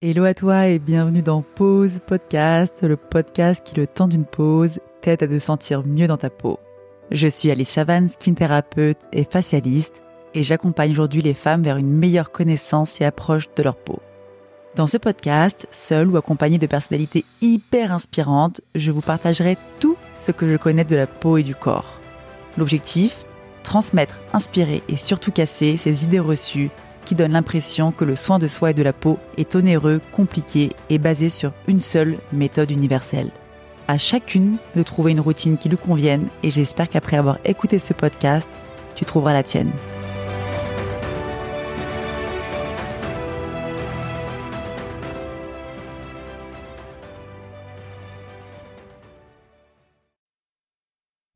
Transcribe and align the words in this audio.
Hello 0.00 0.22
à 0.26 0.32
toi 0.32 0.68
et 0.68 0.78
bienvenue 0.78 1.22
dans 1.22 1.42
Pause 1.42 1.98
Podcast, 2.06 2.84
le 2.84 2.96
podcast 2.96 3.66
qui, 3.66 3.74
le 3.74 3.88
temps 3.88 4.06
d'une 4.06 4.24
pause, 4.24 4.78
t'aide 5.00 5.24
à 5.24 5.26
te 5.26 5.40
sentir 5.40 5.84
mieux 5.84 6.06
dans 6.06 6.16
ta 6.16 6.30
peau. 6.30 6.60
Je 7.10 7.26
suis 7.26 7.50
Alice 7.50 7.72
Chavan, 7.72 8.06
skin 8.06 8.34
thérapeute 8.34 9.00
et 9.12 9.24
facialiste, 9.24 10.04
et 10.34 10.44
j'accompagne 10.44 10.92
aujourd'hui 10.92 11.20
les 11.20 11.34
femmes 11.34 11.64
vers 11.64 11.78
une 11.78 11.90
meilleure 11.90 12.30
connaissance 12.30 13.00
et 13.00 13.04
approche 13.04 13.52
de 13.56 13.62
leur 13.64 13.74
peau. 13.74 13.98
Dans 14.76 14.86
ce 14.86 14.98
podcast, 14.98 15.66
seul 15.72 16.06
ou 16.06 16.16
accompagné 16.16 16.58
de 16.58 16.66
personnalités 16.68 17.24
hyper 17.40 17.90
inspirantes, 17.90 18.60
je 18.76 18.92
vous 18.92 19.00
partagerai 19.00 19.58
tout 19.80 19.96
ce 20.14 20.30
que 20.30 20.48
je 20.48 20.58
connais 20.58 20.84
de 20.84 20.94
la 20.94 21.08
peau 21.08 21.38
et 21.38 21.42
du 21.42 21.56
corps. 21.56 21.98
L'objectif 22.56 23.24
Transmettre, 23.64 24.20
inspirer 24.32 24.84
et 24.88 24.96
surtout 24.96 25.32
casser 25.32 25.76
ces 25.76 26.04
idées 26.04 26.20
reçues 26.20 26.70
qui 27.08 27.14
donne 27.14 27.32
l'impression 27.32 27.90
que 27.90 28.04
le 28.04 28.16
soin 28.16 28.38
de 28.38 28.46
soi 28.46 28.72
et 28.72 28.74
de 28.74 28.82
la 28.82 28.92
peau 28.92 29.18
est 29.38 29.56
onéreux, 29.56 30.02
compliqué 30.12 30.72
et 30.90 30.98
basé 30.98 31.30
sur 31.30 31.54
une 31.66 31.80
seule 31.80 32.18
méthode 32.34 32.70
universelle. 32.70 33.30
À 33.88 33.96
chacune 33.96 34.58
de 34.76 34.82
trouver 34.82 35.12
une 35.12 35.20
routine 35.20 35.56
qui 35.56 35.70
lui 35.70 35.78
convienne 35.78 36.28
et 36.42 36.50
j'espère 36.50 36.86
qu'après 36.86 37.16
avoir 37.16 37.38
écouté 37.46 37.78
ce 37.78 37.94
podcast, 37.94 38.46
tu 38.94 39.06
trouveras 39.06 39.32
la 39.32 39.42
tienne. 39.42 39.72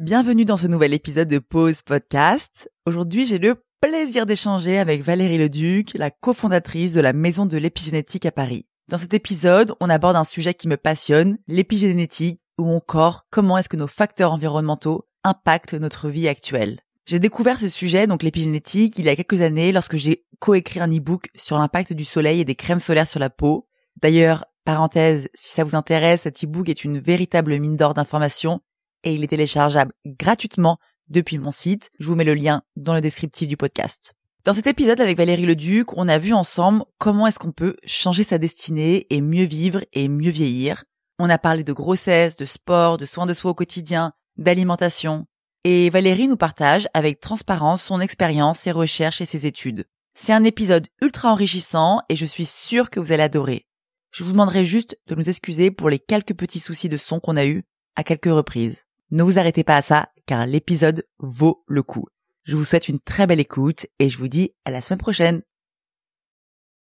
Bienvenue 0.00 0.44
dans 0.44 0.58
ce 0.58 0.66
nouvel 0.66 0.92
épisode 0.92 1.28
de 1.28 1.38
Pause 1.38 1.80
Podcast. 1.80 2.70
Aujourd'hui, 2.84 3.24
j'ai 3.24 3.38
le 3.38 3.54
plaisir 3.82 4.26
d'échanger 4.26 4.78
avec 4.78 5.02
Valérie 5.02 5.38
Leduc, 5.38 5.94
la 5.94 6.12
cofondatrice 6.12 6.92
de 6.92 7.00
la 7.00 7.12
Maison 7.12 7.46
de 7.46 7.58
l'épigénétique 7.58 8.24
à 8.26 8.30
Paris. 8.30 8.64
Dans 8.88 8.96
cet 8.96 9.12
épisode, 9.12 9.74
on 9.80 9.90
aborde 9.90 10.14
un 10.14 10.22
sujet 10.22 10.54
qui 10.54 10.68
me 10.68 10.76
passionne, 10.76 11.36
l'épigénétique, 11.48 12.40
ou 12.58 12.70
encore 12.70 13.26
comment 13.30 13.58
est-ce 13.58 13.68
que 13.68 13.76
nos 13.76 13.88
facteurs 13.88 14.32
environnementaux 14.32 15.08
impactent 15.24 15.74
notre 15.74 16.08
vie 16.08 16.28
actuelle. 16.28 16.78
J'ai 17.06 17.18
découvert 17.18 17.58
ce 17.58 17.68
sujet, 17.68 18.06
donc 18.06 18.22
l'épigénétique, 18.22 18.98
il 18.98 19.06
y 19.06 19.08
a 19.08 19.16
quelques 19.16 19.40
années 19.40 19.72
lorsque 19.72 19.96
j'ai 19.96 20.26
coécrit 20.38 20.78
un 20.78 20.88
e-book 20.88 21.26
sur 21.34 21.58
l'impact 21.58 21.92
du 21.92 22.04
soleil 22.04 22.38
et 22.38 22.44
des 22.44 22.54
crèmes 22.54 22.78
solaires 22.78 23.08
sur 23.08 23.18
la 23.18 23.30
peau. 23.30 23.66
D'ailleurs, 24.00 24.44
parenthèse, 24.64 25.28
si 25.34 25.50
ça 25.50 25.64
vous 25.64 25.74
intéresse, 25.74 26.22
cet 26.22 26.44
e-book 26.44 26.68
est 26.68 26.84
une 26.84 27.00
véritable 27.00 27.58
mine 27.58 27.76
d'or 27.76 27.94
d'informations 27.94 28.60
et 29.02 29.12
il 29.14 29.24
est 29.24 29.28
téléchargeable 29.28 29.92
gratuitement 30.06 30.78
depuis 31.12 31.38
mon 31.38 31.50
site. 31.50 31.90
Je 32.00 32.06
vous 32.06 32.16
mets 32.16 32.24
le 32.24 32.34
lien 32.34 32.62
dans 32.76 32.94
le 32.94 33.00
descriptif 33.00 33.48
du 33.48 33.56
podcast. 33.56 34.14
Dans 34.44 34.54
cet 34.54 34.66
épisode 34.66 35.00
avec 35.00 35.16
Valérie 35.16 35.46
Leduc, 35.46 35.96
on 35.96 36.08
a 36.08 36.18
vu 36.18 36.32
ensemble 36.32 36.82
comment 36.98 37.28
est-ce 37.28 37.38
qu'on 37.38 37.52
peut 37.52 37.76
changer 37.86 38.24
sa 38.24 38.38
destinée 38.38 39.06
et 39.10 39.20
mieux 39.20 39.44
vivre 39.44 39.84
et 39.92 40.08
mieux 40.08 40.32
vieillir. 40.32 40.82
On 41.20 41.30
a 41.30 41.38
parlé 41.38 41.62
de 41.62 41.72
grossesse, 41.72 42.34
de 42.34 42.44
sport, 42.44 42.96
de 42.96 43.06
soins 43.06 43.26
de 43.26 43.34
soi 43.34 43.52
au 43.52 43.54
quotidien, 43.54 44.12
d'alimentation. 44.36 45.26
Et 45.62 45.90
Valérie 45.90 46.26
nous 46.26 46.36
partage 46.36 46.88
avec 46.92 47.20
transparence 47.20 47.84
son 47.84 48.00
expérience, 48.00 48.58
ses 48.58 48.72
recherches 48.72 49.20
et 49.20 49.26
ses 49.26 49.46
études. 49.46 49.84
C'est 50.18 50.32
un 50.32 50.42
épisode 50.42 50.88
ultra 51.00 51.30
enrichissant 51.30 52.00
et 52.08 52.16
je 52.16 52.26
suis 52.26 52.46
sûre 52.46 52.90
que 52.90 52.98
vous 52.98 53.12
allez 53.12 53.22
adorer. 53.22 53.66
Je 54.10 54.24
vous 54.24 54.32
demanderai 54.32 54.64
juste 54.64 54.98
de 55.06 55.14
nous 55.14 55.28
excuser 55.28 55.70
pour 55.70 55.88
les 55.88 56.00
quelques 56.00 56.34
petits 56.34 56.58
soucis 56.60 56.88
de 56.88 56.96
son 56.96 57.20
qu'on 57.20 57.36
a 57.36 57.46
eu 57.46 57.62
à 57.94 58.02
quelques 58.02 58.26
reprises. 58.26 58.82
Ne 59.12 59.22
vous 59.22 59.38
arrêtez 59.38 59.62
pas 59.62 59.76
à 59.76 59.82
ça, 59.82 60.08
car 60.24 60.46
l'épisode 60.46 61.06
vaut 61.18 61.64
le 61.66 61.82
coup. 61.82 62.06
Je 62.44 62.56
vous 62.56 62.64
souhaite 62.64 62.88
une 62.88 62.98
très 62.98 63.26
belle 63.26 63.40
écoute 63.40 63.84
et 63.98 64.08
je 64.08 64.16
vous 64.16 64.28
dis 64.28 64.54
à 64.64 64.70
la 64.70 64.80
semaine 64.80 65.00
prochaine. 65.00 65.42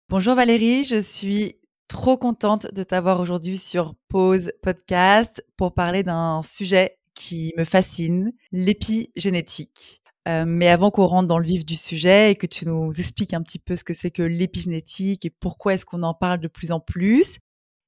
Bonjour 0.08 0.34
Valérie, 0.34 0.82
je 0.82 0.98
suis 0.98 1.60
trop 1.88 2.16
contente 2.16 2.72
de 2.72 2.82
t'avoir 2.84 3.20
aujourd'hui 3.20 3.58
sur 3.58 3.94
Pause 4.08 4.50
Podcast 4.62 5.44
pour 5.58 5.74
parler 5.74 6.04
d'un 6.04 6.42
sujet 6.42 6.96
qui 7.12 7.52
me 7.58 7.64
fascine, 7.64 8.32
l'épigénétique. 8.50 10.00
Euh, 10.26 10.46
mais 10.46 10.68
avant 10.68 10.90
qu'on 10.90 11.08
rentre 11.08 11.28
dans 11.28 11.38
le 11.38 11.44
vif 11.44 11.66
du 11.66 11.76
sujet 11.76 12.30
et 12.30 12.34
que 12.34 12.46
tu 12.46 12.66
nous 12.66 12.98
expliques 12.98 13.34
un 13.34 13.42
petit 13.42 13.58
peu 13.58 13.76
ce 13.76 13.84
que 13.84 13.92
c'est 13.92 14.10
que 14.10 14.22
l'épigénétique 14.22 15.26
et 15.26 15.30
pourquoi 15.30 15.74
est-ce 15.74 15.84
qu'on 15.84 16.02
en 16.02 16.14
parle 16.14 16.40
de 16.40 16.48
plus 16.48 16.72
en 16.72 16.80
plus, 16.80 17.40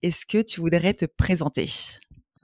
est-ce 0.02 0.26
que 0.26 0.42
tu 0.42 0.60
voudrais 0.60 0.92
te 0.92 1.06
présenter? 1.06 1.66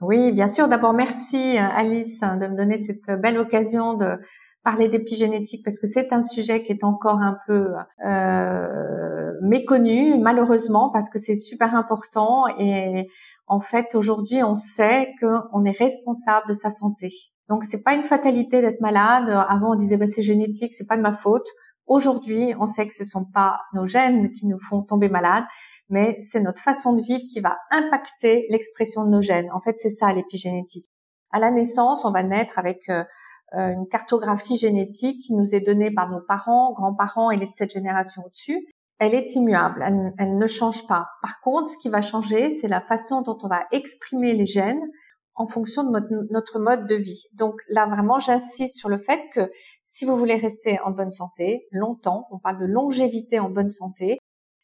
Oui, 0.01 0.31
bien 0.31 0.47
sûr. 0.47 0.67
D'abord, 0.67 0.93
merci 0.93 1.57
euh, 1.57 1.61
Alice 1.61 2.23
hein, 2.23 2.37
de 2.37 2.47
me 2.47 2.57
donner 2.57 2.77
cette 2.77 3.11
belle 3.21 3.37
occasion 3.37 3.93
de 3.93 4.17
parler 4.63 4.89
d'épigénétique 4.89 5.63
parce 5.63 5.79
que 5.79 5.87
c'est 5.87 6.11
un 6.11 6.21
sujet 6.21 6.63
qui 6.63 6.71
est 6.71 6.83
encore 6.83 7.19
un 7.19 7.37
peu 7.47 7.69
euh, 8.05 9.33
méconnu, 9.41 10.19
malheureusement, 10.19 10.89
parce 10.91 11.09
que 11.09 11.19
c'est 11.19 11.35
super 11.35 11.75
important 11.75 12.45
et 12.59 13.07
en 13.47 13.59
fait 13.59 13.95
aujourd'hui 13.95 14.43
on 14.43 14.53
sait 14.53 15.09
qu'on 15.19 15.65
est 15.65 15.77
responsable 15.77 16.47
de 16.47 16.53
sa 16.53 16.69
santé. 16.69 17.09
Donc 17.49 17.63
c'est 17.63 17.81
pas 17.81 17.93
une 17.93 18.03
fatalité 18.03 18.61
d'être 18.61 18.81
malade. 18.81 19.29
Avant 19.49 19.73
on 19.73 19.75
disait 19.75 19.97
bah, 19.97 20.05
c'est 20.05 20.21
génétique, 20.21 20.73
c'est 20.73 20.87
pas 20.87 20.97
de 20.97 21.01
ma 21.01 21.13
faute. 21.13 21.47
Aujourd'hui 21.91 22.53
on 22.57 22.67
sait 22.67 22.87
que 22.87 22.93
ce 22.93 23.03
sont 23.03 23.25
pas 23.25 23.59
nos 23.73 23.85
gènes 23.85 24.31
qui 24.31 24.47
nous 24.47 24.61
font 24.61 24.81
tomber 24.81 25.09
malades, 25.09 25.43
mais 25.89 26.15
c'est 26.21 26.39
notre 26.39 26.61
façon 26.61 26.93
de 26.93 27.01
vivre 27.01 27.23
qui 27.29 27.41
va 27.41 27.57
impacter 27.69 28.45
l'expression 28.49 29.03
de 29.03 29.09
nos 29.09 29.19
gènes. 29.19 29.51
En 29.51 29.59
fait, 29.59 29.77
c'est 29.77 29.89
ça 29.89 30.13
l'épigénétique. 30.13 30.85
À 31.31 31.39
la 31.39 31.51
naissance, 31.51 32.05
on 32.05 32.11
va 32.11 32.23
naître 32.23 32.57
avec 32.57 32.87
euh, 32.87 33.03
euh, 33.57 33.73
une 33.73 33.89
cartographie 33.89 34.55
génétique 34.55 35.21
qui 35.21 35.33
nous 35.33 35.53
est 35.53 35.59
donnée 35.59 35.91
par 35.91 36.09
nos 36.09 36.21
parents, 36.21 36.71
grands-parents 36.71 37.29
et 37.29 37.35
les 37.35 37.45
sept 37.45 37.73
générations 37.73 38.23
au-dessus. 38.25 38.65
Elle 38.99 39.13
est 39.13 39.35
immuable, 39.35 39.83
elle, 40.17 40.37
ne 40.37 40.47
change 40.47 40.87
pas. 40.87 41.07
Par 41.21 41.41
contre, 41.41 41.69
ce 41.69 41.77
qui 41.77 41.89
va 41.89 41.99
changer, 41.99 42.51
c'est 42.51 42.69
la 42.69 42.79
façon 42.79 43.21
dont 43.21 43.37
on 43.43 43.49
va 43.49 43.65
exprimer 43.73 44.31
les 44.33 44.45
gènes 44.45 44.87
en 45.35 45.47
fonction 45.47 45.83
de 45.83 46.27
notre 46.31 46.59
mode 46.59 46.87
de 46.87 46.95
vie. 46.95 47.23
Donc 47.33 47.61
là, 47.69 47.87
vraiment, 47.87 48.19
j'insiste 48.19 48.75
sur 48.75 48.89
le 48.89 48.97
fait 48.97 49.21
que 49.33 49.49
si 49.83 50.05
vous 50.05 50.15
voulez 50.15 50.35
rester 50.35 50.79
en 50.81 50.91
bonne 50.91 51.11
santé 51.11 51.67
longtemps, 51.71 52.27
on 52.31 52.39
parle 52.39 52.59
de 52.59 52.65
longévité 52.65 53.39
en 53.39 53.49
bonne 53.49 53.69
santé, 53.69 54.17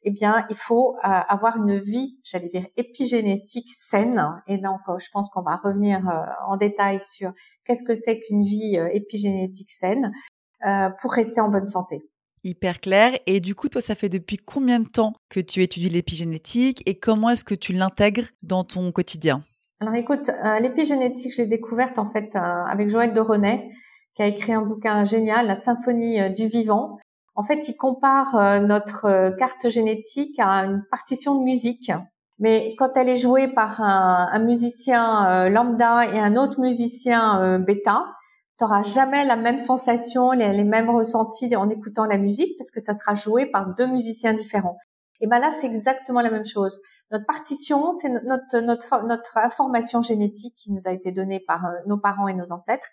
eh 0.04 0.12
bien, 0.12 0.46
il 0.50 0.56
faut 0.56 0.96
euh, 0.96 1.00
avoir 1.04 1.58
une 1.58 1.80
vie, 1.80 2.18
j'allais 2.24 2.48
dire, 2.48 2.66
épigénétique 2.78 3.70
saine. 3.78 4.42
Et 4.48 4.58
donc, 4.58 4.80
euh, 4.88 4.98
je 5.00 5.08
pense 5.12 5.30
qu'on 5.30 5.42
va 5.42 5.56
revenir 5.58 6.08
euh, 6.08 6.24
en 6.48 6.58
détail 6.58 7.00
sur 7.02 7.34
qu'est-ce 7.66 7.84
que 7.84 7.96
c'est 7.96 8.20
qu'une 8.20 8.44
vie 8.44 8.78
épigénétique 8.94 9.70
saine 9.70 10.12
pour 11.02 11.12
rester 11.12 11.40
en 11.40 11.50
bonne 11.50 11.68
santé. 11.68 12.02
Hyper 12.44 12.80
clair. 12.80 13.20
Et 13.26 13.40
du 13.40 13.54
coup, 13.54 13.70
toi, 13.70 13.82
ça 13.82 13.96
fait 13.96 14.10
depuis 14.10 14.38
combien 14.38 14.80
de 14.80 14.88
temps 14.88 15.14
que 15.30 15.40
tu 15.40 15.62
étudies 15.62 15.90
l'épigénétique 15.90 16.82
et 16.86 16.98
comment 16.98 17.30
est-ce 17.30 17.44
que 17.44 17.56
tu 17.56 17.74
l'intègres 17.74 18.28
dans 18.42 18.64
ton 18.64 18.92
quotidien? 18.92 19.44
Alors, 19.80 19.94
écoute, 19.94 20.32
l'épigénétique, 20.60 21.34
j'ai 21.36 21.46
découverte 21.46 22.00
en 22.00 22.08
fait 22.08 22.36
avec 22.36 22.90
Joël 22.90 23.14
de 23.14 23.22
René, 23.22 23.72
qui 24.16 24.24
a 24.24 24.28
écrit 24.28 24.54
un 24.54 24.62
bouquin 24.62 25.04
génial, 25.04 25.46
La 25.46 25.56
symphonie 25.56 26.32
du 26.32 26.48
vivant, 26.48 26.98
en 27.38 27.44
fait, 27.44 27.70
il 27.70 27.78
compare 27.78 28.36
euh, 28.36 28.60
notre 28.60 29.06
euh, 29.06 29.32
carte 29.32 29.70
génétique 29.70 30.40
à 30.40 30.66
une 30.66 30.84
partition 30.90 31.36
de 31.36 31.44
musique. 31.44 31.92
Mais 32.40 32.74
quand 32.80 32.98
elle 32.98 33.10
est 33.10 33.16
jouée 33.16 33.48
par 33.48 33.80
un, 33.82 34.40
musicien 34.40 35.30
euh, 35.30 35.50
lambda 35.50 36.08
et 36.08 36.20
un 36.20 36.36
autre 36.36 36.60
musicien 36.60 37.60
bêta, 37.60 38.04
tu 38.58 38.64
n'auras 38.64 38.84
jamais 38.84 39.24
la 39.24 39.36
même 39.36 39.60
sensation, 39.60 40.32
les, 40.32 40.64
mêmes 40.64 40.90
ressentis 40.90 41.56
en 41.56 41.70
écoutant 41.70 42.06
la 42.06 42.18
musique 42.18 42.56
parce 42.58 42.70
que 42.70 42.80
ça 42.80 42.94
sera 42.94 43.14
joué 43.14 43.48
par 43.48 43.74
deux 43.76 43.88
musiciens 43.88 44.34
différents. 44.34 44.78
Et 45.20 45.28
ben 45.28 45.40
là, 45.40 45.50
c'est 45.52 45.68
exactement 45.68 46.22
la 46.22 46.30
même 46.30 46.46
chose. 46.46 46.80
Notre 47.12 47.26
partition, 47.26 47.92
c'est 47.92 48.10
notre, 48.10 48.60
notre, 48.60 49.04
notre 49.06 49.38
information 49.38 50.02
génétique 50.02 50.56
qui 50.56 50.72
nous 50.72 50.82
a 50.86 50.92
été 50.92 51.12
donnée 51.12 51.40
par 51.40 51.66
nos 51.88 51.98
parents 51.98 52.28
et 52.28 52.34
nos 52.34 52.52
ancêtres. 52.52 52.88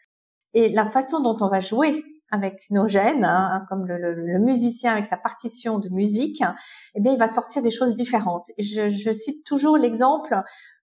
Et 0.54 0.68
la 0.70 0.86
façon 0.86 1.20
dont 1.20 1.36
on 1.40 1.48
va 1.48 1.60
jouer 1.60 2.02
avec 2.30 2.62
nos 2.70 2.86
gènes, 2.86 3.24
hein, 3.24 3.64
comme 3.68 3.86
le, 3.86 4.38
musicien 4.38 4.92
avec 4.92 5.06
sa 5.06 5.16
partition 5.16 5.78
de 5.78 5.88
musique, 5.90 6.42
eh 6.94 7.00
bien, 7.00 7.12
il 7.12 7.18
va 7.18 7.28
sortir 7.28 7.62
des 7.62 7.70
choses 7.70 7.94
différentes. 7.94 8.46
Je, 8.58 8.88
je 8.88 9.12
cite 9.12 9.44
toujours 9.44 9.76
l'exemple 9.76 10.42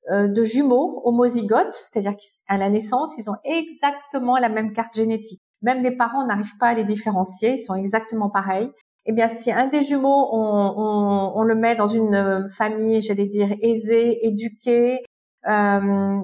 euh, 0.09 0.27
de 0.27 0.43
jumeaux 0.43 1.01
homozygotes, 1.05 1.73
c'est-à-dire 1.73 2.13
qu'à 2.13 2.57
la 2.57 2.69
naissance, 2.69 3.17
ils 3.17 3.29
ont 3.29 3.35
exactement 3.43 4.37
la 4.37 4.49
même 4.49 4.73
carte 4.73 4.95
génétique. 4.95 5.41
Même 5.61 5.83
les 5.83 5.95
parents 5.95 6.25
n'arrivent 6.25 6.57
pas 6.59 6.69
à 6.69 6.73
les 6.73 6.83
différencier, 6.83 7.53
ils 7.53 7.59
sont 7.59 7.75
exactement 7.75 8.29
pareils. 8.29 8.71
Eh 9.05 9.13
bien, 9.13 9.27
si 9.27 9.51
un 9.51 9.67
des 9.67 9.81
jumeaux, 9.81 10.29
on, 10.31 10.73
on, 10.77 11.33
on 11.35 11.43
le 11.43 11.55
met 11.55 11.75
dans 11.75 11.87
une 11.87 12.47
famille, 12.49 13.01
j'allais 13.01 13.25
dire, 13.25 13.49
aisée, 13.61 14.25
éduquée, 14.27 15.03
euh, 15.47 16.19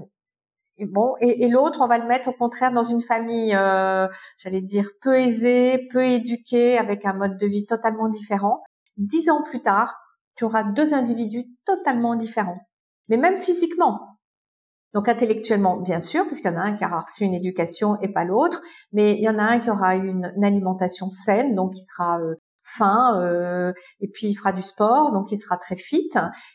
et 0.80 0.86
bon, 0.86 1.16
et, 1.20 1.48
l'autre, 1.48 1.82
on 1.82 1.88
va 1.88 1.98
le 1.98 2.06
mettre 2.06 2.30
au 2.30 2.34
contraire 2.34 2.72
dans 2.72 2.84
une 2.84 3.02
famille, 3.02 3.56
euh, 3.56 4.08
j'allais 4.38 4.62
dire 4.62 4.88
peu 5.02 5.20
aisée, 5.20 5.88
peu 5.92 6.06
éduquée, 6.06 6.78
avec 6.78 7.04
un 7.06 7.14
mode 7.14 7.38
de 7.38 7.48
vie 7.48 7.66
totalement 7.66 8.10
différent. 8.10 8.64
Dix 8.96 9.30
ans 9.32 9.42
plus 9.42 9.62
tard, 9.62 9.98
tu 10.36 10.46
auras 10.46 10.64
deux 10.64 10.94
individus 10.94 11.48
totalement 11.66 12.16
différents, 12.16 12.68
mais 13.10 13.18
même 13.18 13.40
physiquement. 13.40 14.20
Donc 14.94 15.10
intellectuellement, 15.10 15.78
bien 15.78 16.00
sûr, 16.00 16.24
parce 16.26 16.42
qu'il 16.42 16.52
y 16.52 16.54
en 16.54 16.58
a 16.58 16.62
un 16.62 16.76
qui 16.76 16.86
aura 16.86 17.00
reçu 17.00 17.24
une 17.24 17.34
éducation 17.34 17.98
et 18.02 18.14
pas 18.14 18.24
l'autre, 18.24 18.62
mais 18.92 19.14
il 19.14 19.24
y 19.24 19.30
en 19.30 19.40
a 19.40 19.44
un 19.44 19.60
qui 19.60 19.72
aura 19.72 19.96
une, 19.96 20.32
une 20.36 20.44
alimentation 20.44 21.10
saine, 21.10 21.56
donc 21.56 21.74
qui 21.74 21.82
sera 21.82 22.20
euh, 22.20 22.36
faim 22.68 23.20
euh, 23.22 23.72
et 24.02 24.08
puis 24.08 24.28
il 24.28 24.36
fera 24.36 24.52
du 24.52 24.62
sport, 24.62 25.12
donc 25.14 25.32
il 25.32 25.38
sera 25.38 25.58
très 25.58 25.76
fit. 25.76 26.10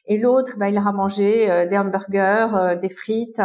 Et 0.07 0.19
l'autre, 0.19 0.59
bah, 0.59 0.69
il 0.69 0.79
aura 0.79 0.93
mangé 0.93 1.51
euh, 1.51 1.67
des 1.67 1.79
hamburgers, 1.79 2.55
euh, 2.55 2.77
des 2.77 2.89
frites, 2.89 3.43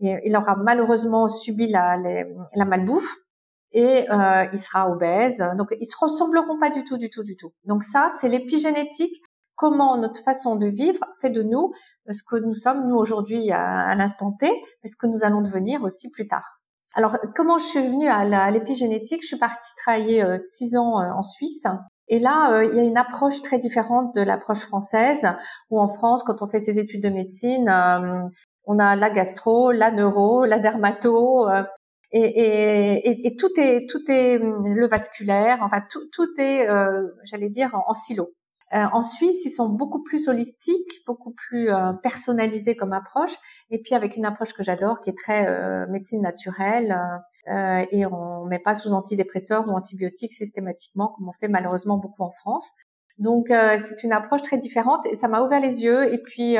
et 0.00 0.16
il 0.24 0.36
aura 0.36 0.56
malheureusement 0.56 1.28
subi 1.28 1.66
la, 1.68 1.96
la 1.96 2.64
malbouffe 2.64 3.16
et 3.72 4.06
il 4.52 4.58
sera 4.58 4.90
obèse. 4.90 5.42
Donc 5.56 5.68
ils 5.78 5.86
se 5.86 5.96
ressembleront 5.98 6.58
pas 6.58 6.70
du 6.70 6.84
tout, 6.84 6.98
du 6.98 7.08
tout, 7.08 7.22
du 7.22 7.36
tout. 7.36 7.52
Donc 7.64 7.84
ça, 7.84 8.08
c'est 8.20 8.28
l'épigénétique. 8.28 9.16
Comment 9.54 9.96
notre 9.96 10.22
façon 10.22 10.56
de 10.56 10.66
vivre 10.66 11.04
fait 11.20 11.30
de 11.30 11.42
nous 11.42 11.72
ce 12.10 12.22
que 12.28 12.36
nous 12.36 12.54
sommes 12.54 12.88
nous 12.88 12.96
aujourd'hui 12.96 13.52
à, 13.52 13.82
à 13.88 13.94
l'instant 13.94 14.32
T, 14.32 14.46
et 14.82 14.88
ce 14.88 14.96
que 14.96 15.06
nous 15.06 15.22
allons 15.22 15.42
devenir 15.42 15.82
aussi 15.82 16.10
plus 16.10 16.26
tard. 16.26 16.60
Alors, 16.94 17.18
comment 17.36 17.58
je 17.58 17.66
suis 17.66 17.80
venue 17.80 18.08
à 18.08 18.50
l'épigénétique? 18.50 19.22
Je 19.22 19.28
suis 19.28 19.38
partie 19.38 19.70
travailler 19.76 20.38
six 20.38 20.76
ans 20.76 20.94
en 20.96 21.22
Suisse 21.22 21.66
et 22.10 22.18
là, 22.18 22.52
euh, 22.52 22.64
il 22.64 22.76
y 22.76 22.80
a 22.80 22.82
une 22.82 22.98
approche 22.98 23.40
très 23.40 23.58
différente 23.58 24.14
de 24.16 24.20
l'approche 24.20 24.66
française, 24.66 25.28
où 25.70 25.80
en 25.80 25.88
France, 25.88 26.24
quand 26.24 26.42
on 26.42 26.46
fait 26.46 26.58
ses 26.58 26.80
études 26.80 27.02
de 27.04 27.08
médecine, 27.08 27.68
euh, 27.68 28.22
on 28.64 28.80
a 28.80 28.96
la 28.96 29.10
gastro, 29.10 29.70
la 29.70 29.92
neuro, 29.92 30.44
la 30.44 30.58
dermato, 30.58 31.48
euh, 31.48 31.62
et, 32.12 33.36
tout 33.38 33.52
est 33.56 33.88
tout 33.88 34.02
est 34.10 34.38
le 34.38 34.88
vasculaire, 34.88 35.58
enfin 35.62 35.80
tout 35.90 36.28
est, 36.38 36.66
j'allais 37.22 37.48
dire, 37.50 37.70
en 37.86 37.94
silo. 37.94 38.32
Euh, 38.72 38.84
en 38.92 39.02
Suisse, 39.02 39.44
ils 39.44 39.50
sont 39.50 39.68
beaucoup 39.68 40.02
plus 40.02 40.28
holistiques, 40.28 41.02
beaucoup 41.06 41.32
plus 41.32 41.72
euh, 41.72 41.92
personnalisés 42.02 42.76
comme 42.76 42.92
approche, 42.92 43.34
et 43.70 43.80
puis 43.80 43.94
avec 43.94 44.16
une 44.16 44.24
approche 44.24 44.52
que 44.52 44.62
j'adore, 44.62 45.00
qui 45.00 45.10
est 45.10 45.16
très 45.16 45.48
euh, 45.48 45.86
médecine 45.88 46.22
naturelle, 46.22 46.96
et 47.46 48.06
on 48.06 48.44
met 48.44 48.60
pas 48.60 48.74
sous 48.74 48.92
antidépresseurs 48.92 49.66
ou 49.66 49.72
antibiotiques 49.72 50.32
systématiquement, 50.32 51.14
comme 51.16 51.28
on 51.28 51.32
fait 51.32 51.48
malheureusement 51.48 51.98
beaucoup 51.98 52.22
en 52.22 52.30
France. 52.30 52.70
Donc 53.18 53.46
c'est 53.48 54.02
une 54.04 54.12
approche 54.12 54.42
très 54.42 54.56
différente, 54.58 55.04
et 55.06 55.14
ça 55.14 55.26
m'a 55.26 55.42
ouvert 55.42 55.58
les 55.58 55.82
yeux. 55.82 56.12
Et 56.12 56.18
puis 56.18 56.56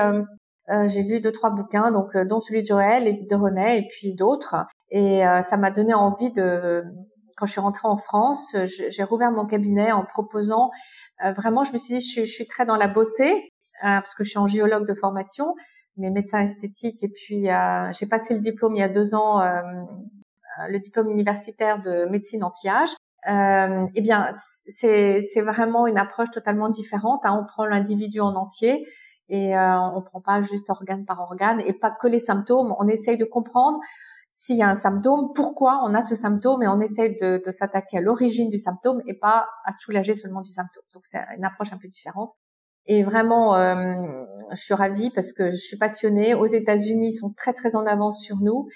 j'ai 0.86 1.02
lu 1.02 1.20
deux 1.20 1.32
trois 1.32 1.50
bouquins, 1.50 1.92
donc 1.92 2.16
dont 2.16 2.40
celui 2.40 2.62
de 2.62 2.66
Joël 2.66 3.06
et 3.06 3.26
de 3.28 3.36
René, 3.36 3.76
et 3.76 3.86
puis 3.88 4.14
d'autres, 4.14 4.56
et 4.90 5.22
ça 5.42 5.58
m'a 5.58 5.70
donné 5.70 5.94
envie 5.94 6.32
de 6.32 6.82
quand 7.40 7.46
je 7.46 7.52
suis 7.52 7.60
rentrée 7.60 7.88
en 7.88 7.96
France, 7.96 8.54
j'ai 8.64 9.02
rouvert 9.02 9.32
mon 9.32 9.46
cabinet 9.46 9.92
en 9.92 10.04
proposant 10.04 10.66
euh, 10.66 10.99
vraiment, 11.36 11.64
je 11.64 11.72
me 11.72 11.78
suis 11.78 11.98
dit, 11.98 12.00
je, 12.00 12.24
je, 12.24 12.30
suis 12.30 12.46
très 12.46 12.64
dans 12.66 12.76
la 12.76 12.88
beauté 12.88 13.32
euh, 13.32 14.00
parce 14.00 14.14
que 14.14 14.24
je 14.24 14.30
suis 14.30 14.38
en 14.38 14.46
géologue 14.46 14.86
de 14.86 14.94
formation, 14.94 15.54
mais 15.96 16.10
médecin 16.10 16.40
esthétique. 16.40 17.02
Et 17.02 17.08
puis, 17.08 17.50
euh, 17.50 17.90
j'ai 17.92 18.06
passé 18.06 18.34
le 18.34 18.40
diplôme 18.40 18.74
il 18.76 18.80
y 18.80 18.82
a 18.82 18.88
deux 18.88 19.14
ans, 19.14 19.40
le 20.68 20.78
diplôme 20.78 21.10
universitaire 21.10 21.80
de 21.80 22.06
médecine 22.06 22.44
anti-âge. 22.44 22.90
Euh, 23.28 23.86
eh 23.94 24.00
bien, 24.00 24.28
c'est, 24.32 25.20
c'est 25.20 25.42
vraiment 25.42 25.86
une 25.86 25.98
approche 25.98 26.30
totalement 26.30 26.68
différente. 26.68 27.20
Hein. 27.24 27.38
On 27.40 27.46
prend 27.46 27.66
l'individu 27.66 28.20
en 28.20 28.34
entier 28.34 28.86
et 29.28 29.56
euh, 29.56 29.80
on 29.94 30.02
prend 30.02 30.20
pas 30.20 30.40
juste 30.40 30.70
organe 30.70 31.04
par 31.04 31.20
organe 31.20 31.60
et 31.66 31.72
pas 31.72 31.90
que 31.90 32.08
les 32.08 32.18
symptômes. 32.18 32.74
On 32.78 32.88
essaye 32.88 33.16
de 33.16 33.24
comprendre 33.24 33.78
s'il 34.30 34.56
y 34.56 34.62
a 34.62 34.68
un 34.68 34.76
symptôme, 34.76 35.32
pourquoi 35.34 35.80
on 35.84 35.92
a 35.92 36.02
ce 36.02 36.14
symptôme 36.14 36.62
et 36.62 36.68
on 36.68 36.80
essaie 36.80 37.16
de, 37.20 37.42
de 37.44 37.50
s'attaquer 37.50 37.98
à 37.98 38.00
l'origine 38.00 38.48
du 38.48 38.58
symptôme 38.58 39.02
et 39.06 39.14
pas 39.14 39.48
à 39.64 39.72
soulager 39.72 40.14
seulement 40.14 40.40
du 40.40 40.52
symptôme. 40.52 40.84
Donc 40.94 41.04
c'est 41.04 41.18
une 41.36 41.44
approche 41.44 41.72
un 41.72 41.78
peu 41.78 41.88
différente. 41.88 42.30
Et 42.86 43.02
vraiment, 43.02 43.56
euh, 43.56 44.24
je 44.52 44.62
suis 44.62 44.74
ravie 44.74 45.10
parce 45.10 45.32
que 45.32 45.50
je 45.50 45.56
suis 45.56 45.76
passionnée. 45.76 46.34
Aux 46.34 46.46
États-Unis, 46.46 47.08
ils 47.08 47.18
sont 47.18 47.32
très 47.36 47.52
très 47.52 47.76
en 47.76 47.84
avance 47.86 48.22
sur 48.22 48.36
nous. 48.36 48.68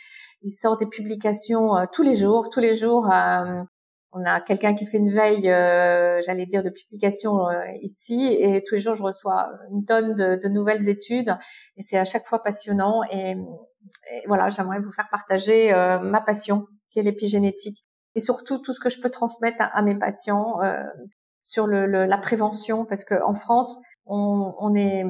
Ils 0.43 0.51
sortent 0.51 0.81
des 0.81 0.87
publications 0.87 1.77
euh, 1.77 1.85
tous 1.91 2.03
les 2.03 2.15
jours. 2.15 2.51
Tous 2.51 2.61
les 2.61 2.75
jours, 2.75 3.11
euh, 3.11 3.62
on 4.12 4.25
a 4.25 4.41
quelqu'un 4.41 4.75
qui 4.75 4.87
fait 4.87 4.99
une 4.99 5.11
veille, 5.11 5.51
euh, 5.51 6.21
j'allais 6.21 6.47
dire, 6.47 6.62
de 6.62 6.71
publications 6.71 7.47
ici. 7.81 8.27
Et 8.39 8.62
tous 8.67 8.75
les 8.75 8.81
jours, 8.81 8.95
je 8.95 9.03
reçois 9.03 9.49
une 9.71 9.85
tonne 9.85 10.15
de, 10.15 10.37
de 10.37 10.49
nouvelles 10.49 10.89
études. 10.89 11.35
Et 11.77 11.83
c'est 11.83 11.99
à 11.99 12.05
chaque 12.05 12.27
fois 12.27 12.43
passionnant. 12.43 13.03
Et 13.11 13.37
voilà, 14.27 14.49
j'aimerais 14.49 14.81
vous 14.81 14.93
faire 14.93 15.09
partager 15.11 15.73
euh, 15.73 15.99
ma 15.99 16.21
passion, 16.21 16.67
qui 16.91 16.99
est 16.99 17.03
l'épigénétique, 17.03 17.85
et 18.15 18.21
surtout 18.21 18.59
tout 18.59 18.73
ce 18.73 18.81
que 18.81 18.89
je 18.89 19.01
peux 19.01 19.11
transmettre 19.11 19.59
à, 19.61 19.83
mes 19.83 19.99
patients 19.99 20.61
euh, 20.63 20.83
sur 21.43 21.67
le, 21.67 21.87
la 21.87 22.19
prévention, 22.19 22.85
parce 22.85 23.05
qu'en 23.05 23.35
France, 23.35 23.77
on, 24.07 24.55
on 24.59 24.75
est 24.75 25.05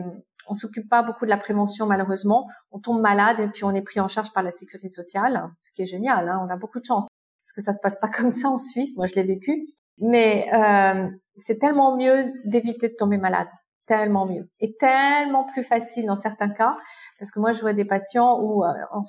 on 0.47 0.55
s'occupe 0.55 0.89
pas 0.89 1.03
beaucoup 1.03 1.25
de 1.25 1.31
la 1.31 1.37
prévention 1.37 1.87
malheureusement. 1.87 2.47
On 2.71 2.79
tombe 2.79 3.01
malade 3.01 3.41
et 3.41 3.49
puis 3.49 3.65
on 3.65 3.75
est 3.75 3.83
pris 3.83 4.01
en 4.01 4.09
charge 4.09 4.33
par 4.33 4.43
la 4.43 4.51
sécurité 4.51 4.89
sociale, 4.89 5.49
ce 5.63 5.73
qui 5.73 5.83
est 5.83 5.87
génial. 5.87 6.29
Hein, 6.29 6.41
on 6.45 6.51
a 6.51 6.57
beaucoup 6.57 6.81
de 6.81 6.85
chance 6.85 7.07
parce 7.43 7.53
que 7.53 7.61
ça 7.61 7.73
se 7.73 7.81
passe 7.83 7.99
pas 8.01 8.09
comme 8.17 8.31
ça 8.31 8.49
en 8.49 8.59
Suisse. 8.59 8.97
Moi, 8.97 9.07
je 9.07 9.15
l'ai 9.15 9.25
vécu, 9.25 9.67
mais 9.99 10.47
euh, 10.53 11.09
c'est 11.37 11.59
tellement 11.59 11.97
mieux 11.97 12.33
d'éviter 12.45 12.89
de 12.89 12.95
tomber 12.95 13.19
malade, 13.19 13.49
tellement 13.87 14.27
mieux 14.27 14.49
et 14.61 14.75
tellement 14.77 15.45
plus 15.45 15.63
facile 15.63 16.07
dans 16.07 16.17
certains 16.17 16.49
cas 16.49 16.77
parce 17.19 17.31
que 17.31 17.41
moi, 17.41 17.53
je 17.53 17.61
vois 17.61 17.73
des 17.73 17.85
patients 17.85 18.41
où, 18.41 18.65
euh, 18.65 18.69
en, 18.91 19.03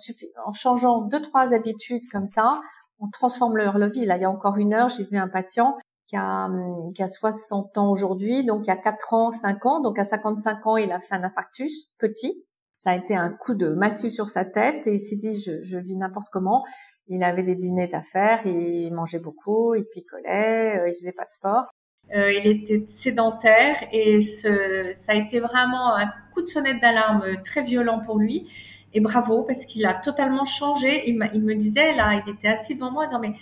en 0.45 0.51
changeant 0.51 1.01
deux, 1.01 1.21
trois 1.21 1.53
habitudes 1.53 2.03
comme 2.11 2.25
ça, 2.25 2.59
on 2.99 3.09
transforme 3.09 3.57
leur 3.57 3.77
vie. 3.89 4.05
Là, 4.05 4.17
il 4.17 4.21
y 4.21 4.25
a 4.25 4.29
encore 4.29 4.57
une 4.57 4.73
heure, 4.73 4.89
j'ai 4.89 5.03
vu 5.03 5.17
un 5.17 5.27
patient 5.27 5.75
qui 6.07 6.15
a, 6.17 6.45
hum, 6.45 6.93
qui 6.93 7.03
a 7.03 7.07
60 7.07 7.77
ans 7.77 7.89
aujourd'hui, 7.89 8.45
donc 8.45 8.65
il 8.65 8.69
y 8.69 8.73
a 8.73 8.77
4 8.77 9.13
ans, 9.13 9.31
5 9.31 9.65
ans. 9.65 9.81
Donc 9.81 9.97
à 9.99 10.05
55 10.05 10.65
ans, 10.67 10.77
il 10.77 10.91
a 10.91 10.99
fait 10.99 11.15
un 11.15 11.23
infarctus 11.23 11.87
petit. 11.97 12.45
Ça 12.77 12.91
a 12.91 12.95
été 12.95 13.15
un 13.15 13.31
coup 13.31 13.55
de 13.55 13.69
massue 13.69 14.11
sur 14.11 14.29
sa 14.29 14.45
tête 14.45 14.85
et 14.87 14.93
il 14.93 14.99
s'est 14.99 15.15
dit, 15.15 15.41
je, 15.41 15.59
je 15.61 15.79
vis 15.79 15.97
n'importe 15.97 16.27
comment. 16.31 16.63
Il 17.07 17.23
avait 17.23 17.43
des 17.43 17.55
dîners 17.55 17.93
à 17.93 18.01
faire, 18.01 18.45
il 18.45 18.91
mangeait 18.93 19.19
beaucoup, 19.19 19.75
il 19.75 19.85
picolait, 19.85 20.79
euh, 20.79 20.89
il 20.89 20.95
faisait 20.95 21.13
pas 21.13 21.25
de 21.25 21.31
sport. 21.31 21.65
Euh, 22.13 22.31
il 22.31 22.45
était 22.47 22.83
sédentaire 22.85 23.77
et 23.91 24.21
ce, 24.21 24.91
ça 24.93 25.13
a 25.13 25.15
été 25.15 25.39
vraiment 25.39 25.95
un 25.95 26.07
coup 26.33 26.41
de 26.41 26.47
sonnette 26.47 26.81
d'alarme 26.81 27.41
très 27.43 27.63
violent 27.63 27.99
pour 27.99 28.19
lui. 28.19 28.47
Et 28.93 28.99
bravo 29.01 29.43
parce 29.43 29.65
qu'il 29.65 29.85
a 29.85 29.93
totalement 29.93 30.45
changé. 30.45 31.09
Il, 31.09 31.29
il, 31.33 31.41
me 31.41 31.55
disait 31.55 31.95
là, 31.95 32.21
il 32.25 32.33
était 32.33 32.47
assis 32.47 32.75
devant 32.75 32.91
moi 32.91 33.05
disant 33.05 33.19
mais 33.19 33.33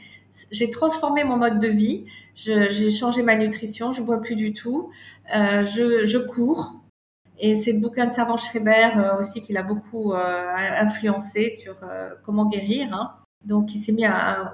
j'ai 0.51 0.69
transformé 0.69 1.24
mon 1.24 1.38
mode 1.38 1.60
de 1.60 1.68
vie, 1.68 2.06
j'ai 2.36 2.92
changé 2.92 3.21
ma 3.21 3.36
nutrition, 3.36 3.92
je 3.92 4.01
bois 4.01 4.19
plus 4.19 4.36
du 4.36 4.54
tout, 4.54 4.89
euh, 5.36 5.63
je, 5.63 6.06
je, 6.06 6.18
cours. 6.18 6.74
Et 7.39 7.56
c'est 7.56 7.74
le 7.74 7.80
bouquin 7.80 8.06
de 8.06 8.12
Savant 8.12 8.38
Schreiber 8.38 8.89
euh, 8.98 9.19
aussi 9.19 9.42
qui 9.42 9.54
l'a 9.54 9.63
beaucoup 9.63 10.13
euh, 10.13 10.56
influencé 10.56 11.50
sur 11.50 11.75
euh, 11.83 12.09
comment 12.24 12.48
guérir. 12.48 12.94
Hein. 12.94 13.12
Donc, 13.45 13.75
il 13.75 13.80
s'est 13.80 13.92
mis 13.92 14.06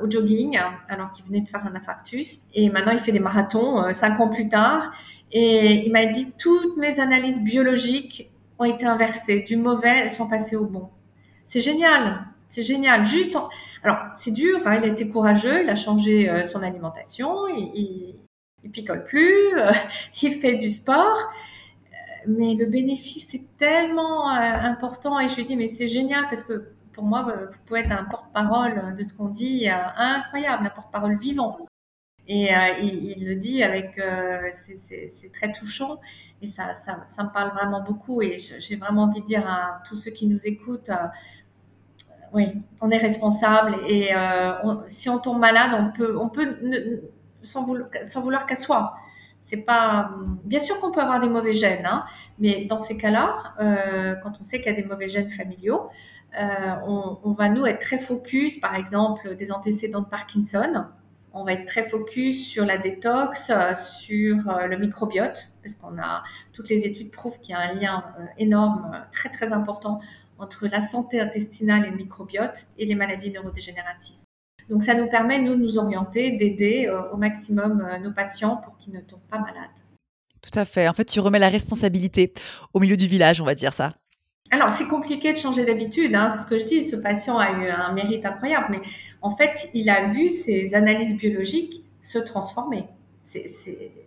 au 0.01 0.09
jogging 0.09 0.59
alors 0.87 1.11
qu'il 1.11 1.25
venait 1.25 1.41
de 1.41 1.47
faire 1.47 1.65
un 1.65 1.75
infarctus. 1.75 2.41
Et 2.53 2.69
maintenant, 2.69 2.91
il 2.91 2.99
fait 2.99 3.11
des 3.11 3.19
marathons 3.19 3.83
euh, 3.83 3.93
cinq 3.93 4.19
ans 4.19 4.29
plus 4.29 4.49
tard. 4.49 4.91
Et 5.31 5.85
il 5.85 5.91
m'a 5.91 6.07
dit 6.07 6.33
toutes 6.39 6.75
mes 6.77 6.99
analyses 6.99 7.39
biologiques 7.39 8.31
ont 8.57 8.65
été 8.65 8.85
inversées. 8.85 9.41
Du 9.41 9.57
mauvais, 9.57 9.99
elles 9.99 10.11
sont 10.11 10.27
passées 10.27 10.55
au 10.55 10.65
bon. 10.65 10.89
C'est 11.45 11.61
génial. 11.61 12.25
C'est 12.47 12.63
génial. 12.63 13.05
Juste, 13.05 13.37
alors 13.83 13.97
c'est 14.15 14.31
dur. 14.31 14.59
Hein, 14.65 14.79
il 14.81 14.83
a 14.85 14.87
été 14.87 15.07
courageux. 15.07 15.61
Il 15.63 15.69
a 15.69 15.75
changé 15.75 16.27
euh, 16.27 16.43
son 16.43 16.63
alimentation. 16.63 17.47
Il, 17.47 18.25
il, 18.63 18.71
picole 18.71 19.03
plus. 19.05 19.55
Euh, 19.55 19.71
il 20.23 20.33
fait 20.33 20.55
du 20.55 20.71
sport. 20.71 21.15
Mais 22.27 22.55
le 22.55 22.65
bénéfice 22.65 23.35
est 23.35 23.55
tellement 23.57 24.29
important. 24.29 25.19
Et 25.19 25.27
je 25.27 25.35
lui 25.35 25.43
dis 25.43 25.55
mais 25.55 25.67
c'est 25.67 25.87
génial 25.87 26.25
parce 26.27 26.43
que 26.43 26.73
pour 26.99 27.07
moi, 27.07 27.21
vous 27.23 27.57
pouvez 27.65 27.79
être 27.79 27.93
un 27.93 28.03
porte-parole 28.03 28.93
de 28.97 29.03
ce 29.03 29.13
qu'on 29.13 29.29
dit, 29.29 29.69
euh, 29.69 29.73
incroyable, 29.95 30.65
un 30.65 30.69
porte-parole 30.69 31.17
vivant. 31.17 31.57
Et 32.27 32.53
euh, 32.53 32.77
il, 32.81 33.25
le 33.25 33.35
dit 33.35 33.63
avec, 33.63 33.97
euh, 33.97 34.49
c'est 34.51 35.31
très 35.31 35.53
touchant 35.53 35.97
et 36.41 36.47
ça, 36.47 36.73
ça, 36.73 37.05
ça, 37.07 37.23
me 37.23 37.29
parle 37.29 37.51
vraiment 37.53 37.81
beaucoup. 37.81 38.21
Et 38.21 38.35
j'ai 38.37 38.75
vraiment 38.75 39.03
envie 39.03 39.21
de 39.21 39.25
dire 39.25 39.47
à 39.47 39.81
tous 39.87 39.95
ceux 39.95 40.11
qui 40.11 40.27
nous 40.27 40.45
écoutent, 40.45 40.91
oui, 42.33 42.51
on 42.81 42.91
est 42.91 42.97
responsable 42.97 43.77
et 43.87 44.09
si 44.87 45.09
on 45.09 45.19
tombe 45.19 45.39
malade, 45.39 45.71
on 45.79 45.91
peut, 45.91 46.17
on 46.19 46.27
peut 46.27 46.57
sans 47.43 47.63
vouloir, 47.63 47.89
sans 48.03 48.21
vouloir 48.21 48.45
qu'à 48.45 48.55
soi. 48.57 48.93
C'est 49.39 49.57
pas, 49.57 50.11
bien 50.43 50.59
sûr 50.59 50.79
qu'on 50.81 50.91
peut 50.91 51.01
avoir 51.01 51.21
des 51.21 51.29
mauvais 51.29 51.53
gènes, 51.53 51.85
hein, 51.85 52.03
mais 52.39 52.65
dans 52.65 52.77
ces 52.77 52.97
cas-là, 52.97 53.55
quand 54.21 54.33
on 54.39 54.43
sait 54.43 54.57
qu'il 54.57 54.71
y 54.71 54.75
a 54.75 54.79
des 54.79 54.87
mauvais 54.87 55.07
gènes 55.07 55.29
familiaux, 55.29 55.89
euh, 56.37 56.75
on, 56.85 57.31
va 57.31 57.49
nous 57.49 57.65
être 57.65 57.79
très 57.79 57.97
focus, 57.97 58.59
par 58.59 58.75
exemple, 58.75 59.35
des 59.35 59.51
antécédents 59.51 60.01
de 60.01 60.07
Parkinson. 60.07 60.85
On 61.33 61.43
va 61.43 61.53
être 61.53 61.65
très 61.65 61.83
focus 61.83 62.47
sur 62.47 62.65
la 62.65 62.77
détox, 62.77 63.49
euh, 63.49 63.73
sur 63.75 64.49
euh, 64.49 64.65
le 64.65 64.77
microbiote, 64.77 65.53
parce 65.63 65.75
qu'on 65.75 65.97
a 65.99 66.23
toutes 66.53 66.69
les 66.69 66.85
études 66.85 67.11
prouvent 67.11 67.39
qu'il 67.39 67.51
y 67.51 67.55
a 67.55 67.59
un 67.59 67.73
lien 67.73 68.03
énorme, 68.37 69.05
très 69.11 69.29
très 69.29 69.51
important 69.51 69.99
entre 70.37 70.67
la 70.67 70.79
santé 70.79 71.19
intestinale 71.19 71.85
et 71.85 71.89
le 71.89 71.97
microbiote 71.97 72.67
et 72.77 72.85
les 72.85 72.95
maladies 72.95 73.31
neurodégénératives. 73.31 74.17
Donc 74.69 74.83
ça 74.83 74.93
nous 74.93 75.07
permet, 75.07 75.39
nous, 75.39 75.55
de 75.55 75.61
nous 75.61 75.77
orienter, 75.77 76.31
d'aider 76.31 76.89
au 77.11 77.17
maximum 77.17 77.85
nos 78.01 78.11
patients 78.11 78.57
pour 78.57 78.77
qu'ils 78.77 78.93
ne 78.93 79.01
tombent 79.01 79.19
pas 79.29 79.39
malades. 79.39 79.69
Tout 80.41 80.57
à 80.57 80.65
fait. 80.65 80.87
En 80.87 80.93
fait, 80.93 81.05
tu 81.05 81.19
remets 81.19 81.39
la 81.39 81.49
responsabilité 81.49 82.33
au 82.73 82.79
milieu 82.79 82.95
du 82.95 83.07
village, 83.07 83.41
on 83.41 83.45
va 83.45 83.55
dire 83.55 83.73
ça. 83.73 83.93
Alors, 84.51 84.69
c'est 84.69 84.87
compliqué 84.87 85.31
de 85.31 85.37
changer 85.37 85.65
d'habitude. 85.65 86.15
Hein. 86.15 86.29
Ce 86.29 86.45
que 86.45 86.57
je 86.57 86.65
dis, 86.65 86.83
ce 86.83 86.95
patient 86.95 87.37
a 87.37 87.51
eu 87.51 87.69
un 87.69 87.93
mérite 87.93 88.25
incroyable, 88.25 88.67
mais 88.71 88.81
en 89.21 89.35
fait, 89.35 89.69
il 89.73 89.89
a 89.89 90.07
vu 90.07 90.29
ses 90.29 90.73
analyses 90.73 91.15
biologiques 91.15 91.83
se 92.01 92.17
transformer. 92.17 92.85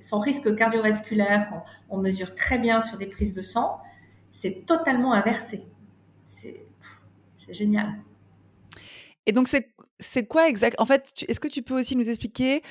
son 0.01 0.19
risque 0.19 0.55
cardiovasculaire, 0.57 1.63
on 1.91 1.99
mesure 1.99 2.35
très 2.35 2.59
bien 2.59 2.81
sur 2.81 2.99
des 2.99 3.07
prises 3.07 3.35
de 3.35 3.43
sang, 3.43 3.81
c'est 4.33 4.67
totalement 4.67 5.13
inversé. 5.13 5.63
C'est 6.25 6.65
génial. 7.49 7.95
Et 9.27 9.33
donc, 9.33 9.47
c'est 10.03 10.27
quoi 10.27 10.49
exact 10.49 10.79
En 10.79 10.85
fait, 10.85 11.25
est-ce 11.29 11.41
que 11.41 11.49
tu 11.49 11.63
peux 11.63 11.79
aussi 11.79 11.97
nous 11.97 12.09
expliquer 12.09 12.63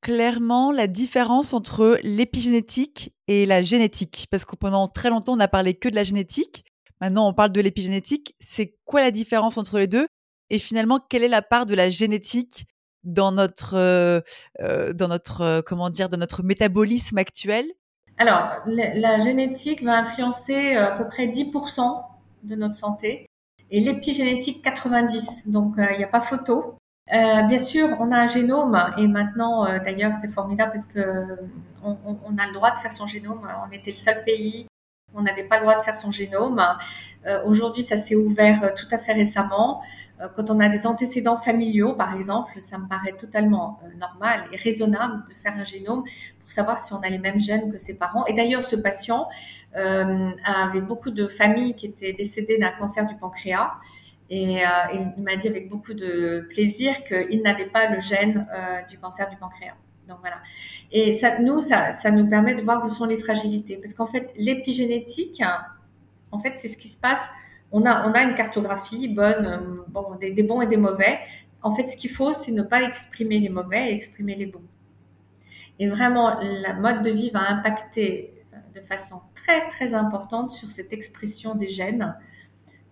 clairement 0.00 0.72
la 0.72 0.86
différence 0.86 1.54
entre 1.54 1.98
l'épigénétique 2.02 3.14
et 3.26 3.46
la 3.46 3.62
génétique? 3.62 4.26
Parce 4.30 4.44
que 4.44 4.56
pendant 4.56 4.88
très 4.88 5.10
longtemps, 5.10 5.34
on 5.34 5.40
a 5.40 5.48
parlé 5.48 5.74
que 5.74 5.88
de 5.88 5.94
la 5.94 6.04
génétique. 6.04 6.64
Maintenant, 7.00 7.28
on 7.28 7.32
parle 7.32 7.52
de 7.52 7.60
l'épigénétique. 7.60 8.34
C'est 8.40 8.76
quoi 8.84 9.00
la 9.00 9.10
différence 9.10 9.56
entre 9.56 9.78
les 9.78 9.86
deux? 9.86 10.08
Et 10.50 10.58
finalement, 10.58 10.98
quelle 10.98 11.22
est 11.22 11.28
la 11.28 11.42
part 11.42 11.66
de 11.66 11.74
la 11.74 11.90
génétique 11.90 12.66
dans 13.04 13.32
notre, 13.32 14.22
dans 14.58 15.08
notre, 15.08 15.62
comment 15.62 15.90
dire, 15.90 16.08
dans 16.08 16.18
notre 16.18 16.42
métabolisme 16.42 17.18
actuel? 17.18 17.66
Alors, 18.18 18.50
la, 18.66 19.20
génétique 19.20 19.82
va 19.84 19.98
influencer 19.98 20.74
à 20.74 20.90
peu 20.90 21.06
près 21.06 21.28
10% 21.28 22.02
de 22.42 22.54
notre 22.56 22.74
santé 22.74 23.27
et 23.70 23.80
l'épigénétique 23.80 24.62
90. 24.62 25.48
Donc 25.48 25.74
il 25.78 25.98
n'y 25.98 26.04
a 26.04 26.08
pas 26.08 26.20
photo. 26.20 26.74
Euh, 27.12 27.42
bien 27.42 27.58
sûr, 27.58 27.96
on 28.00 28.12
a 28.12 28.18
un 28.18 28.26
génome 28.26 28.92
et 28.98 29.06
maintenant, 29.06 29.64
euh, 29.66 29.78
d'ailleurs, 29.78 30.12
c'est 30.14 30.28
formidable 30.28 30.72
parce 30.72 30.86
que 30.86 31.38
on, 31.82 32.36
a 32.36 32.46
le 32.46 32.52
droit 32.52 32.70
de 32.72 32.78
faire 32.78 32.92
son 32.92 33.06
génome. 33.06 33.48
On 33.66 33.72
était 33.72 33.90
le 33.90 33.96
seul 33.96 34.22
pays 34.24 34.66
on 35.14 35.22
n'avait 35.22 35.44
pas 35.44 35.56
le 35.56 35.62
droit 35.62 35.76
de 35.76 35.82
faire 35.82 35.94
son 35.94 36.10
génome. 36.10 36.62
Euh, 37.26 37.42
Aujourd'hui, 37.44 37.82
ça 37.82 37.96
s'est 37.96 38.14
ouvert 38.14 38.62
euh, 38.62 38.70
tout 38.76 38.86
à 38.90 38.98
fait 38.98 39.12
récemment. 39.12 39.80
Euh, 40.20 40.28
quand 40.34 40.50
on 40.50 40.60
a 40.60 40.68
des 40.68 40.86
antécédents 40.86 41.36
familiaux, 41.36 41.94
par 41.94 42.14
exemple, 42.14 42.60
ça 42.60 42.78
me 42.78 42.88
paraît 42.88 43.12
totalement 43.12 43.78
euh, 43.84 43.96
normal 43.98 44.44
et 44.52 44.56
raisonnable 44.56 45.24
de 45.28 45.34
faire 45.34 45.54
un 45.56 45.64
génome 45.64 46.04
pour 46.40 46.48
savoir 46.48 46.78
si 46.78 46.92
on 46.92 47.00
a 47.00 47.08
les 47.08 47.18
mêmes 47.18 47.40
gènes 47.40 47.70
que 47.70 47.78
ses 47.78 47.94
parents. 47.94 48.26
Et 48.26 48.32
d'ailleurs, 48.32 48.62
ce 48.62 48.76
patient 48.76 49.28
euh, 49.28 49.57
avait 49.74 50.80
beaucoup 50.80 51.10
de 51.10 51.26
familles 51.26 51.74
qui 51.74 51.86
étaient 51.86 52.12
décédées 52.12 52.58
d'un 52.58 52.72
cancer 52.72 53.06
du 53.06 53.14
pancréas. 53.16 53.72
Et, 54.30 54.62
il 55.16 55.22
m'a 55.22 55.36
dit 55.36 55.48
avec 55.48 55.68
beaucoup 55.68 55.94
de 55.94 56.46
plaisir 56.50 57.04
qu'il 57.04 57.42
n'avait 57.42 57.66
pas 57.66 57.88
le 57.88 58.00
gène 58.00 58.46
du 58.88 58.98
cancer 58.98 59.28
du 59.30 59.36
pancréas. 59.36 59.76
Donc 60.08 60.18
voilà. 60.20 60.38
Et 60.90 61.12
ça, 61.12 61.38
nous, 61.38 61.60
ça, 61.60 61.92
ça 61.92 62.10
nous 62.10 62.26
permet 62.28 62.54
de 62.54 62.62
voir 62.62 62.84
où 62.84 62.88
sont 62.88 63.04
les 63.04 63.18
fragilités. 63.18 63.76
Parce 63.76 63.94
qu'en 63.94 64.06
fait, 64.06 64.32
l'épigénétique, 64.36 65.42
en 66.32 66.38
fait, 66.38 66.56
c'est 66.56 66.68
ce 66.68 66.76
qui 66.76 66.88
se 66.88 66.98
passe. 66.98 67.28
On 67.72 67.84
a, 67.84 68.08
on 68.08 68.12
a 68.12 68.22
une 68.22 68.34
cartographie 68.34 69.08
bonne, 69.08 69.46
euh, 69.46 69.84
bon, 69.88 70.14
des, 70.20 70.42
bons 70.42 70.60
et 70.62 70.66
des 70.66 70.76
mauvais. 70.76 71.18
En 71.62 71.72
fait, 71.72 71.86
ce 71.86 71.96
qu'il 71.96 72.10
faut, 72.10 72.32
c'est 72.32 72.52
ne 72.52 72.62
pas 72.62 72.82
exprimer 72.82 73.38
les 73.40 73.48
mauvais 73.48 73.90
et 73.90 73.94
exprimer 73.94 74.34
les 74.34 74.46
bons. 74.46 74.64
Et 75.78 75.88
vraiment, 75.88 76.38
la 76.40 76.74
mode 76.74 77.02
de 77.02 77.10
vie 77.10 77.30
va 77.30 77.40
impacter 77.40 78.32
euh, 78.34 78.37
de 78.74 78.80
façon 78.80 79.22
très, 79.34 79.68
très 79.68 79.94
importante 79.94 80.50
sur 80.50 80.68
cette 80.68 80.92
expression 80.92 81.54
des 81.54 81.68
gènes. 81.68 82.16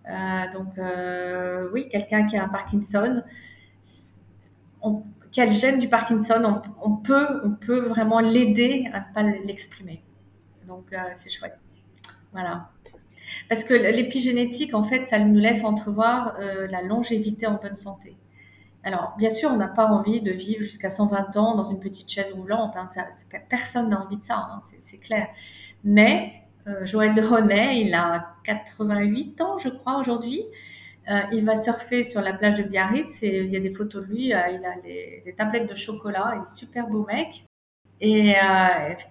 Euh, 0.07 0.51
donc, 0.53 0.73
oui, 1.73 1.89
quelqu'un 1.89 2.25
qui 2.25 2.37
a 2.37 2.43
un 2.43 2.49
Parkinson, 2.49 3.23
on, 4.81 5.03
quel 5.37 5.51
gène 5.51 5.77
du 5.77 5.87
Parkinson, 5.87 6.61
on, 6.81 6.95
peut, 6.95 7.79
vraiment 7.81 8.19
l'aider 8.19 8.89
à 8.91 9.01
ne 9.01 9.13
pas 9.13 9.21
l'exprimer. 9.45 10.03
Donc, 10.67 10.91
euh, 10.93 10.97
c'est 11.13 11.29
chouette. 11.29 11.59
Voilà. 12.31 12.71
Parce 13.47 13.63
que 13.63 13.75
l'épigénétique, 13.75 14.73
en 14.73 14.81
fait, 14.81 15.05
ça 15.05 15.19
nous 15.19 15.39
laisse 15.39 15.63
entrevoir 15.63 16.37
euh, 16.39 16.65
la 16.65 16.81
longévité 16.81 17.45
en 17.45 17.59
bonne 17.61 17.75
santé. 17.75 18.17
Alors, 18.83 19.13
bien 19.19 19.29
sûr, 19.29 19.51
on 19.51 19.57
n'a 19.57 19.67
pas 19.67 19.85
envie 19.85 20.21
de 20.21 20.31
vivre 20.31 20.63
jusqu'à 20.63 20.89
120 20.89 21.37
ans 21.37 21.55
dans 21.55 21.65
une 21.65 21.79
petite 21.79 22.09
chaise 22.09 22.31
roulante. 22.31 22.75
Hein, 22.75 22.87
personne 23.47 23.89
n'a 23.89 24.01
envie 24.03 24.17
de 24.17 24.23
ça, 24.23 24.37
hein, 24.37 24.61
c'est 24.79 24.97
clair. 24.97 25.27
Mais 25.87 26.33
euh, 26.67 26.85
Joël 26.85 27.15
de 27.15 27.21
René, 27.21 27.79
il 27.79 27.93
a 27.93 28.35
88 28.43 29.39
ans, 29.39 29.57
je 29.57 29.69
crois, 29.69 29.97
aujourd'hui. 29.99 30.43
Euh, 31.09 31.21
il 31.31 31.45
va 31.45 31.55
surfer 31.55 32.03
sur 32.03 32.19
la 32.19 32.33
plage 32.33 32.55
de 32.55 32.63
Biarritz 32.63 33.23
et 33.23 33.39
il 33.39 33.47
y 33.47 33.55
a 33.55 33.61
des 33.61 33.69
photos 33.69 34.05
de 34.05 34.13
lui. 34.13 34.33
Euh, 34.33 34.49
il 34.49 34.65
a 34.65 34.75
les, 34.83 35.33
tablettes 35.37 35.69
de 35.69 35.75
chocolat. 35.75 36.33
Il 36.35 36.43
est 36.43 36.57
super 36.57 36.87
beau 36.87 37.05
mec 37.05 37.45
et 38.01 38.33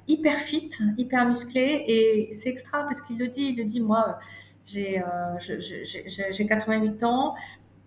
hyper 0.07 0.35
fit, 0.35 0.69
hyper 0.99 1.27
musclé. 1.27 1.83
Et 1.89 2.29
c'est 2.35 2.51
extra 2.51 2.83
parce 2.85 3.01
qu'il 3.01 3.19
le 3.19 3.29
dit. 3.29 3.47
Il 3.47 3.57
le 3.57 3.65
dit 3.65 3.81
moi, 3.81 4.19
j'ai 4.67 5.03
88 6.47 7.05
ans. 7.05 7.35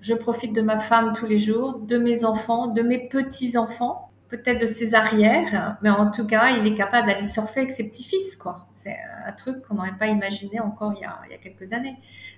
Je 0.02 0.16
profite 0.16 0.54
de 0.54 0.62
ma 0.62 0.80
femme 0.80 1.14
tous 1.14 1.28
les 1.28 1.38
jours, 1.38 1.78
de 1.78 1.98
mes 2.00 2.26
enfants, 2.26 2.68
de 2.68 2.82
mes 2.82 3.08
petits 3.08 3.56
enfants 3.56 4.09
peut-être 4.30 4.62
de 4.62 4.66
ses 4.66 4.94
arrières, 4.94 5.78
mais 5.82 5.90
en 5.90 6.12
tout 6.12 6.26
cas, 6.26 6.52
il 6.52 6.66
est 6.68 6.76
capable 6.76 7.08
d'aller 7.08 7.26
surfer 7.26 7.62
avec 7.62 7.72
ses 7.72 7.90
petits-fils, 7.90 8.38
quoi. 8.38 8.68
C'est 8.72 8.96
un 9.26 9.32
truc 9.32 9.62
qu'on 9.64 9.76
n'aurait 9.76 9.98
pas 9.98 10.08
imaginé 10.08 10.60
encore 10.60 10.94
il 10.96 11.02
y, 11.02 11.06
a, 11.06 11.38
quelques 11.38 11.74
années. 11.74 11.96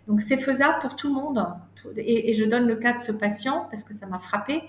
Donc, 0.08 0.22
c'est 0.22 0.38
faisable 0.38 0.80
pour 0.80 0.96
tout 0.96 1.08
le 1.10 1.14
monde. 1.14 1.46
Et, 1.98 2.34
je 2.34 2.46
donne 2.46 2.66
le 2.66 2.78
cas 2.78 2.94
de 2.94 3.00
ce 3.00 3.12
patient 3.12 3.68
parce 3.70 3.84
que 3.84 3.94
ça 3.94 4.08
m'a 4.08 4.20
frappé. 4.20 4.64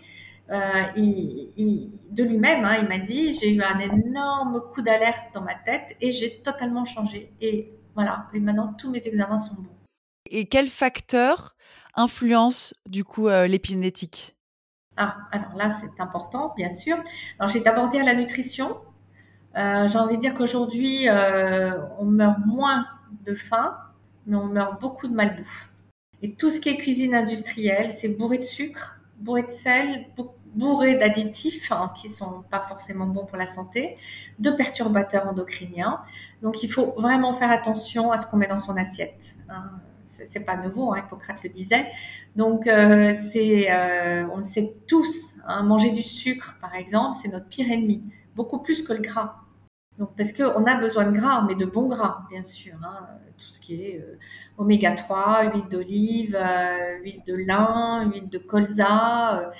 Euh, 0.50 0.82
de 0.96 2.24
lui-même, 2.24 2.64
hein, 2.64 2.76
il 2.82 2.88
m'a 2.88 2.98
dit, 2.98 3.32
j'ai 3.38 3.50
eu 3.50 3.62
un 3.62 3.78
énorme 3.78 4.60
coup 4.72 4.82
d'alerte 4.82 5.32
dans 5.32 5.42
ma 5.42 5.54
tête 5.54 5.96
et 6.00 6.10
j'ai 6.10 6.40
totalement 6.42 6.84
changé. 6.84 7.32
Et 7.40 7.72
voilà, 7.94 8.26
et 8.34 8.40
maintenant, 8.40 8.74
tous 8.76 8.90
mes 8.90 9.06
examens 9.06 9.38
sont 9.38 9.54
bons. 9.54 9.76
Et 10.30 10.46
quel 10.46 10.68
facteur 10.68 11.54
influence 11.94 12.74
du 12.88 13.04
coup 13.04 13.28
euh, 13.28 13.46
l'épigénétique? 13.46 14.36
Ah, 14.96 15.16
alors 15.30 15.56
là, 15.56 15.70
c'est 15.70 16.00
important, 16.00 16.52
bien 16.56 16.68
sûr. 16.68 16.96
Alors, 17.38 17.50
j'ai 17.50 17.60
d'abord 17.60 17.88
dire 17.88 18.04
la 18.04 18.14
nutrition. 18.14 18.76
Euh, 19.56 19.88
j'ai 19.88 19.98
envie 19.98 20.16
de 20.16 20.20
dire 20.20 20.34
qu'aujourd'hui, 20.34 21.08
euh, 21.08 21.78
on 21.98 22.04
meurt 22.04 22.38
moins 22.46 22.86
de 23.24 23.34
faim, 23.34 23.76
mais 24.26 24.36
on 24.36 24.46
meurt 24.46 24.80
beaucoup 24.80 25.08
de 25.08 25.14
malbouffe. 25.14 25.70
Et 26.22 26.34
tout 26.34 26.50
ce 26.50 26.60
qui 26.60 26.68
est 26.68 26.76
cuisine 26.76 27.14
industrielle, 27.14 27.90
c'est 27.90 28.08
bourré 28.08 28.38
de 28.38 28.44
sucre, 28.44 29.00
bourré 29.18 29.42
de 29.42 29.50
sel, 29.50 30.06
bourré 30.54 30.96
d'additifs 30.96 31.72
hein, 31.72 31.92
qui 31.96 32.08
sont 32.08 32.44
pas 32.50 32.60
forcément 32.60 33.06
bons 33.06 33.24
pour 33.24 33.38
la 33.38 33.46
santé, 33.46 33.96
de 34.38 34.50
perturbateurs 34.50 35.26
endocriniens. 35.26 36.00
Donc, 36.42 36.62
il 36.62 36.70
faut 36.70 36.92
vraiment 36.98 37.34
faire 37.34 37.50
attention 37.50 38.12
à 38.12 38.18
ce 38.18 38.26
qu'on 38.26 38.36
met 38.36 38.46
dans 38.46 38.58
son 38.58 38.76
assiette. 38.76 39.36
Hein 39.48 39.70
c'est 40.24 40.40
pas 40.40 40.56
nouveau, 40.56 40.92
hein, 40.92 40.98
Hippocrate 40.98 41.42
le 41.42 41.50
disait. 41.50 41.86
Donc, 42.36 42.66
euh, 42.66 43.14
c'est, 43.30 43.70
euh, 43.70 44.26
on 44.32 44.38
le 44.38 44.44
sait 44.44 44.74
tous, 44.86 45.34
hein, 45.46 45.62
manger 45.62 45.90
du 45.90 46.02
sucre, 46.02 46.56
par 46.60 46.74
exemple, 46.74 47.16
c'est 47.20 47.28
notre 47.28 47.46
pire 47.46 47.70
ennemi, 47.70 48.02
beaucoup 48.34 48.58
plus 48.58 48.82
que 48.82 48.92
le 48.92 49.00
gras. 49.00 49.36
Donc, 49.98 50.10
parce 50.16 50.32
qu'on 50.32 50.64
a 50.64 50.74
besoin 50.76 51.04
de 51.04 51.10
gras, 51.10 51.44
mais 51.46 51.54
de 51.54 51.66
bons 51.66 51.88
gras, 51.88 52.24
bien 52.30 52.42
sûr. 52.42 52.74
Hein, 52.82 53.06
tout 53.36 53.48
ce 53.48 53.60
qui 53.60 53.82
est 53.82 54.00
euh, 54.00 54.18
oméga 54.56 54.92
3, 54.92 55.52
huile 55.52 55.68
d'olive, 55.70 56.38
huile 57.02 57.22
de 57.26 57.34
lin, 57.34 58.10
huile 58.10 58.28
de 58.28 58.38
colza, 58.38 59.52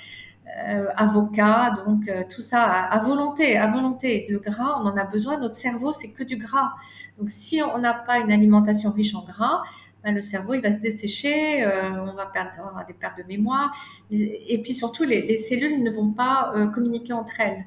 avocat, 0.95 1.73
donc 1.85 2.11
tout 2.29 2.41
ça 2.41 2.63
à, 2.63 2.95
à, 2.95 2.99
volonté, 3.03 3.57
à 3.57 3.67
volonté. 3.67 4.25
Le 4.29 4.39
gras, 4.39 4.79
on 4.81 4.85
en 4.85 4.97
a 4.97 5.03
besoin. 5.03 5.37
Notre 5.37 5.55
cerveau, 5.55 5.91
c'est 5.91 6.11
que 6.11 6.23
du 6.23 6.37
gras. 6.37 6.73
Donc, 7.17 7.29
si 7.29 7.61
on 7.61 7.77
n'a 7.77 7.93
pas 7.93 8.19
une 8.19 8.31
alimentation 8.31 8.91
riche 8.91 9.15
en 9.15 9.23
gras, 9.23 9.61
le 10.11 10.21
cerveau 10.21 10.53
il 10.53 10.61
va 10.61 10.71
se 10.71 10.79
dessécher, 10.79 11.63
euh, 11.63 11.91
on 11.91 12.13
va 12.13 12.25
perdre 12.25 12.51
avoir 12.59 12.85
des 12.85 12.93
pertes 12.93 13.17
de 13.17 13.23
mémoire, 13.23 13.71
et 14.11 14.59
puis 14.61 14.73
surtout 14.73 15.03
les, 15.03 15.35
cellules 15.37 15.81
ne 15.81 15.89
vont 15.89 16.11
pas 16.11 16.51
euh, 16.55 16.67
communiquer 16.67 17.13
entre 17.13 17.39
elles. 17.39 17.65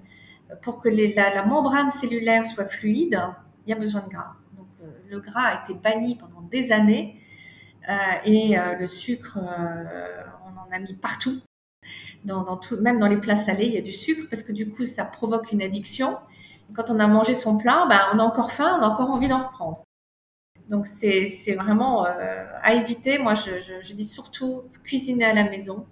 Pour 0.63 0.81
que 0.81 0.89
la, 0.89 1.45
membrane 1.45 1.91
cellulaire 1.91 2.45
soit 2.45 2.67
fluide, 2.67 3.21
il 3.67 3.71
y 3.71 3.73
a 3.73 3.77
besoin 3.77 4.03
de 4.03 4.09
gras. 4.09 4.35
Donc 4.57 4.69
euh, 4.83 4.91
le 5.09 5.21
gras 5.21 5.47
a 5.47 5.63
été 5.63 5.75
banni 5.75 6.17
pendant 6.17 6.43
des 6.43 6.73
années 6.73 7.21
et 8.25 8.57
le 8.81 8.87
sucre, 8.89 9.39
on 9.39 10.59
en 10.59 10.75
a 10.75 10.79
mis 10.81 10.95
partout. 10.95 11.41
Dans, 12.25 12.57
tout, 12.57 12.81
même 12.81 12.99
dans 12.99 13.07
les 13.07 13.17
plats 13.17 13.37
salés, 13.37 13.67
il 13.67 13.75
y 13.75 13.79
a 13.79 13.81
du 13.81 13.93
sucre 13.93 14.27
parce 14.29 14.43
que 14.43 14.51
du 14.51 14.69
coup, 14.69 14.85
ça 14.85 15.05
provoque 15.05 15.53
une 15.53 15.63
addiction. 15.63 16.19
quand 16.75 16.91
on 16.91 16.99
a 16.99 17.07
mangé 17.07 17.37
son 17.37 17.57
plat, 17.57 17.87
ben, 17.89 18.01
on 18.13 18.19
a 18.19 18.25
encore 18.25 18.51
faim, 18.51 18.77
on 18.81 18.83
a 18.83 18.89
encore 18.89 19.11
envie 19.11 19.29
d'en 19.29 19.47
reprendre. 19.47 19.86
Donc 20.69 20.87
c'est 20.87 21.55
vraiment 21.55 22.07
euh, 22.07 22.45
à 22.63 22.75
éviter. 22.75 23.19
Moi, 23.19 23.35
je, 23.35 23.81
je, 23.81 23.95
dis 23.95 24.05
surtout 24.05 24.65
cuisiner 24.85 25.25
à 25.25 25.33
la 25.33 25.45
maison. 25.45 25.87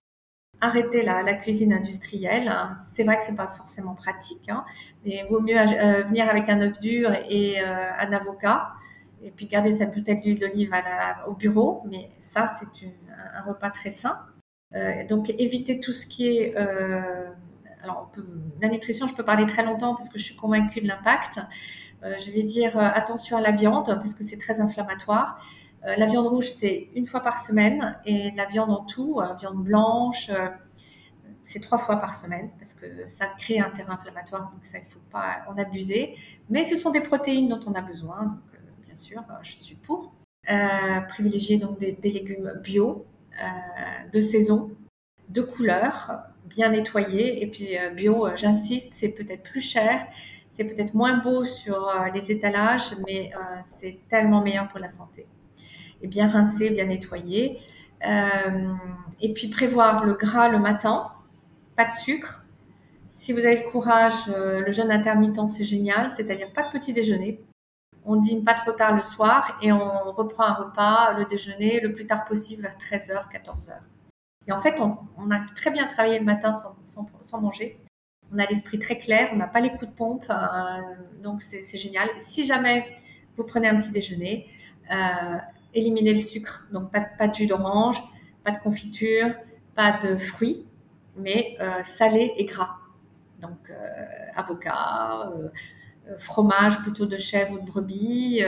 Arrêter 0.61 1.03
la, 1.03 1.35
cuisine 1.35 1.73
industrielle. 1.73 2.51
C'est 2.91 3.05
vrai 3.05 3.17
que 3.17 3.23
c'est 3.23 3.37
pas 3.37 3.49
forcément 3.49 3.95
pratique, 3.95 4.49
hein, 4.49 4.65
mais 5.05 5.23
il 5.23 5.27
vaut 5.29 5.41
mieux 5.41 5.59
euh, 5.59 6.03
venir 6.03 6.29
avec 6.29 6.49
un 6.49 6.61
œuf 6.63 6.81
dur 6.81 7.13
et 7.29 7.61
euh, 7.61 7.93
un 7.99 8.13
avocat, 8.13 8.73
et 9.23 9.31
puis 9.31 9.47
garder 9.47 9.73
sa 9.73 9.87
bouteille 9.87 10.21
d'huile 10.23 10.39
d'olive 10.39 10.73
au 11.27 11.35
bureau. 11.35 11.83
Mais 11.87 12.11
ça, 12.19 12.47
c'est 12.47 12.87
un 13.37 13.43
repas 13.43 13.71
très 13.71 13.91
sain. 13.91 14.19
donc 15.09 15.31
éviter 15.39 15.81
tout 15.81 15.93
ce 15.93 16.07
qui 16.07 16.29
est 16.29 16.55
alors, 17.85 18.09
on 18.09 18.15
peut, 18.15 18.27
la 18.63 18.69
nutrition, 18.69 19.07
je 19.07 19.15
peux 19.15 19.25
parler 19.25 19.45
très 19.47 19.63
longtemps 19.63 19.95
parce 19.95 20.09
que 20.09 20.19
je 20.19 20.25
suis 20.25 20.37
convaincue 20.37 20.81
de 20.81 20.89
l'impact. 20.89 21.39
Euh, 22.05 22.15
je 22.19 22.31
vais 22.31 22.43
dire 22.43 22.77
euh, 22.77 22.83
attention 22.83 23.37
à 23.37 23.41
la 23.41 23.51
viande 23.51 23.87
parce 23.87 24.15
que 24.15 24.23
c'est 24.23 24.37
très 24.37 24.61
inflammatoire. 24.61 25.43
Euh, 25.85 25.97
la 25.97 26.07
viande 26.07 26.27
rouge, 26.27 26.49
c'est 26.49 26.89
une 26.95 27.07
fois 27.07 27.21
par 27.21 27.39
semaine 27.39 27.99
et 28.05 28.31
la 28.33 28.47
viande 28.47 28.71
en 28.71 28.85
tout, 28.85 29.21
viande 29.39 29.63
blanche, 29.63 30.31
c'est 31.43 31.61
trois 31.61 31.77
fois 31.77 31.97
par 31.97 32.15
semaine 32.15 32.51
parce 32.59 32.73
que 32.73 32.87
ça 33.09 33.27
crée 33.39 33.59
un 33.59 33.69
terrain 33.71 33.95
inflammatoire, 33.95 34.51
donc 34.53 34.65
ça, 34.65 34.79
il 34.79 34.85
ne 34.85 34.89
faut 34.89 35.01
pas 35.11 35.45
en 35.49 35.59
abuser. 35.59 36.17
Mais 36.49 36.65
ce 36.65 36.77
sont 36.77 36.91
des 36.91 37.03
protéines 37.03 37.49
dont 37.49 37.61
on 37.67 37.75
a 37.75 37.83
besoin, 37.83 38.23
donc 38.23 38.81
bien 38.83 38.95
sûr, 38.95 39.23
je 39.43 39.57
suis 39.57 39.77
pour. 39.77 40.15
Privilégier 41.09 41.59
donc 41.59 41.79
des, 41.79 41.99
légumes 42.03 42.53
bio, 42.63 43.05
de 44.11 44.21
saison, 44.21 44.71
de 45.29 45.43
couleur, 45.43 46.23
bien 46.47 46.71
nettoyés. 46.71 47.43
Et 47.43 47.47
puis 47.47 47.77
bio, 47.95 48.29
j'insiste, 48.37 48.95
c'est 48.95 49.11
peut-être 49.11 49.43
plus 49.43 49.61
cher, 49.61 50.07
c'est 50.55 50.65
peut-être 50.65 50.95
moins 50.95 51.17
beau 51.19 51.45
sur 51.45 51.93
les 52.15 52.31
étalages, 52.31 52.95
mais 53.07 53.33
c'est 53.65 53.99
tellement 54.09 54.41
meilleur 54.41 54.69
pour 54.69 54.79
la 54.79 54.89
santé. 54.89 55.27
Et 56.01 56.07
bien 56.07 56.29
rincé, 56.29 56.71
bien 56.71 56.85
nettoyé. 56.85 57.59
et 59.21 59.33
puis 59.35 59.49
prévoir 59.49 60.05
le 60.05 60.15
gras 60.15 60.49
le 60.49 60.61
matin, 60.61 61.11
pas 61.77 61.87
de 61.87 61.93
sucre. 61.93 62.45
Si 63.09 63.33
vous 63.33 63.47
avez 63.47 63.63
le 63.63 63.71
courage, 63.71 64.29
euh, 64.29 64.65
le 64.65 64.73
jeûne 64.73 64.91
intermittent, 64.91 65.49
c'est 65.49 65.65
génial, 65.65 66.11
c'est-à-dire 66.11 66.53
pas 66.53 66.65
de 66.65 66.71
petit 66.73 66.93
déjeuner. 66.93 67.41
On 68.05 68.17
dîne 68.17 68.45
pas 68.45 68.55
trop 68.55 68.73
tard 68.73 68.95
le 68.95 69.03
soir 69.03 69.57
et 69.63 69.73
on 69.73 70.11
reprend 70.13 70.45
un 70.45 70.55
repas, 70.55 71.13
le 71.13 71.25
déjeuner, 71.25 71.81
le 71.81 71.95
plus 71.95 72.07
tard 72.07 72.25
possible 72.25 72.63
vers 72.63 72.77
13h, 72.77 73.31
14h. 73.31 73.73
Et 74.47 74.53
en 74.53 74.61
fait, 74.61 74.81
on, 74.81 75.31
a 75.31 75.41
très 75.55 75.71
bien 75.71 75.87
travaillé 75.87 76.19
le 76.19 76.25
matin 76.25 76.53
sans, 76.53 77.41
manger. 77.41 77.79
On 78.33 78.39
a 78.39 78.47
l'esprit 78.47 78.79
très 78.79 78.99
clair, 78.99 79.31
on 79.33 79.37
n'a 79.37 79.47
pas 79.47 79.61
les 79.61 79.71
coups 79.71 79.91
de 79.91 79.95
pompe, 79.95 80.25
euh, 80.29 80.35
donc 81.23 81.43
c'est 81.43 81.79
génial. 81.79 82.09
Si 82.19 82.45
jamais 82.45 82.87
vous 83.37 83.45
prenez 83.45 83.69
un 83.69 83.77
petit 83.77 83.91
déjeuner, 83.91 84.49
euh, 84.91 85.37
éliminez 85.73 86.13
le 86.13 86.19
sucre, 86.19 86.67
donc 86.73 86.91
pas, 86.91 87.29
de 87.29 87.35
jus 87.35 87.47
d'orange, 87.47 88.03
pas 88.43 88.51
de 88.51 88.59
confiture, 88.59 89.35
pas 89.75 89.99
de 90.03 90.17
fruits, 90.17 90.67
mais 91.17 91.57
euh, 91.61 91.83
salé 91.85 92.33
et 92.37 92.45
gras. 92.45 92.77
Donc 93.41 93.71
avocat, 94.35 95.31
fromage 96.17 96.81
plutôt 96.81 97.05
de 97.05 97.19
chèvre 97.19 97.53
ou 97.55 97.59
de 97.59 97.67
brebis, 97.67 98.43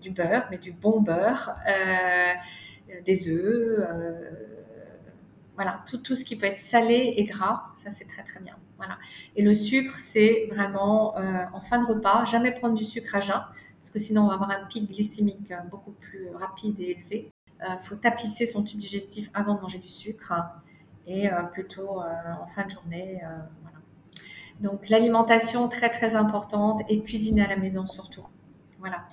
du 0.00 0.10
beurre, 0.10 0.46
mais 0.50 0.58
du 0.58 0.70
bon 0.70 1.00
beurre, 1.00 1.56
des 3.04 3.28
œufs, 3.28 3.88
voilà, 5.56 5.82
tout, 5.88 5.98
tout, 5.98 6.14
ce 6.14 6.24
qui 6.24 6.36
peut 6.36 6.46
être 6.46 6.58
salé 6.58 7.14
et 7.16 7.24
gras, 7.24 7.64
ça 7.76 7.90
c'est 7.90 8.06
très 8.06 8.22
très 8.22 8.40
bien. 8.40 8.56
Voilà. 8.76 8.98
Et 9.34 9.42
le 9.42 9.54
sucre, 9.54 9.98
c'est 9.98 10.48
vraiment 10.50 11.16
en 11.16 11.60
fin 11.60 11.80
de 11.80 11.86
repas, 11.86 12.24
jamais 12.26 12.52
prendre 12.52 12.74
du 12.74 12.84
sucre 12.84 13.14
à 13.16 13.20
jeun, 13.20 13.42
parce 13.80 13.90
que 13.90 13.98
sinon 13.98 14.24
on 14.24 14.28
va 14.28 14.34
avoir 14.34 14.50
un 14.50 14.66
pic 14.66 14.90
glycémique 14.90 15.52
beaucoup 15.70 15.92
plus 15.92 16.28
rapide 16.34 16.78
et 16.80 16.90
élevé. 16.90 17.32
Il 17.60 17.64
euh, 17.64 17.76
faut 17.78 17.96
tapisser 17.96 18.46
son 18.46 18.62
tube 18.62 18.80
digestif 18.80 19.30
avant 19.34 19.54
de 19.54 19.60
manger 19.60 19.78
du 19.78 19.88
sucre 19.88 20.32
et 21.06 21.32
euh, 21.32 21.42
plutôt 21.44 22.02
euh, 22.02 22.04
en 22.42 22.46
fin 22.46 22.64
de 22.64 22.70
journée. 22.70 23.22
Donc 24.60 24.88
l'alimentation 24.88 25.68
très 25.68 25.90
très 25.90 26.14
importante 26.14 26.82
et 26.88 27.02
cuisiner 27.02 27.44
à 27.44 27.48
la 27.48 27.56
maison 27.56 27.86
surtout. 27.86 28.24
Voilà. 28.78 29.04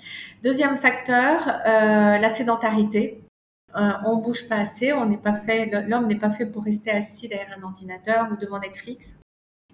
Deuxième 0.42 0.78
facteur, 0.78 1.48
la 1.66 2.30
sédentarité. 2.30 3.23
Euh, 3.76 3.92
on 4.06 4.18
bouge 4.18 4.48
pas 4.48 4.58
assez, 4.58 4.94
on 4.94 5.06
n'est 5.06 5.18
pas 5.18 5.34
fait, 5.34 5.66
l'homme 5.88 6.08
n'est 6.08 6.20
pas 6.20 6.30
fait 6.30 6.46
pour 6.46 6.64
rester 6.64 6.92
assis 6.92 7.28
derrière 7.28 7.58
un 7.58 7.64
ordinateur 7.64 8.32
ou 8.32 8.36
devant 8.36 8.60
Netflix. 8.60 9.16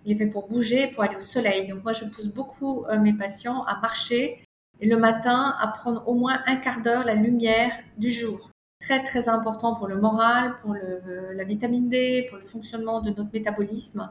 Il 0.06 0.14
est 0.14 0.16
fait 0.16 0.28
pour 0.28 0.48
bouger, 0.48 0.88
pour 0.88 1.04
aller 1.04 1.18
au 1.18 1.22
soleil. 1.22 1.68
Donc 1.68 1.84
moi, 1.84 1.92
je 1.92 2.06
pousse 2.06 2.28
beaucoup 2.28 2.86
mes 3.02 3.12
patients 3.12 3.64
à 3.64 3.78
marcher 3.82 4.42
et 4.80 4.88
le 4.88 4.98
matin 4.98 5.56
à 5.60 5.68
prendre 5.68 6.08
au 6.08 6.14
moins 6.14 6.42
un 6.48 6.56
quart 6.56 6.82
d'heure 6.82 7.04
la 7.04 7.16
lumière 7.16 7.72
du 7.98 8.10
jour 8.10 8.50
très 8.80 9.04
très 9.04 9.28
important 9.28 9.76
pour 9.76 9.88
le 9.88 10.00
moral, 10.00 10.56
pour 10.62 10.74
la 10.74 11.44
vitamine 11.44 11.90
D, 11.90 12.26
pour 12.30 12.38
le 12.38 12.44
fonctionnement 12.44 13.02
de 13.02 13.10
notre 13.10 13.32
métabolisme. 13.32 14.10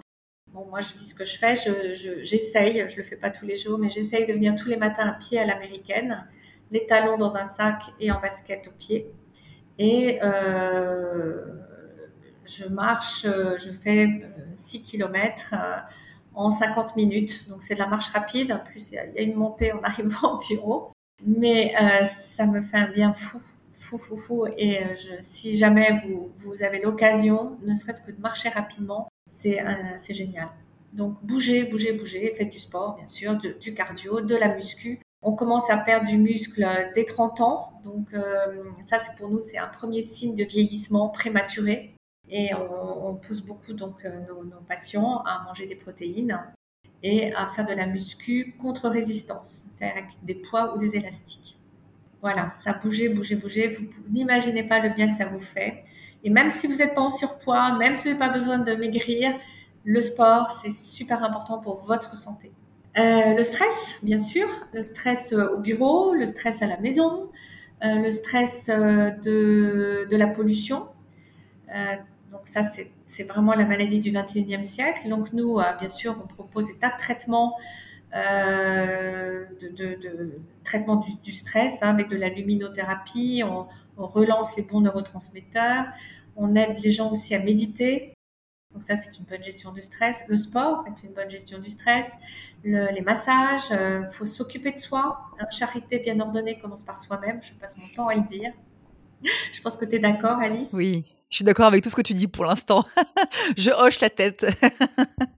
Moi 0.53 0.81
je 0.81 0.95
dis 0.95 1.05
ce 1.05 1.15
que 1.15 1.25
je 1.25 1.37
fais, 1.37 1.57
j'essaye, 1.57 2.81
je, 2.83 2.89
je, 2.89 2.97
le 2.97 3.03
fais 3.03 3.17
pas 3.17 3.31
tous 3.31 3.47
les 3.47 3.57
jours, 3.57 3.79
mais 3.79 3.91
j'essaye 3.91 4.27
de 4.27 4.33
venir 4.33 4.55
tous 4.57 4.69
les 4.69 4.77
matins 4.77 5.09
à 5.09 5.13
pied 5.13 5.39
à 5.39 5.47
l'américaine, 5.47 6.27
les 6.71 6.87
talons 6.87 7.17
dans 7.17 7.37
un 7.37 7.45
sac 7.45 7.83
et 8.01 8.11
en 8.13 8.21
basket 8.21 8.69
au 8.69 8.71
pied. 8.73 9.11
Et 9.79 10.19
euh, 10.23 11.45
je 12.45 12.67
marche, 12.67 13.25
je 13.25 13.71
fais 13.71 14.09
6 14.55 14.83
km 14.83 15.55
euh, 15.55 15.77
en 16.35 16.51
50 16.51 16.97
minutes. 16.97 17.49
Donc 17.49 17.63
c'est 17.63 17.75
de 17.75 17.79
la 17.79 17.87
marche 17.87 18.09
rapide. 18.09 18.53
En 18.53 18.59
plus, 18.59 18.91
il 18.91 18.95
y 18.95 18.99
a 18.99 19.23
une 19.23 19.35
montée 19.35 19.73
en 19.73 19.83
arrivant 19.83 20.37
au 20.37 20.39
bureau. 20.39 20.91
Mais 21.27 21.75
euh, 21.81 22.05
ça 22.05 22.47
me 22.47 22.61
fait 22.61 22.77
un 22.77 22.91
bien 22.91 23.13
fou 23.13 23.41
fou, 23.75 23.97
fou, 23.97 24.17
fou. 24.17 24.47
Et 24.57 24.79
euh, 24.79 24.95
je, 24.95 25.13
si 25.21 25.57
jamais 25.57 26.01
vous, 26.05 26.31
vous 26.35 26.63
avez 26.63 26.81
l'occasion, 26.81 27.57
ne 27.63 27.75
serait-ce 27.75 28.03
que 28.03 28.11
de 28.11 28.21
marcher 28.21 28.49
rapidement, 28.49 29.09
c'est 29.31 29.61
génial. 30.11 30.49
Donc 30.93 31.23
bougez, 31.23 31.65
bougez, 31.65 31.93
bougez, 31.93 32.35
faites 32.37 32.51
du 32.51 32.59
sport, 32.59 32.97
bien 32.97 33.07
sûr, 33.07 33.37
du 33.37 33.75
cardio, 33.75 34.21
de 34.21 34.35
la 34.35 34.55
muscu. 34.55 35.01
On 35.23 35.33
commence 35.33 35.69
à 35.71 35.77
perdre 35.77 36.07
du 36.07 36.19
muscle 36.19 36.67
dès 36.95 37.05
30 37.05 37.41
ans. 37.41 37.81
Donc 37.85 38.13
euh, 38.15 38.65
ça, 38.87 38.99
c'est 38.99 39.15
pour 39.17 39.29
nous, 39.29 39.41
c'est 39.41 39.59
un 39.59 39.67
premier 39.67 40.03
signe 40.03 40.35
de 40.37 40.45
vieillissement 40.45 41.09
prématuré. 41.09 41.95
Et 42.31 42.51
on, 42.55 43.15
pousse 43.15 43.41
beaucoup 43.41 43.73
donc 43.73 44.05
euh, 44.05 44.21
nos, 44.29 44.45
nos, 44.45 44.61
patients 44.61 45.23
à 45.25 45.45
manger 45.45 45.67
des 45.67 45.77
protéines 45.77 46.39
et 47.03 47.33
à 47.33 47.49
faire 47.49 47.65
de 47.65 47.73
la 47.73 47.87
muscu 47.87 48.55
contre 48.61 48.89
résistance, 48.91 49.67
c'est-à-dire 49.71 49.97
avec 49.97 50.11
des 50.23 50.35
poids 50.35 50.75
ou 50.75 50.79
des 50.79 50.95
élastiques. 50.95 51.59
Voilà, 52.21 52.53
ça 52.59 52.73
bougeait, 52.73 53.09
bougeait, 53.09 53.37
bougeait. 53.37 53.69
Vous 53.69 53.87
n'imaginez 54.11 54.65
pas 54.65 54.81
le 54.81 54.91
bien 54.91 55.09
que 55.09 55.15
ça 55.15 55.27
vous 55.27 55.41
fait. 55.41 55.85
Et 56.25 56.31
même 56.31 56.51
si 56.51 56.67
vous 56.67 56.77
n'êtes 56.77 56.95
pas 56.95 57.01
en 57.01 57.09
surpoids, 57.09 57.77
même 57.79 57.97
si 57.97 58.05
vous 58.05 58.19
n'avez 58.19 58.19
pas 58.19 58.29
besoin 58.33 58.59
de 58.59 58.75
maigrir, 58.75 59.33
le 59.85 60.03
sport, 60.03 60.51
c'est 60.51 60.73
super 60.73 61.23
important 61.23 61.61
pour 61.61 61.77
votre 61.77 62.17
santé. 62.17 62.53
Euh, 62.99 63.35
le 63.35 63.43
stress, 63.45 63.99
bien 64.03 64.19
sûr, 64.19 64.49
le 64.73 64.83
stress 64.83 65.33
euh, 65.33 65.55
au 65.55 65.59
bureau, 65.59 66.15
le 66.15 66.27
stress 66.27 66.63
à 66.63 66.67
la 66.67 66.79
maison, 66.79 67.31
euh, 67.85 67.95
le 68.03 68.11
stress 68.11 68.67
de, 68.67 70.09
la 70.11 70.27
pollution. 70.27 70.89
donc 72.33 72.41
ça, 72.45 72.63
c'est 73.07 73.23
vraiment 73.25 73.55
la 73.55 73.65
maladie 73.67 74.01
du 74.01 74.11
21e 74.11 74.65
siècle. 74.65 75.09
Donc 75.09 75.33
nous, 75.33 75.61
bien 75.79 75.89
sûr, 75.89 76.17
on 76.23 76.27
propose 76.27 76.67
des 76.69 76.79
tas 76.79 76.91
de 76.91 76.99
traitements 76.99 77.57
de, 78.13 79.47
traitement 80.65 81.05
du, 81.23 81.33
stress 81.33 81.83
hein, 81.83 81.91
avec 81.91 82.09
de 82.09 82.17
la 82.17 82.31
luminothérapie. 82.31 83.43
On, 83.45 83.67
relance 83.97 84.57
les 84.57 84.63
bons 84.63 84.81
neurotransmetteurs. 84.81 85.87
On 86.37 86.55
aide 86.55 86.79
les 86.85 86.91
gens 86.91 87.11
aussi 87.11 87.35
à 87.35 87.41
méditer. 87.41 88.15
Donc 88.79 88.85
ça, 88.85 88.95
c'est 88.95 89.19
une 89.19 89.25
bonne 89.25 89.43
gestion 89.43 89.73
du 89.73 89.83
stress. 89.83 90.23
Le 90.29 90.37
sport 90.37 90.85
est 90.87 91.03
une 91.03 91.13
bonne 91.13 91.29
gestion 91.29 91.59
du 91.59 91.69
stress. 91.69 92.07
les 92.63 93.01
massages, 93.01 93.73
euh, 93.73 94.09
faut 94.09 94.25
s'occuper 94.25 94.71
de 94.71 94.79
soi. 94.79 95.19
Charité 95.51 95.99
bien 95.99 96.21
ordonnée 96.21 96.61
commence 96.61 96.85
par 96.85 96.97
soi-même. 96.97 97.41
Je 97.43 97.55
passe 97.55 97.77
mon 97.77 97.89
temps 97.89 98.07
à 98.07 98.15
le 98.15 98.21
dire. 98.21 98.53
Je 99.53 99.61
pense 99.61 99.77
que 99.77 99.85
tu 99.85 99.97
es 99.97 99.99
d'accord, 99.99 100.39
Alice? 100.39 100.69
Oui, 100.73 101.13
je 101.29 101.39
suis 101.39 101.45
d'accord 101.45 101.67
avec 101.67 101.83
tout 101.83 101.91
ce 101.91 101.97
que 101.97 102.03
tu 102.03 102.15
dis 102.15 102.29
pour 102.29 102.45
l'instant. 102.45 102.85
je 103.57 103.73
hoche 103.73 103.99
la 103.99 104.11
tête. 104.11 104.47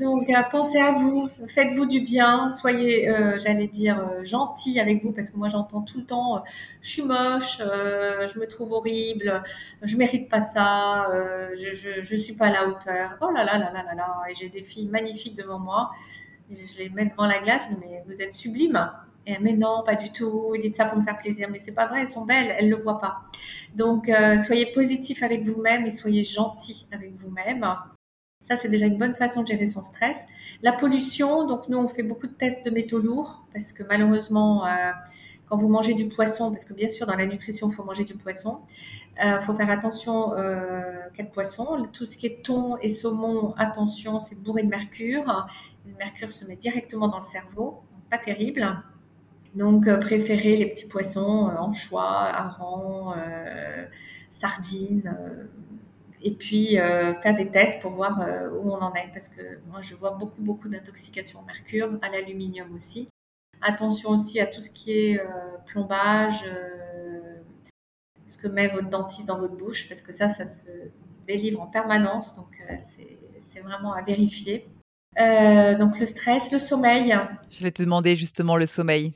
Donc, 0.00 0.30
euh, 0.30 0.42
pensez 0.50 0.78
à 0.78 0.92
vous, 0.92 1.28
faites-vous 1.46 1.86
du 1.86 2.00
bien, 2.00 2.50
soyez, 2.50 3.08
euh, 3.08 3.38
j'allais 3.38 3.66
dire, 3.66 3.98
euh, 3.98 4.24
gentil 4.24 4.78
avec 4.80 5.02
vous, 5.02 5.12
parce 5.12 5.30
que 5.30 5.36
moi 5.36 5.48
j'entends 5.48 5.82
tout 5.82 5.98
le 5.98 6.04
temps, 6.04 6.42
je 6.80 6.88
suis 6.88 7.02
moche, 7.02 7.58
je 7.58 8.38
me 8.38 8.46
trouve 8.46 8.72
horrible, 8.72 9.42
je 9.82 9.96
mérite 9.96 10.28
pas 10.28 10.40
ça, 10.40 11.08
je, 11.54 12.00
je, 12.00 12.16
suis 12.16 12.34
pas 12.34 12.46
à 12.46 12.52
la 12.52 12.68
hauteur. 12.68 13.16
Oh 13.20 13.30
là 13.30 13.44
là 13.44 13.58
là 13.58 13.72
là 13.72 13.82
là 13.82 13.94
là, 13.94 14.22
et 14.30 14.34
j'ai 14.34 14.48
des 14.48 14.62
filles 14.62 14.88
magnifiques 14.88 15.36
devant 15.36 15.58
moi, 15.58 15.90
je 16.50 16.78
les 16.78 16.90
mets 16.90 17.06
devant 17.06 17.26
la 17.26 17.40
glace, 17.40 17.66
je 17.68 17.74
dis, 17.74 17.80
mais 17.80 18.02
vous 18.06 18.22
êtes 18.22 18.34
sublime. 18.34 18.90
Et 19.26 19.38
mais 19.40 19.52
non, 19.52 19.82
pas 19.84 19.94
du 19.94 20.10
tout. 20.10 20.54
Dites 20.58 20.76
ça 20.76 20.86
pour 20.86 20.98
me 20.98 21.04
faire 21.04 21.18
plaisir, 21.18 21.48
mais 21.50 21.58
c'est 21.58 21.72
pas 21.72 21.86
vrai. 21.86 22.00
Elles 22.00 22.08
sont 22.08 22.24
belles, 22.24 22.54
elles 22.58 22.70
le 22.70 22.76
voient 22.76 22.98
pas. 22.98 23.24
Donc, 23.74 24.10
soyez 24.38 24.72
positif 24.72 25.22
avec 25.22 25.42
vous-même 25.44 25.84
et 25.84 25.90
soyez 25.90 26.24
gentil 26.24 26.86
avec 26.92 27.12
vous-même. 27.12 27.66
Ça, 28.48 28.56
c'est 28.56 28.70
déjà 28.70 28.86
une 28.86 28.96
bonne 28.96 29.14
façon 29.14 29.42
de 29.42 29.48
gérer 29.48 29.66
son 29.66 29.84
stress. 29.84 30.24
La 30.62 30.72
pollution, 30.72 31.46
donc 31.46 31.68
nous, 31.68 31.76
on 31.76 31.86
fait 31.86 32.02
beaucoup 32.02 32.26
de 32.26 32.32
tests 32.32 32.64
de 32.64 32.70
métaux 32.70 32.98
lourds 32.98 33.44
parce 33.52 33.72
que 33.74 33.82
malheureusement, 33.82 34.64
euh, 34.64 34.70
quand 35.46 35.56
vous 35.56 35.68
mangez 35.68 35.92
du 35.92 36.08
poisson, 36.08 36.50
parce 36.50 36.64
que 36.64 36.72
bien 36.72 36.88
sûr, 36.88 37.06
dans 37.06 37.14
la 37.14 37.26
nutrition, 37.26 37.68
il 37.68 37.74
faut 37.74 37.84
manger 37.84 38.04
du 38.04 38.14
poisson, 38.14 38.60
il 39.22 39.26
euh, 39.26 39.40
faut 39.40 39.52
faire 39.52 39.68
attention 39.68 40.32
euh, 40.32 40.80
quel 41.14 41.28
poisson? 41.28 41.86
Tout 41.92 42.06
ce 42.06 42.16
qui 42.16 42.24
est 42.24 42.42
thon 42.42 42.78
et 42.78 42.88
saumon, 42.88 43.52
attention, 43.58 44.18
c'est 44.18 44.42
bourré 44.42 44.62
de 44.62 44.68
mercure. 44.68 45.46
Le 45.86 45.94
mercure 45.98 46.32
se 46.32 46.46
met 46.46 46.56
directement 46.56 47.08
dans 47.08 47.18
le 47.18 47.24
cerveau, 47.24 47.82
pas 48.08 48.16
terrible. 48.16 48.66
Donc, 49.56 49.90
préférez 50.00 50.56
les 50.56 50.66
petits 50.66 50.88
poissons, 50.88 51.50
anchois, 51.58 52.30
harengs, 52.32 53.14
sardines 54.30 55.14
et 56.22 56.32
puis 56.32 56.78
euh, 56.78 57.14
faire 57.14 57.36
des 57.36 57.48
tests 57.48 57.80
pour 57.80 57.92
voir 57.92 58.20
euh, 58.20 58.50
où 58.50 58.70
on 58.70 58.78
en 58.78 58.92
est. 58.94 59.08
Parce 59.12 59.28
que 59.28 59.60
moi, 59.68 59.80
je 59.82 59.94
vois 59.94 60.10
beaucoup, 60.10 60.42
beaucoup 60.42 60.68
d'intoxication 60.68 61.40
au 61.40 61.44
mercure, 61.44 61.90
à 62.02 62.08
l'aluminium 62.08 62.74
aussi. 62.74 63.08
Attention 63.60 64.10
aussi 64.10 64.40
à 64.40 64.46
tout 64.46 64.60
ce 64.60 64.70
qui 64.70 64.92
est 64.92 65.20
euh, 65.20 65.24
plombage, 65.66 66.44
ce 68.26 68.36
que 68.38 68.46
met 68.46 68.68
votre 68.68 68.88
dentiste 68.88 69.28
dans 69.28 69.38
votre 69.38 69.56
bouche, 69.56 69.88
parce 69.88 70.02
que 70.02 70.12
ça, 70.12 70.28
ça 70.28 70.44
se, 70.44 70.68
des 71.26 71.36
livres 71.36 71.60
en 71.60 71.66
permanence, 71.66 72.36
donc 72.36 72.46
c'est 72.82 73.60
vraiment 73.60 73.94
à 73.94 74.02
vérifier. 74.02 74.68
donc 75.16 75.98
le 75.98 76.04
stress, 76.04 76.52
le 76.52 76.58
sommeil. 76.58 77.18
Je 77.50 77.62
vais 77.62 77.72
te 77.72 77.82
demander 77.82 78.14
justement 78.14 78.56
le 78.56 78.66
sommeil. 78.66 79.14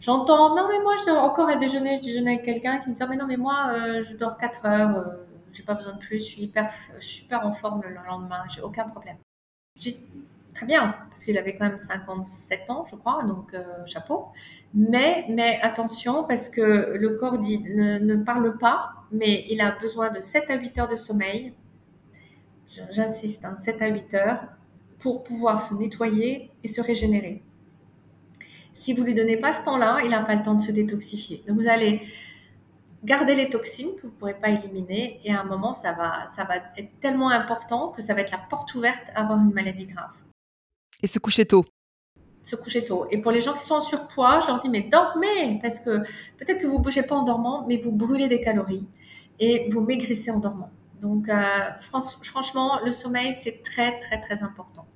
J'entends, 0.00 0.56
non 0.56 0.66
mais 0.68 0.80
moi 0.82 0.94
je 1.00 1.06
dors 1.06 1.24
encore 1.24 1.48
à 1.48 1.56
déjeuner, 1.56 1.98
je 1.98 2.02
déjeune 2.02 2.28
avec 2.28 2.44
quelqu'un 2.44 2.78
qui 2.78 2.90
me 2.90 2.94
dit, 2.94 3.02
ah, 3.02 3.06
mais 3.06 3.16
non 3.16 3.26
mais 3.26 3.36
moi 3.36 4.02
je 4.02 4.16
dors 4.16 4.36
4 4.36 4.66
heures, 4.66 5.04
j'ai 5.52 5.62
pas 5.62 5.74
besoin 5.74 5.94
de 5.94 5.98
plus, 5.98 6.18
je 6.18 6.24
suis 6.24 6.42
hyper, 6.42 6.70
en 7.44 7.52
forme 7.52 7.82
le 7.82 7.94
lendemain, 8.06 8.42
j'ai 8.48 8.60
aucun 8.60 8.84
problème. 8.88 9.16
Je 9.80 9.90
très 10.58 10.66
bien, 10.66 10.96
parce 11.08 11.24
qu'il 11.24 11.38
avait 11.38 11.56
quand 11.56 11.68
même 11.68 11.78
57 11.78 12.68
ans, 12.68 12.84
je 12.90 12.96
crois, 12.96 13.22
donc 13.22 13.54
euh, 13.54 13.62
chapeau. 13.86 14.26
Mais, 14.74 15.24
mais 15.28 15.60
attention, 15.62 16.24
parce 16.24 16.48
que 16.48 16.96
le 16.96 17.10
corps 17.10 17.38
dit, 17.38 17.62
ne, 17.62 18.16
parle 18.16 18.58
pas, 18.58 18.90
mais 19.12 19.46
il 19.50 19.60
a 19.60 19.70
besoin 19.70 20.10
de 20.10 20.18
7 20.18 20.50
à 20.50 20.56
8 20.56 20.78
heures 20.78 20.88
de 20.88 20.96
sommeil. 20.96 21.52
J'insiste, 22.90 23.46
7 23.56 23.76
hein, 23.76 23.84
à 23.84 23.88
8 23.88 24.14
heures 24.14 24.40
pour 24.98 25.22
pouvoir 25.22 25.62
se 25.62 25.74
nettoyer 25.74 26.50
et 26.64 26.68
se 26.68 26.80
régénérer. 26.80 27.42
Si 28.74 28.92
vous 28.94 29.04
lui 29.04 29.14
donnez 29.14 29.36
pas 29.36 29.52
ce 29.52 29.64
temps-là, 29.64 30.00
il 30.04 30.10
n'a 30.10 30.22
pas 30.22 30.34
le 30.34 30.42
temps 30.42 30.54
de 30.54 30.62
se 30.62 30.72
détoxifier. 30.72 31.44
Donc 31.46 31.60
vous 31.60 31.68
allez 31.68 32.02
garder 33.04 33.34
les 33.34 33.48
toxines 33.48 33.94
que 33.96 34.02
vous 34.02 34.08
ne 34.08 34.18
pourrez 34.18 34.34
pas 34.34 34.48
éliminer 34.50 35.20
et 35.24 35.32
à 35.32 35.40
un 35.40 35.44
moment, 35.44 35.74
ça 35.74 35.92
va, 35.92 36.26
ça 36.34 36.44
va 36.44 36.56
être 36.76 37.00
tellement 37.00 37.30
important 37.30 37.88
que 37.88 38.02
ça 38.02 38.14
va 38.14 38.20
être 38.22 38.32
la 38.32 38.38
porte 38.38 38.74
ouverte 38.74 39.08
à 39.14 39.22
avoir 39.22 39.38
une 39.38 39.52
maladie 39.52 39.86
grave. 39.86 40.14
Et 41.02 41.06
se 41.06 41.18
coucher 41.18 41.44
tôt. 41.44 41.64
Se 42.42 42.56
coucher 42.56 42.84
tôt. 42.84 43.06
Et 43.10 43.20
pour 43.20 43.30
les 43.30 43.40
gens 43.40 43.54
qui 43.54 43.64
sont 43.64 43.74
en 43.74 43.80
surpoids, 43.80 44.40
je 44.40 44.48
leur 44.48 44.60
dis, 44.60 44.68
mais 44.68 44.82
dormez, 44.82 45.58
parce 45.60 45.80
que 45.80 45.98
peut-être 46.38 46.60
que 46.60 46.66
vous 46.66 46.78
ne 46.78 46.82
bougez 46.82 47.02
pas 47.02 47.14
en 47.14 47.22
dormant, 47.22 47.64
mais 47.68 47.76
vous 47.76 47.92
brûlez 47.92 48.28
des 48.28 48.40
calories 48.40 48.86
et 49.38 49.68
vous 49.70 49.80
maigrissez 49.80 50.30
en 50.30 50.38
dormant. 50.38 50.70
Donc, 51.00 51.28
euh, 51.28 51.42
franchement, 52.22 52.80
le 52.84 52.90
sommeil, 52.90 53.32
c'est 53.32 53.62
très, 53.62 54.00
très, 54.00 54.20
très 54.20 54.42
important. 54.42 54.86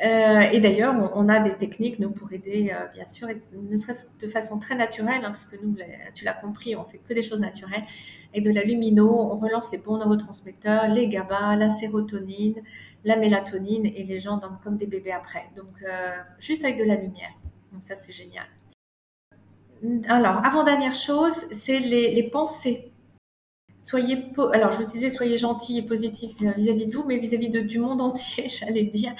Euh, 0.00 0.40
et 0.40 0.58
d'ailleurs, 0.60 0.94
on, 1.14 1.28
a 1.28 1.40
des 1.40 1.54
techniques, 1.54 1.98
nous, 1.98 2.10
pour 2.10 2.32
aider, 2.32 2.72
euh, 2.74 2.86
bien 2.88 3.04
sûr, 3.04 3.28
ne 3.52 3.76
serait-ce 3.76 4.06
de 4.18 4.26
façon 4.26 4.58
très 4.58 4.74
naturelle, 4.74 5.24
hein, 5.24 5.28
parce 5.28 5.46
nous, 5.62 5.76
tu 6.14 6.24
l'as 6.24 6.32
compris, 6.32 6.74
on 6.74 6.84
fait 6.84 6.98
que 6.98 7.12
des 7.12 7.22
choses 7.22 7.40
naturelles. 7.40 7.84
Et 8.34 8.40
de 8.40 8.50
la 8.50 8.64
lumino, 8.64 9.08
on 9.08 9.38
relance 9.38 9.70
les 9.70 9.78
bons 9.78 9.98
neurotransmetteurs, 9.98 10.88
les 10.88 11.08
GABA, 11.08 11.56
la 11.56 11.68
sérotonine, 11.68 12.62
la 13.04 13.16
mélatonine, 13.16 13.84
et 13.86 14.04
les 14.04 14.18
gens 14.18 14.38
dorment 14.38 14.58
comme 14.64 14.76
des 14.76 14.86
bébés 14.86 15.12
après. 15.12 15.44
Donc, 15.56 15.82
euh, 15.86 16.12
juste 16.38 16.64
avec 16.64 16.78
de 16.78 16.84
la 16.84 16.96
lumière. 16.96 17.30
Donc, 17.72 17.82
ça, 17.82 17.94
c'est 17.94 18.12
génial. 18.12 18.46
Alors, 20.08 20.44
avant-dernière 20.44 20.94
chose, 20.94 21.46
c'est 21.50 21.80
les 21.80 22.22
pensées 22.32 22.91
soyez, 23.82 24.32
alors 24.52 24.72
je 24.72 24.78
vous 24.78 24.90
disais, 24.90 25.10
soyez 25.10 25.36
gentil 25.36 25.78
et 25.78 25.82
positif 25.82 26.40
vis-à-vis 26.40 26.86
de 26.86 26.94
vous, 26.96 27.04
mais 27.04 27.18
vis-à-vis 27.18 27.50
du 27.50 27.78
monde 27.78 28.00
entier, 28.00 28.48
j'allais 28.48 28.84
dire. 28.84 29.12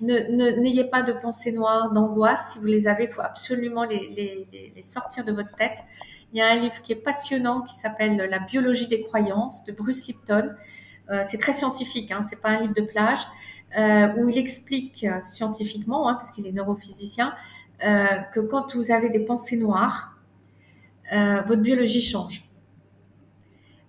N'ayez 0.00 0.84
pas 0.84 1.02
de 1.02 1.12
pensées 1.12 1.52
noires, 1.52 1.90
d'angoisse. 1.90 2.52
Si 2.52 2.58
vous 2.58 2.66
les 2.66 2.86
avez, 2.86 3.04
il 3.04 3.10
faut 3.10 3.22
absolument 3.22 3.84
les, 3.84 4.46
sortir 4.82 5.24
de 5.24 5.32
votre 5.32 5.54
tête. 5.56 5.78
Il 6.32 6.38
y 6.38 6.42
a 6.42 6.48
un 6.48 6.56
livre 6.56 6.80
qui 6.82 6.92
est 6.92 7.02
passionnant 7.02 7.62
qui 7.62 7.74
s'appelle 7.74 8.16
La 8.16 8.38
biologie 8.38 8.86
des 8.86 9.02
croyances 9.02 9.64
de 9.64 9.72
Bruce 9.72 10.06
Lipton. 10.06 10.50
Euh, 11.10 11.24
c'est 11.26 11.38
très 11.38 11.52
scientifique, 11.52 12.12
hein, 12.12 12.20
c'est 12.22 12.40
pas 12.40 12.50
un 12.50 12.60
livre 12.60 12.74
de 12.74 12.82
plage, 12.82 13.26
euh, 13.76 14.14
où 14.16 14.28
il 14.28 14.38
explique 14.38 15.02
euh, 15.02 15.20
scientifiquement, 15.22 16.08
hein, 16.08 16.14
parce 16.14 16.30
qu'il 16.30 16.46
est 16.46 16.52
neurophysicien, 16.52 17.34
que 18.34 18.40
quand 18.40 18.76
vous 18.76 18.90
avez 18.90 19.08
des 19.08 19.20
pensées 19.20 19.56
noires, 19.56 20.18
votre 21.10 21.62
biologie 21.62 22.02
change. 22.02 22.49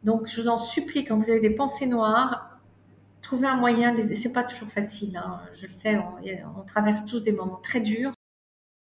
Donc, 0.03 0.27
je 0.27 0.41
vous 0.41 0.47
en 0.47 0.57
supplie, 0.57 1.05
quand 1.05 1.17
vous 1.17 1.29
avez 1.29 1.39
des 1.39 1.51
pensées 1.51 1.85
noires, 1.85 2.59
trouvez 3.21 3.47
un 3.47 3.55
moyen. 3.55 3.93
De... 3.93 4.01
C'est 4.13 4.33
pas 4.33 4.43
toujours 4.43 4.69
facile, 4.69 5.17
hein, 5.17 5.41
je 5.53 5.67
le 5.67 5.71
sais. 5.71 5.99
On, 6.57 6.63
traverse 6.63 7.05
tous 7.05 7.21
des 7.21 7.31
moments 7.31 7.59
très 7.61 7.81
durs, 7.81 8.11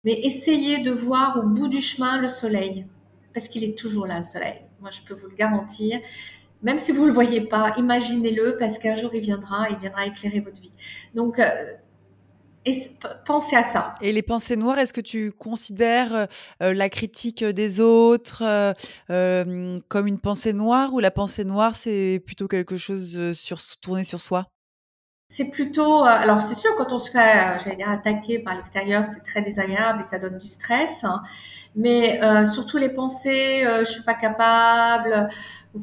mais 0.03 0.19
essayez 0.23 0.79
de 0.79 0.91
voir 0.91 1.37
au 1.37 1.43
bout 1.43 1.67
du 1.67 1.81
chemin 1.81 2.19
le 2.19 2.27
soleil, 2.27 2.85
parce 3.33 3.47
qu'il 3.47 3.63
est 3.63 3.77
toujours 3.77 4.05
là, 4.05 4.19
le 4.19 4.25
soleil. 4.25 4.61
Moi, 4.79 4.91
je 4.91 5.01
peux 5.01 5.13
vous 5.13 5.27
le 5.27 5.35
garantir. 5.35 5.99
Même 6.63 6.79
si 6.79 6.91
vous 6.91 7.03
ne 7.03 7.07
le 7.07 7.13
voyez 7.13 7.41
pas, 7.41 7.73
imaginez-le 7.77 8.57
parce 8.57 8.79
qu'un 8.79 8.95
jour 8.95 9.13
il 9.13 9.21
viendra, 9.21 9.69
il 9.69 9.77
viendra 9.77 10.07
éclairer 10.07 10.39
votre 10.39 10.59
vie. 10.59 10.73
Donc, 11.13 11.37
euh, 11.39 11.73
pensez 13.25 13.55
à 13.55 13.63
ça. 13.63 13.93
Et 14.01 14.11
les 14.11 14.21
pensées 14.21 14.55
noires, 14.55 14.79
est-ce 14.79 14.93
que 14.93 15.01
tu 15.01 15.31
considères 15.31 16.13
euh, 16.13 16.25
euh, 16.61 16.73
la 16.73 16.89
critique 16.89 17.43
des 17.43 17.79
autres 17.79 18.43
euh, 19.09 19.79
comme 19.87 20.07
une 20.07 20.19
pensée 20.19 20.53
noire 20.53 20.93
ou 20.93 20.99
la 20.99 21.11
pensée 21.11 21.45
noire, 21.45 21.75
c'est 21.75 22.21
plutôt 22.25 22.47
quelque 22.47 22.77
chose 22.77 23.33
sur, 23.33 23.59
tourné 23.81 24.03
sur 24.03 24.21
soi? 24.21 24.47
C'est 25.29 25.49
plutôt, 25.49 26.03
alors 26.03 26.41
c'est 26.41 26.55
sûr 26.55 26.73
quand 26.77 26.93
on 26.93 26.99
se 26.99 27.11
fait, 27.11 27.59
j'allais 27.59 27.75
dire 27.75 27.89
attaquer 27.89 28.39
par 28.39 28.55
l'extérieur, 28.55 29.03
c'est 29.03 29.23
très 29.23 29.41
désagréable 29.41 29.99
et 29.99 30.03
ça 30.03 30.19
donne 30.19 30.37
du 30.37 30.47
stress. 30.47 31.03
Hein. 31.03 31.21
mais 31.75 32.21
surtout 32.45 32.77
les 32.77 32.93
pensées, 32.93 33.63
je 33.79 33.83
suis 33.83 34.03
pas 34.03 34.13
capable, 34.13 35.27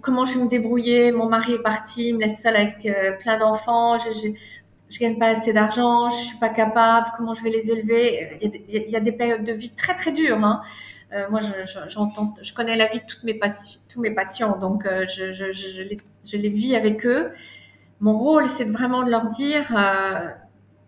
comment 0.00 0.24
je 0.24 0.38
vais 0.38 0.44
me 0.44 0.48
débrouiller, 0.48 1.12
mon 1.12 1.28
mari 1.28 1.54
est 1.54 1.62
parti, 1.62 2.08
il 2.08 2.14
me 2.14 2.20
laisse 2.20 2.40
seule 2.40 2.56
avec 2.56 2.88
plein 3.20 3.38
d'enfants, 3.38 3.98
je 3.98 4.34
gagne 5.00 5.18
pas 5.18 5.28
assez 5.28 5.52
d'argent, 5.52 6.08
je 6.08 6.16
suis 6.16 6.38
pas 6.38 6.48
capable, 6.48 7.08
comment 7.16 7.34
je 7.34 7.42
vais 7.42 7.50
les 7.50 7.70
élever? 7.70 8.38
Il 8.40 8.90
y 8.90 8.96
a 8.96 9.00
des, 9.00 9.12
périodes 9.12 9.44
de 9.44 9.52
vie 9.52 9.70
très 9.70 9.94
très 9.94 10.12
dures. 10.12 10.42
Hein. 10.44 10.62
Euh, 11.12 11.28
moi, 11.30 11.40
je, 11.40 12.54
connais 12.54 12.76
la 12.76 12.86
vie 12.86 12.98
de 12.98 13.04
tous 13.06 14.00
mes 14.00 14.10
patients, 14.10 14.58
donc 14.58 14.86
euh, 14.86 15.06
je, 15.06 15.30
je, 15.30 15.52
je, 15.52 15.82
les, 15.82 15.96
je, 16.24 16.36
vis 16.36 16.74
avec 16.74 17.06
eux. 17.06 17.30
Mon 18.00 18.16
rôle, 18.18 18.46
c'est 18.46 18.64
vraiment 18.64 19.04
de 19.04 19.10
leur 19.10 19.26
dire, 19.26 19.72
euh, 19.76 20.28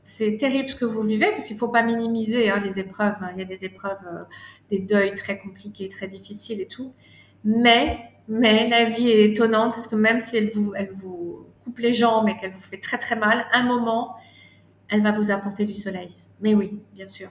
c'est 0.04 0.36
terrible 0.36 0.68
ce 0.68 0.76
que 0.76 0.84
vous 0.84 1.02
vivez, 1.02 1.30
parce 1.30 1.46
qu'il 1.46 1.56
faut 1.56 1.68
pas 1.68 1.82
minimiser 1.82 2.50
hein, 2.50 2.60
les 2.62 2.78
épreuves. 2.80 3.14
Hein. 3.20 3.30
Il 3.34 3.38
y 3.38 3.42
a 3.42 3.44
des 3.44 3.64
épreuves, 3.64 4.00
des 4.70 4.80
deuils 4.80 5.14
très 5.14 5.38
compliqués, 5.38 5.88
très 5.88 6.08
difficiles 6.08 6.60
et 6.60 6.66
tout. 6.66 6.92
Mais, 7.44 8.10
mais 8.28 8.68
la 8.68 8.84
vie 8.86 9.08
est 9.10 9.30
étonnante 9.30 9.72
parce 9.74 9.86
que 9.86 9.96
même 9.96 10.20
si 10.20 10.36
elle 10.36 10.50
vous 10.50 11.46
coupe 11.66 11.80
les 11.80 11.92
jambes 11.92 12.28
et 12.28 12.36
qu'elle 12.36 12.52
vous 12.52 12.60
fait 12.60 12.78
très 12.78 12.96
très 12.96 13.16
mal, 13.16 13.44
un 13.52 13.64
moment, 13.64 14.16
elle 14.88 15.02
va 15.02 15.10
vous 15.10 15.32
apporter 15.32 15.64
du 15.64 15.74
soleil. 15.74 16.14
Mais 16.40 16.54
oui, 16.54 16.80
bien 16.94 17.08
sûr. 17.08 17.28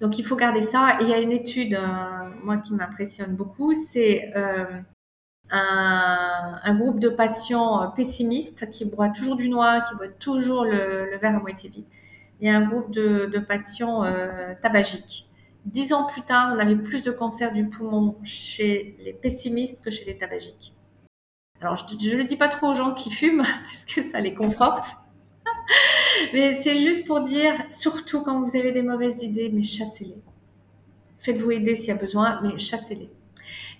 Donc 0.00 0.20
il 0.20 0.24
faut 0.24 0.36
garder 0.36 0.62
ça. 0.62 0.98
il 1.00 1.08
y 1.08 1.12
a 1.12 1.18
une 1.18 1.32
étude, 1.32 1.74
euh, 1.74 2.30
moi 2.44 2.58
qui 2.58 2.74
m'impressionne 2.74 3.34
beaucoup, 3.34 3.74
c'est 3.74 4.30
euh, 4.36 4.80
un, 5.50 6.74
groupe 6.76 7.00
de 7.00 7.08
patients 7.08 7.82
euh, 7.82 7.86
pessimistes 7.88 8.70
qui 8.70 8.84
boivent 8.84 9.12
toujours 9.12 9.34
du 9.34 9.48
noir, 9.48 9.82
qui 9.84 9.96
boivent 9.96 10.16
toujours 10.20 10.64
le, 10.64 11.16
verre 11.20 11.36
à 11.36 11.40
moitié 11.40 11.68
vide. 11.68 11.86
Et 12.40 12.50
un 12.50 12.62
groupe 12.62 12.92
de, 12.92 13.38
patients 13.38 14.04
tabagiques. 14.62 15.28
Dix 15.64 15.92
ans 15.92 16.06
plus 16.06 16.22
tard, 16.22 16.52
on 16.56 16.58
avait 16.58 16.74
plus 16.74 17.02
de 17.02 17.12
cancer 17.12 17.52
du 17.52 17.68
poumon 17.68 18.16
chez 18.24 18.96
les 19.04 19.12
pessimistes 19.12 19.84
que 19.84 19.90
chez 19.90 20.04
les 20.04 20.16
tabagiques. 20.16 20.74
Alors, 21.62 21.76
je 21.76 21.84
ne 21.94 22.18
le 22.18 22.24
dis 22.24 22.34
pas 22.34 22.48
trop 22.48 22.70
aux 22.70 22.74
gens 22.74 22.92
qui 22.92 23.08
fument 23.08 23.44
parce 23.64 23.84
que 23.84 24.02
ça 24.02 24.18
les 24.18 24.34
conforte. 24.34 24.96
mais 26.32 26.60
c'est 26.60 26.74
juste 26.74 27.06
pour 27.06 27.20
dire, 27.20 27.52
surtout 27.70 28.22
quand 28.22 28.42
vous 28.42 28.56
avez 28.56 28.72
des 28.72 28.82
mauvaises 28.82 29.22
idées, 29.22 29.48
mais 29.52 29.62
chassez-les. 29.62 30.20
Faites-vous 31.20 31.52
aider 31.52 31.76
s'il 31.76 31.88
y 31.88 31.90
a 31.92 31.94
besoin, 31.94 32.40
mais 32.42 32.58
chassez-les. 32.58 33.08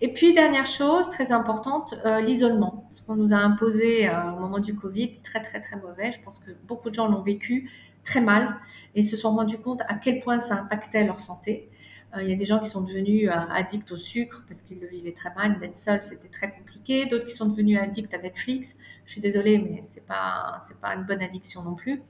Et 0.00 0.12
puis, 0.12 0.32
dernière 0.32 0.66
chose 0.66 1.10
très 1.10 1.32
importante, 1.32 1.94
euh, 2.04 2.20
l'isolement. 2.20 2.86
Ce 2.90 3.02
qu'on 3.02 3.16
nous 3.16 3.32
a 3.32 3.36
imposé 3.36 4.08
euh, 4.08 4.30
au 4.30 4.38
moment 4.38 4.60
du 4.60 4.76
Covid, 4.76 5.14
très, 5.24 5.42
très, 5.42 5.60
très 5.60 5.76
mauvais. 5.76 6.12
Je 6.12 6.20
pense 6.20 6.38
que 6.38 6.52
beaucoup 6.68 6.88
de 6.88 6.94
gens 6.94 7.08
l'ont 7.08 7.22
vécu 7.22 7.68
très 8.04 8.20
mal 8.20 8.60
et 8.94 9.02
se 9.02 9.16
sont 9.16 9.34
rendus 9.34 9.58
compte 9.58 9.80
à 9.88 9.94
quel 9.94 10.20
point 10.20 10.38
ça 10.38 10.54
impactait 10.54 11.04
leur 11.04 11.18
santé. 11.18 11.68
Euh, 12.14 12.22
il 12.22 12.28
y 12.28 12.32
a 12.32 12.36
des 12.36 12.44
gens 12.44 12.58
qui 12.58 12.68
sont 12.68 12.82
devenus 12.82 13.28
euh, 13.28 13.32
addicts 13.32 13.90
au 13.92 13.96
sucre 13.96 14.44
parce 14.46 14.62
qu'ils 14.62 14.80
le 14.80 14.86
vivaient 14.86 15.12
très 15.12 15.32
mal. 15.34 15.58
D'être 15.58 15.78
seul, 15.78 16.02
c'était 16.02 16.28
très 16.28 16.50
compliqué. 16.50 17.06
D'autres 17.06 17.26
qui 17.26 17.34
sont 17.34 17.46
devenus 17.46 17.78
addicts 17.80 18.12
à 18.12 18.18
Netflix. 18.18 18.76
Je 19.06 19.12
suis 19.12 19.20
désolée, 19.20 19.58
mais 19.58 19.80
c'est 19.82 20.06
pas 20.06 20.60
pas 20.80 20.94
une 20.94 21.04
bonne 21.04 21.22
addiction 21.22 21.62
non 21.62 21.74
plus. 21.74 22.02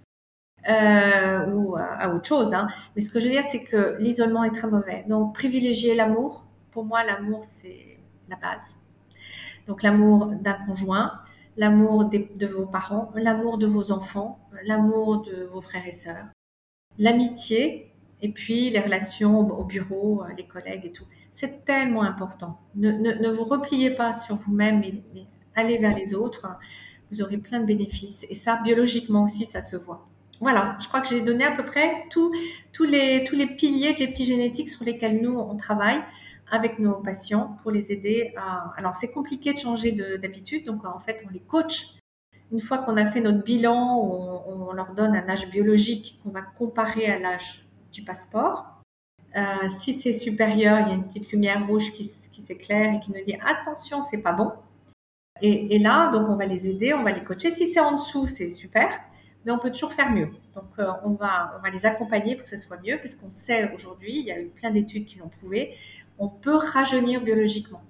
Euh, 0.69 1.47
ou 1.47 1.77
à, 1.77 2.15
autre 2.15 2.27
chose. 2.27 2.55
Hein. 2.55 2.69
Mais 2.95 3.03
ce 3.03 3.11
que 3.12 3.19
je 3.19 3.27
veux 3.27 3.33
dire, 3.33 3.45
c'est 3.45 3.65
que 3.65 3.97
l'isolement 3.99 4.45
est 4.45 4.53
très 4.53 4.69
mauvais. 4.69 5.05
Donc, 5.09 5.35
privilégier 5.35 5.95
l'amour. 5.95 6.45
Pour 6.71 6.85
moi, 6.85 7.05
l'amour, 7.05 7.45
c'est 7.45 7.99
la 8.29 8.37
base. 8.37 8.77
Donc, 9.67 9.83
l'amour 9.83 10.27
d'un 10.27 10.55
conjoint, 10.67 11.21
l'amour 11.57 12.07
de 12.07 12.47
vos 12.47 12.67
parents, 12.67 13.11
l'amour 13.15 13.59
de 13.59 13.67
vos 13.67 13.93
enfants, 13.93 14.38
l'amour 14.65 15.23
de 15.23 15.45
vos 15.45 15.61
frères 15.61 15.87
et 15.87 15.93
sœurs, 15.93 16.27
l'amitié, 16.99 17.92
et 18.23 18.29
puis 18.29 18.71
les 18.71 18.81
relations 18.81 19.41
au 19.59 19.65
bureau, 19.65 20.23
euh, 20.23 20.33
les 20.37 20.47
collègues 20.47 20.87
et 20.87 20.93
tout. 20.93 21.05
C'est 21.33 21.65
tellement 21.65 22.03
important. 22.03 22.61
Ne, 22.77 22.93
ne, 22.93 23.29
vous 23.29 23.45
repliez 23.45 23.91
pas 23.91 24.13
sur 24.13 24.37
vous-même, 24.37 24.81
mais, 24.81 25.27
allez 25.57 25.79
vers 25.79 25.95
les 25.95 26.15
autres. 26.15 26.47
Vous 27.11 27.21
aurez 27.21 27.37
plein 27.37 27.61
de 27.61 27.67
bénéfices. 27.67 28.25
Et 28.31 28.35
ça, 28.35 28.61
biologiquement 28.63 29.25
aussi, 29.25 29.45
ça 29.45 29.61
se 29.61 29.77
voit. 29.77 30.09
Voilà, 30.41 30.79
je 30.81 30.89
crois 30.89 31.01
que 31.01 31.09
j'ai 31.09 31.21
donné 31.21 31.45
à 31.45 31.53
peu 31.53 31.65
près 31.65 32.07
tous 32.11 32.33
les, 32.85 33.25
tous 33.25 33.37
les 33.37 33.47
piliers 33.47 33.93
de 33.95 33.99
l'épigénétique 33.99 34.71
sur 34.71 34.85
lesquels 34.85 35.21
nous, 35.21 35.39
on 35.39 35.57
travaille 35.57 36.01
avec 36.51 36.79
nos 36.79 36.95
patients 36.95 37.57
pour 37.63 37.71
les 37.71 37.93
aider 37.93 38.35
à... 38.37 38.73
Alors, 38.77 38.95
c'est 38.95 39.11
compliqué 39.11 39.53
de 39.53 39.59
changer 39.59 39.93
d'habitude, 39.93 40.65
donc 40.65 40.85
en 40.85 40.99
fait, 40.99 41.25
on 41.27 41.31
les 41.33 41.41
coach 41.41 41.97
Une 42.51 42.61
fois 42.61 42.79
qu'on 42.79 42.97
a 42.97 43.07
fait 43.07 43.21
notre 43.21 43.43
bilan, 43.43 43.99
on 43.99 44.73
leur 44.73 44.93
donne 44.95 45.17
un 45.17 45.29
âge 45.29 45.49
biologique 45.51 46.21
qu'on 46.23 46.31
va 46.31 46.43
comparer 46.43 47.07
à 47.07 47.19
l'âge 47.19 47.62
du 47.93 48.03
passeport. 48.03 48.83
Euh, 49.37 49.69
si 49.79 49.95
c'est 49.95 50.13
supérieur, 50.13 50.81
il 50.81 50.89
y 50.89 50.91
a 50.91 50.95
une 50.95 51.05
petite 51.05 51.31
lumière 51.33 51.67
rouge 51.67 51.93
qui, 51.93 52.05
s'éclaire 52.05 52.95
et 52.95 53.01
qui 53.01 53.13
nous 53.13 53.25
dit 53.25 53.37
attention, 53.45 54.03
c'est 54.03 54.19
pas 54.19 54.33
bon. 54.33 54.53
Et, 55.41 55.75
et, 55.75 55.79
là, 55.79 56.11
donc 56.11 56.29
on 56.29 56.37
va 56.37 56.47
les 56.47 56.69
aider, 56.69 56.93
on 56.93 57.03
va 57.03 57.13
les 57.13 57.25
coacher. 57.25 57.51
Si 57.51 57.67
c'est 57.67 57.81
en 57.81 57.93
dessous, 57.93 58.27
c'est 58.27 58.51
super, 58.51 58.89
mais 59.45 59.53
on 59.53 59.59
peut 59.59 59.71
toujours 59.71 59.93
faire 59.93 60.11
mieux. 60.11 60.29
Donc 60.55 60.65
euh, 60.79 60.91
on 61.05 61.11
va 61.11 61.55
on 61.59 61.63
va 61.63 61.71
les 61.71 61.87
accompagner 61.87 62.35
pour 62.37 62.45
que 62.45 62.51
ce 62.51 62.57
soit 62.57 62.79
mieux, 62.85 62.99
parce 62.99 63.15
qu'on 63.15 63.31
sait 63.31 63.73
aujourd'hui, 63.75 64.19
il 64.21 64.27
y 64.27 64.33
a 64.33 64.41
eu 64.41 64.49
plein 64.49 64.71
d'études 64.71 65.07
qui 65.07 65.19
l'ont 65.19 65.31
prouvé, 65.31 65.75
on 66.19 66.29
peut 66.29 66.57
rajeunir 66.57 67.23
biologiquement. 67.23 67.83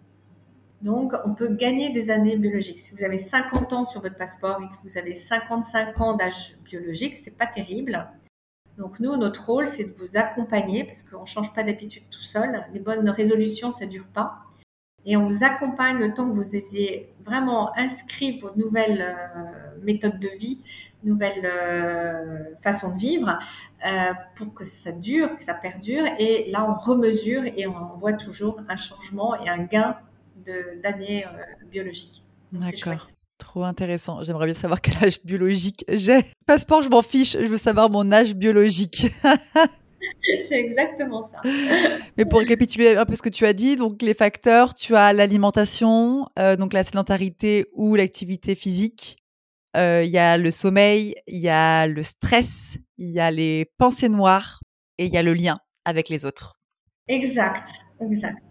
Donc, 0.82 1.12
on 1.24 1.32
peut 1.32 1.48
gagner 1.48 1.90
des 1.90 2.10
années 2.10 2.36
biologiques. 2.36 2.80
Si 2.80 2.92
vous 2.92 3.04
avez 3.04 3.18
50 3.18 3.72
ans 3.72 3.84
sur 3.84 4.00
votre 4.00 4.16
passeport 4.16 4.60
et 4.60 4.66
que 4.66 4.82
vous 4.82 4.98
avez 4.98 5.14
55 5.14 6.00
ans 6.00 6.14
d'âge 6.14 6.56
biologique, 6.64 7.14
c'est 7.14 7.36
pas 7.36 7.46
terrible. 7.46 8.04
Donc 8.78 9.00
nous, 9.00 9.16
notre 9.16 9.46
rôle, 9.46 9.68
c'est 9.68 9.84
de 9.84 9.92
vous 9.92 10.16
accompagner 10.16 10.84
parce 10.84 11.02
qu'on 11.02 11.22
ne 11.22 11.26
change 11.26 11.52
pas 11.52 11.62
d'habitude 11.62 12.04
tout 12.10 12.22
seul. 12.22 12.64
Les 12.72 12.80
bonnes 12.80 13.08
résolutions, 13.10 13.70
ça 13.70 13.84
ne 13.84 13.90
dure 13.90 14.08
pas. 14.08 14.42
Et 15.04 15.16
on 15.16 15.24
vous 15.24 15.44
accompagne 15.44 15.98
le 15.98 16.14
temps 16.14 16.28
que 16.28 16.34
vous 16.34 16.56
ayez 16.56 17.12
vraiment 17.24 17.76
inscrit 17.76 18.38
vos 18.38 18.50
nouvelles 18.54 19.02
euh, 19.02 19.80
méthodes 19.82 20.18
de 20.20 20.28
vie, 20.28 20.60
nouvelles 21.02 21.44
euh, 21.44 22.54
façons 22.62 22.94
de 22.94 22.98
vivre, 22.98 23.36
euh, 23.84 24.12
pour 24.36 24.54
que 24.54 24.64
ça 24.64 24.92
dure, 24.92 25.36
que 25.36 25.42
ça 25.42 25.54
perdure. 25.54 26.04
Et 26.18 26.50
là, 26.50 26.64
on 26.68 26.74
remesure 26.74 27.42
et 27.44 27.66
on 27.66 27.96
voit 27.96 28.12
toujours 28.12 28.60
un 28.68 28.76
changement 28.76 29.34
et 29.42 29.48
un 29.48 29.64
gain 29.64 29.96
d'années 30.82 31.24
biologiques. 31.70 32.24
D'accord. 32.52 33.06
Trop 33.38 33.64
intéressant. 33.64 34.22
J'aimerais 34.22 34.46
bien 34.46 34.54
savoir 34.54 34.80
quel 34.80 34.96
âge 35.02 35.22
biologique 35.24 35.84
j'ai. 35.88 36.20
Passeport, 36.46 36.82
je 36.82 36.88
m'en 36.88 37.02
fiche. 37.02 37.32
Je 37.32 37.46
veux 37.46 37.56
savoir 37.56 37.90
mon 37.90 38.10
âge 38.12 38.34
biologique. 38.34 39.06
C'est 40.48 40.58
exactement 40.58 41.22
ça. 41.22 41.40
Mais 42.16 42.24
pour 42.24 42.40
récapituler 42.40 42.96
un 42.96 43.04
peu 43.04 43.14
ce 43.14 43.22
que 43.22 43.28
tu 43.28 43.46
as 43.46 43.52
dit, 43.52 43.76
donc 43.76 44.02
les 44.02 44.14
facteurs, 44.14 44.74
tu 44.74 44.94
as 44.94 45.12
l'alimentation, 45.12 46.26
euh, 46.38 46.56
donc 46.56 46.72
la 46.72 46.84
sédentarité 46.84 47.66
ou 47.72 47.94
l'activité 47.94 48.54
physique. 48.54 49.18
Euh, 49.76 50.02
il 50.04 50.10
y 50.10 50.18
a 50.18 50.36
le 50.36 50.50
sommeil, 50.50 51.14
il 51.26 51.40
y 51.40 51.48
a 51.48 51.86
le 51.86 52.02
stress, 52.02 52.76
il 52.98 53.10
y 53.10 53.20
a 53.20 53.30
les 53.30 53.66
pensées 53.78 54.08
noires 54.08 54.60
et 54.98 55.06
il 55.06 55.12
y 55.12 55.16
a 55.16 55.22
le 55.22 55.32
lien 55.32 55.60
avec 55.84 56.08
les 56.08 56.24
autres. 56.24 56.54
Exact, 57.08 57.68
exact. 58.00 58.42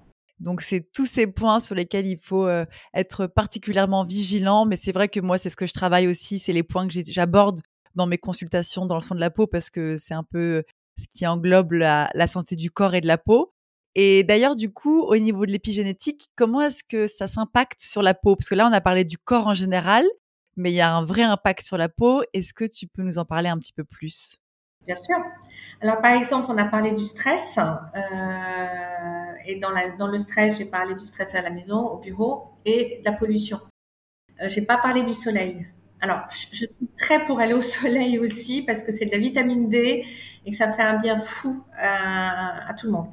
Donc 0.42 0.62
c'est 0.62 0.92
tous 0.92 1.06
ces 1.06 1.28
points 1.28 1.60
sur 1.60 1.76
lesquels 1.76 2.08
il 2.08 2.18
faut 2.18 2.50
être 2.94 3.28
particulièrement 3.28 4.04
vigilant. 4.04 4.66
Mais 4.66 4.76
c'est 4.76 4.92
vrai 4.92 5.08
que 5.08 5.20
moi, 5.20 5.38
c'est 5.38 5.50
ce 5.50 5.56
que 5.56 5.68
je 5.68 5.74
travaille 5.74 6.08
aussi, 6.08 6.40
c'est 6.40 6.54
les 6.54 6.64
points 6.64 6.88
que 6.88 6.94
j'aborde 7.08 7.62
dans 7.96 8.08
mes 8.08 8.18
consultations 8.18 8.86
dans 8.86 8.96
le 8.96 9.02
fond 9.02 9.16
de 9.16 9.20
la 9.20 9.30
peau 9.30 9.48
parce 9.48 9.70
que 9.70 9.98
c'est 9.98 10.14
un 10.14 10.24
peu 10.24 10.64
ce 11.00 11.06
qui 11.08 11.26
englobe 11.28 11.74
la, 11.74 12.10
santé 12.28 12.56
du 12.56 12.72
corps 12.72 12.96
et 12.96 13.02
de 13.02 13.08
la 13.08 13.18
peau. 13.18 13.54
Et 13.96 14.24
d'ailleurs, 14.24 14.56
du 14.56 14.72
coup, 14.72 15.02
au 15.02 15.18
niveau 15.18 15.46
de 15.46 15.52
l'épigénétique, 15.52 16.30
comment 16.36 16.62
est-ce 16.62 16.84
que 16.84 17.08
ça 17.08 17.28
s'impacte 17.28 17.82
sur 17.82 18.02
la 18.02 18.14
peau? 18.14 18.36
Parce 18.36 18.48
que 18.48 18.56
là, 18.56 18.68
on 18.68 18.74
a 18.74 18.82
parlé 18.82 19.04
du 19.04 19.18
corps 19.18 19.48
en 19.48 19.54
général, 19.54 20.06
mais 20.56 20.72
il 20.72 20.76
y 20.76 20.82
a 20.82 20.94
un 20.94 21.04
vrai 21.04 21.24
impact 21.24 21.64
sur 21.64 21.78
la 21.78 21.90
peau. 21.90 22.24
Est-ce 22.34 22.54
que 22.54 22.64
tu 22.64 22.88
peux 22.88 23.02
nous 23.02 23.18
en 23.18 23.26
parler 23.26 23.50
un 23.50 23.58
petit 23.58 23.74
peu 23.74 23.84
plus? 23.84 24.38
Bien 24.86 24.96
sûr. 24.96 25.18
Alors, 25.82 26.00
par 26.02 26.14
exemple, 26.14 26.48
on 26.50 26.58
a 26.58 26.66
parlé 26.66 26.92
du 26.92 27.04
stress. 27.04 27.58
Euh, 27.58 29.21
et 29.46 29.60
dans, 29.60 29.72
la, 29.72 29.90
dans 29.92 30.08
le 30.08 30.18
stress, 30.18 30.58
j'ai 30.58 30.66
parlé 30.66 30.96
du 30.96 31.06
stress 31.06 31.36
à 31.36 31.42
la 31.42 31.50
maison, 31.50 31.88
au 31.88 31.98
bureau, 31.98 32.52
et 32.66 33.00
de 33.00 33.06
la 33.06 33.14
pollution. 33.14 33.60
Euh, 34.42 34.48
j'ai 34.48 34.62
pas 34.62 34.78
parlé 34.78 35.04
du 35.04 35.14
soleil. 35.14 35.68
Alors, 36.02 36.22
je, 36.32 36.66
suis 36.66 36.88
très 36.98 37.24
pour 37.26 37.40
aller 37.40 37.54
au 37.54 37.62
soleil 37.80 38.18
aussi 38.18 38.64
parce 38.64 38.84
que 38.84 38.92
c'est 38.92 39.06
de 39.06 39.12
la 39.12 39.20
vitamine 39.20 39.70
D 39.70 40.04
et 40.46 40.52
que 40.52 40.58
ça 40.58 40.72
fait 40.72 40.82
un 40.82 40.98
bien 40.98 41.18
fou 41.18 41.64
à, 41.78 42.74
tout 42.78 42.88
le 42.88 42.94
monde. 42.94 43.10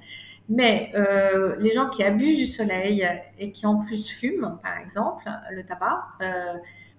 Mais 0.49 0.91
euh, 0.95 1.57
les 1.59 1.71
gens 1.71 1.91
qui 1.91 2.03
abusent 2.03 2.39
du 2.39 2.47
soleil 2.47 3.07
et 3.39 3.53
qui 3.53 3.67
en 3.67 3.77
plus 3.81 4.09
fument, 4.09 4.59
par 4.63 4.79
exemple, 4.79 5.25
le 5.51 5.63
tabac, 5.67 6.07
euh, 6.23 6.55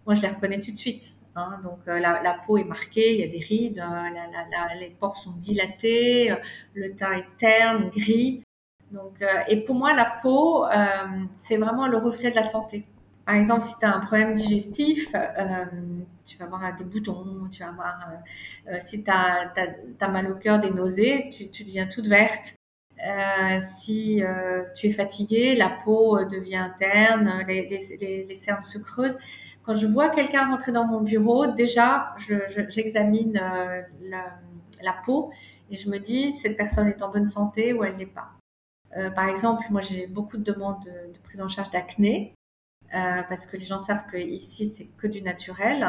moi 0.05 0.13
je 0.13 0.21
les 0.21 0.27
reconnais 0.27 0.59
tout 0.59 0.71
de 0.71 0.77
suite. 0.77 1.13
Hein. 1.35 1.59
donc 1.63 1.79
euh, 1.87 1.99
la, 1.99 2.21
la, 2.21 2.33
peau 2.45 2.57
est 2.57 2.63
marquée, 2.63 3.13
il 3.13 3.19
y 3.19 3.23
a 3.23 3.27
des 3.27 3.39
rides, 3.39 3.77
la, 3.77 4.75
les 4.75 4.89
pores 4.89 5.17
sont 5.17 5.31
dilatés, 5.31 6.35
le 6.73 6.95
teint 6.95 7.13
est 7.13 7.37
terne, 7.37 7.89
gris. 7.89 8.43
Donc, 8.91 9.21
euh, 9.21 9.27
et 9.47 9.63
pour 9.63 9.75
moi, 9.75 9.93
la 9.93 10.05
peau, 10.21 10.65
euh, 10.65 10.69
c'est 11.33 11.57
vraiment 11.57 11.87
le 11.87 11.97
reflet 11.97 12.31
de 12.31 12.35
la 12.35 12.43
santé. 12.43 12.85
Par 13.25 13.35
exemple, 13.35 13.61
si 13.61 13.77
tu 13.77 13.85
as 13.85 13.95
un 13.95 13.99
problème 13.99 14.33
digestif, 14.33 15.09
euh, 15.13 15.65
tu 16.25 16.37
vas 16.37 16.45
avoir 16.45 16.75
des 16.75 16.83
boutons, 16.83 17.47
tu 17.51 17.61
vas 17.61 17.69
avoir, 17.69 18.09
si 18.79 19.03
tu 19.03 19.11
as, 19.11 20.09
mal 20.09 20.31
au 20.31 20.35
cœur, 20.35 20.59
des 20.59 20.71
nausées, 20.71 21.29
tu, 21.31 21.49
tu 21.49 21.63
deviens 21.63 21.85
toute 21.85 22.07
verte. 22.07 22.55
si 23.59 24.23
tu 24.75 24.87
es 24.87 24.89
fatigué, 24.89 25.55
la 25.55 25.69
peau 25.69 26.25
devient 26.25 26.71
terne, 26.79 27.45
les, 27.47 27.69
les, 27.69 28.25
les, 28.27 28.35
cernes 28.35 28.63
se 28.63 28.79
creusent. 28.79 29.17
Quand 29.61 29.75
je 29.75 29.85
vois 29.85 30.09
quelqu'un 30.09 30.47
rentrer 30.47 30.71
dans 30.71 30.85
mon 30.85 31.01
bureau, 31.01 31.45
déjà, 31.45 32.15
j'examine 32.69 33.33
la, 34.09 34.39
la 34.81 34.93
peau 35.05 35.29
et 35.69 35.75
je 35.77 35.87
me 35.87 35.99
dis, 35.99 36.31
cette 36.31 36.57
personne 36.57 36.87
est 36.87 37.03
en 37.03 37.11
bonne 37.11 37.27
santé 37.27 37.73
ou 37.73 37.83
elle 37.83 37.97
n'est 37.97 38.07
pas. 38.07 38.38
Euh, 38.97 39.09
par 39.11 39.27
exemple, 39.27 39.63
moi 39.69 39.81
j'ai 39.81 40.07
beaucoup 40.07 40.37
de 40.37 40.43
demandes 40.43 40.83
de, 40.83 41.19
prise 41.23 41.41
en 41.41 41.47
charge 41.47 41.69
d'acné 41.69 42.33
euh, 42.95 43.21
parce 43.27 43.45
que 43.45 43.57
les 43.57 43.65
gens 43.65 43.79
savent 43.79 44.05
que 44.07 44.17
ici 44.17 44.67
c'est 44.67 44.87
que 44.97 45.07
du 45.07 45.21
naturel, 45.21 45.85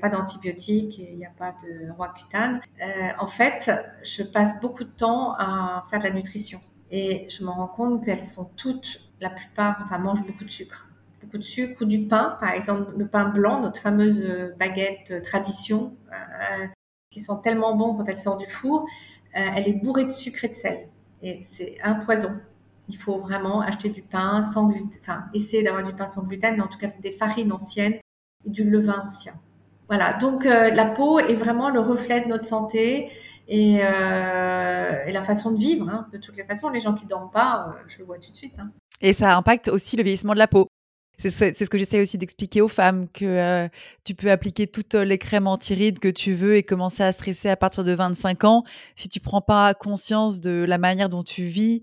pas 0.00 0.10
d'antibiotiques 0.10 0.98
et 0.98 1.12
il 1.12 1.18
n'y 1.18 1.26
a 1.26 1.30
pas 1.30 1.54
de 1.64 1.90
roaccutane. 1.92 2.60
Euh, 2.82 3.08
en 3.18 3.26
fait, 3.26 3.70
je 4.04 4.22
passe 4.22 4.60
beaucoup 4.60 4.84
de 4.84 4.90
temps 4.90 5.34
à 5.38 5.84
faire 5.88 6.00
de 6.00 6.04
la 6.04 6.10
nutrition 6.12 6.60
et 6.90 7.26
je 7.30 7.42
me 7.44 7.50
rends 7.50 7.68
compte 7.68 8.04
qu'elles 8.04 8.24
sont 8.24 8.50
toutes, 8.56 9.00
la 9.20 9.30
plupart, 9.30 9.80
enfin 9.82 9.98
mangent 9.98 10.26
beaucoup 10.26 10.44
de 10.44 10.50
sucre 10.50 10.88
beaucoup 11.22 11.38
de 11.38 11.42
sucre 11.42 11.82
ou 11.82 11.86
du 11.86 12.06
pain, 12.06 12.36
par 12.38 12.50
exemple 12.50 12.92
le 12.96 13.08
pain 13.08 13.24
blanc, 13.24 13.60
notre 13.60 13.80
fameuse 13.80 14.54
baguette 14.60 15.22
tradition, 15.24 15.96
qui 17.10 17.18
sent 17.18 17.32
tellement 17.42 17.74
bon 17.74 17.96
quand 17.96 18.04
elle 18.04 18.18
sort 18.18 18.36
du 18.36 18.46
four, 18.46 18.86
elle 19.32 19.66
est 19.66 19.72
bourrée 19.72 20.04
de 20.04 20.10
sucre 20.10 20.44
et 20.44 20.48
de 20.48 20.54
sel. 20.54 20.88
C'est 21.42 21.76
un 21.82 21.94
poison. 21.94 22.40
Il 22.88 22.96
faut 22.96 23.18
vraiment 23.18 23.60
acheter 23.60 23.88
du 23.88 24.02
pain 24.02 24.42
sans 24.42 24.68
gluten, 24.68 24.90
enfin, 25.00 25.24
essayer 25.34 25.62
d'avoir 25.62 25.84
du 25.84 25.92
pain 25.92 26.06
sans 26.06 26.22
gluten, 26.22 26.56
mais 26.56 26.62
en 26.62 26.68
tout 26.68 26.78
cas 26.78 26.88
des 27.00 27.12
farines 27.12 27.52
anciennes 27.52 27.94
et 28.44 28.50
du 28.50 28.64
levain 28.64 29.02
ancien. 29.06 29.34
Voilà, 29.88 30.14
donc 30.14 30.46
euh, 30.46 30.70
la 30.70 30.86
peau 30.86 31.20
est 31.20 31.34
vraiment 31.34 31.70
le 31.70 31.80
reflet 31.80 32.20
de 32.20 32.26
notre 32.26 32.44
santé 32.44 33.10
et, 33.48 33.78
euh, 33.80 35.10
la 35.10 35.22
façon 35.22 35.52
de 35.52 35.58
vivre. 35.58 35.88
Hein. 35.88 36.08
De 36.12 36.18
toutes 36.18 36.36
les 36.36 36.44
façons, 36.44 36.68
les 36.68 36.80
gens 36.80 36.94
qui 36.94 37.06
dorment 37.06 37.30
pas, 37.30 37.68
euh, 37.68 37.82
je 37.86 37.98
le 37.98 38.04
vois 38.04 38.18
tout 38.18 38.30
de 38.30 38.36
suite. 38.36 38.54
Hein. 38.58 38.70
Et 39.00 39.12
ça 39.12 39.36
impacte 39.36 39.68
aussi 39.68 39.96
le 39.96 40.02
vieillissement 40.02 40.32
de 40.32 40.38
la 40.38 40.48
peau. 40.48 40.68
C'est 41.18 41.30
ce 41.30 41.70
que 41.70 41.78
j'essaie 41.78 42.00
aussi 42.00 42.18
d'expliquer 42.18 42.60
aux 42.60 42.68
femmes, 42.68 43.08
que 43.08 43.24
euh, 43.24 43.68
tu 44.04 44.14
peux 44.14 44.30
appliquer 44.30 44.66
toutes 44.66 44.94
les 44.94 45.18
crèmes 45.18 45.46
anti-rides 45.46 45.98
que 45.98 46.08
tu 46.08 46.34
veux 46.34 46.56
et 46.56 46.62
commencer 46.62 47.02
à 47.02 47.12
stresser 47.12 47.48
à 47.48 47.56
partir 47.56 47.84
de 47.84 47.92
25 47.92 48.44
ans. 48.44 48.62
Si 48.96 49.08
tu 49.08 49.20
prends 49.20 49.40
pas 49.40 49.72
conscience 49.74 50.40
de 50.40 50.64
la 50.68 50.78
manière 50.78 51.08
dont 51.08 51.22
tu 51.22 51.44
vis 51.44 51.82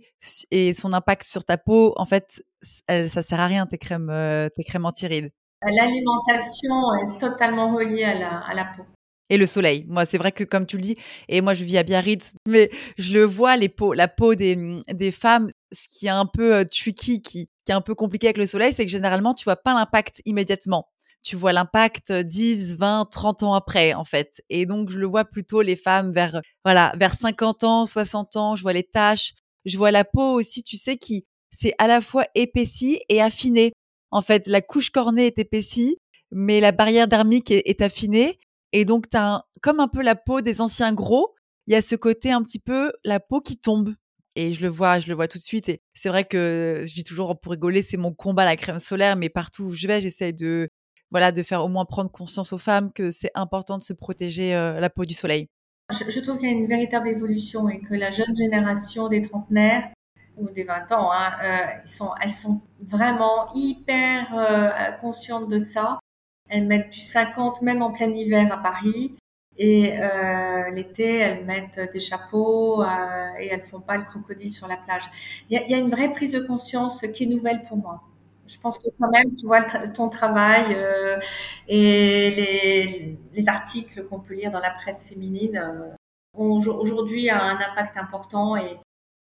et 0.51 0.73
son 0.73 0.93
impact 0.93 1.23
sur 1.23 1.43
ta 1.43 1.57
peau, 1.57 1.93
en 1.97 2.05
fait, 2.05 2.43
ça 2.61 3.21
sert 3.21 3.39
à 3.39 3.47
rien 3.47 3.65
tes 3.65 3.77
crèmes, 3.77 4.09
euh, 4.11 4.49
tes 4.49 4.63
crèmes 4.63 4.85
anti-rides. 4.85 5.31
L'alimentation 5.65 6.75
est 7.01 7.19
totalement 7.19 7.75
reliée 7.75 8.03
à 8.03 8.19
la, 8.19 8.39
à 8.39 8.53
la 8.53 8.65
peau 8.65 8.83
et 9.29 9.37
le 9.37 9.47
soleil. 9.47 9.85
Moi, 9.87 10.05
c'est 10.05 10.17
vrai 10.17 10.31
que 10.31 10.43
comme 10.43 10.65
tu 10.65 10.77
le 10.77 10.83
dis, 10.83 10.97
et 11.27 11.41
moi 11.41 11.53
je 11.53 11.63
vis 11.63 11.77
à 11.77 11.83
Biarritz, 11.83 12.33
mais 12.47 12.69
je 12.97 13.13
le 13.13 13.23
vois, 13.23 13.57
les 13.57 13.69
peaux, 13.69 13.93
la 13.93 14.07
peau 14.07 14.35
des, 14.35 14.79
des 14.93 15.11
femmes, 15.11 15.49
ce 15.73 15.87
qui 15.89 16.05
est 16.07 16.09
un 16.09 16.25
peu 16.25 16.65
tricky, 16.65 17.21
qui, 17.21 17.49
est 17.67 17.73
un 17.73 17.81
peu 17.81 17.95
compliqué 17.95 18.27
avec 18.27 18.37
le 18.37 18.47
soleil, 18.47 18.73
c'est 18.73 18.85
que 18.85 18.91
généralement, 18.91 19.33
tu 19.33 19.43
vois 19.45 19.55
pas 19.55 19.73
l'impact 19.73 20.21
immédiatement. 20.25 20.87
Tu 21.23 21.35
vois 21.37 21.53
l'impact 21.53 22.11
10, 22.11 22.75
20, 22.77 23.07
30 23.09 23.43
ans 23.43 23.53
après, 23.53 23.93
en 23.93 24.03
fait. 24.03 24.43
Et 24.49 24.65
donc, 24.65 24.89
je 24.89 24.99
le 24.99 25.07
vois 25.07 25.25
plutôt 25.25 25.61
les 25.61 25.77
femmes 25.77 26.11
vers, 26.11 26.41
voilà, 26.65 26.93
vers 26.97 27.13
50 27.15 27.63
ans, 27.63 27.85
60 27.85 28.35
ans. 28.35 28.55
Je 28.55 28.61
vois 28.61 28.73
les 28.73 28.83
taches. 28.83 29.33
Je 29.65 29.77
vois 29.77 29.91
la 29.91 30.03
peau 30.03 30.33
aussi, 30.33 30.63
tu 30.63 30.75
sais, 30.75 30.97
qui, 30.97 31.25
c'est 31.51 31.73
à 31.77 31.87
la 31.87 32.01
fois 32.01 32.25
épaissie 32.35 32.99
et 33.07 33.21
affinée. 33.21 33.71
En 34.11 34.21
fait, 34.21 34.47
la 34.47 34.61
couche 34.61 34.89
cornée 34.89 35.27
est 35.27 35.39
épaissie, 35.39 35.97
mais 36.31 36.59
la 36.59 36.73
barrière 36.73 37.07
dermique 37.07 37.51
est, 37.51 37.63
est 37.65 37.81
affinée. 37.81 38.39
Et 38.73 38.83
donc, 38.83 39.09
tu 39.09 39.15
as 39.15 39.45
comme 39.61 39.79
un 39.79 39.87
peu 39.87 40.01
la 40.01 40.15
peau 40.15 40.41
des 40.41 40.59
anciens 40.59 40.93
gros. 40.93 41.33
Il 41.67 41.73
y 41.73 41.77
a 41.77 41.81
ce 41.81 41.95
côté 41.95 42.31
un 42.31 42.43
petit 42.43 42.59
peu 42.59 42.91
la 43.05 43.21
peau 43.21 43.39
qui 43.39 43.57
tombe. 43.57 43.93
Et 44.35 44.53
je 44.53 44.61
le 44.61 44.67
vois, 44.67 44.99
je 44.99 45.07
le 45.07 45.13
vois 45.13 45.27
tout 45.27 45.37
de 45.37 45.43
suite. 45.43 45.69
Et 45.69 45.81
c'est 45.93 46.09
vrai 46.09 46.25
que 46.25 46.83
je 46.85 46.93
dis 46.93 47.03
toujours 47.03 47.39
pour 47.39 47.51
rigoler, 47.51 47.81
c'est 47.81 47.97
mon 47.97 48.13
combat 48.13 48.45
la 48.45 48.55
crème 48.55 48.79
solaire. 48.79 49.15
Mais 49.15 49.29
partout 49.29 49.63
où 49.63 49.73
je 49.73 49.87
vais, 49.87 50.01
j'essaie 50.01 50.33
de, 50.33 50.69
voilà, 51.11 51.31
de 51.31 51.43
faire 51.43 51.63
au 51.63 51.69
moins 51.69 51.85
prendre 51.85 52.11
conscience 52.11 52.53
aux 52.53 52.57
femmes 52.57 52.91
que 52.93 53.11
c'est 53.11 53.31
important 53.35 53.77
de 53.77 53.83
se 53.83 53.93
protéger 53.93 54.55
euh, 54.55 54.79
la 54.79 54.89
peau 54.89 55.05
du 55.05 55.13
soleil. 55.13 55.47
Je, 55.91 56.19
trouve 56.21 56.37
qu'il 56.37 56.49
y 56.49 56.51
a 56.51 56.55
une 56.55 56.67
véritable 56.67 57.09
évolution 57.09 57.69
et 57.69 57.79
que 57.81 57.93
la 57.93 58.09
jeune 58.09 58.35
génération 58.35 59.09
des 59.09 59.21
trentenaires 59.21 59.89
ou 60.37 60.49
des 60.49 60.63
20 60.63 60.91
ans, 60.93 61.11
hein, 61.11 61.31
euh, 61.43 62.13
elles 62.21 62.31
sont 62.31 62.61
vraiment 62.81 63.53
hyper 63.53 64.33
euh, 64.35 64.91
conscientes 64.99 65.49
de 65.49 65.59
ça 65.59 65.99
elles 66.49 66.67
mettent 66.67 66.91
du 66.91 66.99
50 66.99 67.61
même 67.61 67.81
en 67.81 67.91
plein 67.91 68.11
hiver 68.11 68.51
à 68.51 68.57
Paris. 68.57 69.15
Et 69.65 69.93
euh, 69.97 70.71
l'été, 70.71 71.19
elles 71.19 71.45
mettent 71.45 71.79
des 71.93 72.01
chapeaux 72.01 72.83
euh, 72.83 72.85
et 73.39 73.47
elles 73.47 73.61
font 73.61 73.79
pas 73.79 73.95
le 73.95 74.03
crocodile 74.03 74.51
sur 74.51 74.67
la 74.67 74.75
plage. 74.75 75.03
Il 75.49 75.57
y 75.57 75.73
a, 75.73 75.77
une 75.77 75.89
vraie 75.89 76.11
prise 76.11 76.33
de 76.33 76.41
conscience 76.41 77.05
qui 77.13 77.23
est 77.23 77.27
nouvelle 77.27 77.61
pour 77.63 77.77
moi. 77.77 78.01
Je 78.45 78.57
pense 78.59 78.77
que 78.77 78.89
quand 78.99 79.09
même, 79.09 79.33
tu 79.35 79.45
vois, 79.45 79.63
ton 79.63 80.09
travail 80.09 80.75
euh, 80.75 81.17
et 81.69 82.31
les, 82.31 83.17
les 83.33 83.47
articles 83.47 84.03
qu'on 84.03 84.19
peut 84.19 84.33
lire 84.33 84.51
dans 84.51 84.59
la 84.59 84.71
presse 84.71 85.07
féminine 85.07 85.95
ont 86.37 86.59
aujourd'hui 86.59 87.29
un 87.29 87.57
impact 87.57 87.95
important 87.95 88.57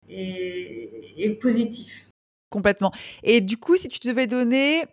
et 0.08 1.30
positif. 1.42 2.08
Complètement. 2.50 2.92
Et 3.24 3.42
du 3.42 3.58
coup, 3.58 3.76
si 3.76 3.90
tu 3.90 4.00
devais 4.08 4.26
donner 4.26 4.86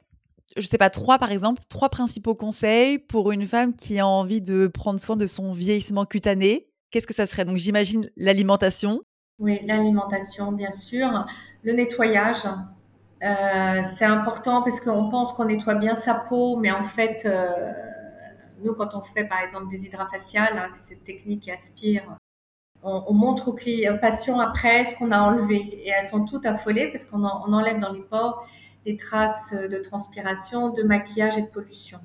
je 0.57 0.67
sais 0.67 0.79
pas, 0.79 0.91
trois 0.91 1.19
par 1.19 1.33
exemple, 1.33 1.63
trois 1.69 1.89
principaux 1.89 2.35
conseils 2.35 2.99
pour 2.99 3.33
une 3.33 3.47
femme 3.47 3.75
qui 3.75 3.99
a 3.99 4.07
envie 4.07 4.41
de 4.41 4.67
prendre 4.69 5.01
soin 5.01 5.17
de 5.17 5.27
son 5.27 5.53
vieillissement 5.53 6.05
cutané. 6.05 6.69
Qu'est-ce 6.91 7.07
que 7.07 7.15
ça 7.15 7.27
serait? 7.27 7.45
Donc 7.45 7.57
j'imagine 7.57 8.11
l'alimentation. 8.17 9.03
Oui, 9.39 9.61
l'alimentation, 9.67 10.53
bien 10.53 10.71
sûr. 10.71 11.27
Le 11.63 11.73
nettoyage, 11.73 12.45
euh, 13.23 13.83
c'est 13.97 14.05
important 14.05 14.63
parce 14.63 14.81
qu'on 14.81 15.11
pense 15.11 15.33
qu'on 15.33 15.47
nettoie 15.47 15.75
bien 15.75 15.95
sa 15.95 16.15
peau, 16.15 16.57
mais 16.57 16.71
en 16.71 16.85
fait, 16.85 17.27
euh, 17.27 17.73
nous, 18.63 18.73
quand 18.73 18.95
on 18.95 19.03
fait 19.03 19.25
par 19.25 19.41
exemple 19.41 19.69
des 19.69 19.85
hydrafaciales, 19.85 20.57
hein, 20.57 20.71
cette 20.75 21.05
technique 21.05 21.43
qui 21.43 21.51
aspire, 21.51 22.17
on, 22.83 23.05
on 23.09 23.13
montre 23.13 23.49
aux 23.49 23.57
patients 24.01 24.41
après 24.41 24.85
ce 24.85 24.95
qu'on 24.95 25.11
a 25.11 25.19
enlevé. 25.19 25.57
Et 25.85 25.89
elles 25.89 26.07
sont 26.07 26.25
toutes 26.25 26.47
affolées 26.47 26.91
parce 26.91 27.05
qu'on 27.05 27.25
en, 27.25 27.45
on 27.47 27.53
enlève 27.53 27.79
dans 27.79 27.93
les 27.93 28.03
pores 28.03 28.47
des 28.87 28.97
traces 28.97 29.53
de 29.53 29.79
transpiration, 29.79 30.71
de 30.71 30.83
maquillage 30.85 31.37
et 31.37 31.43
de 31.43 31.49
pollution. 31.49 31.99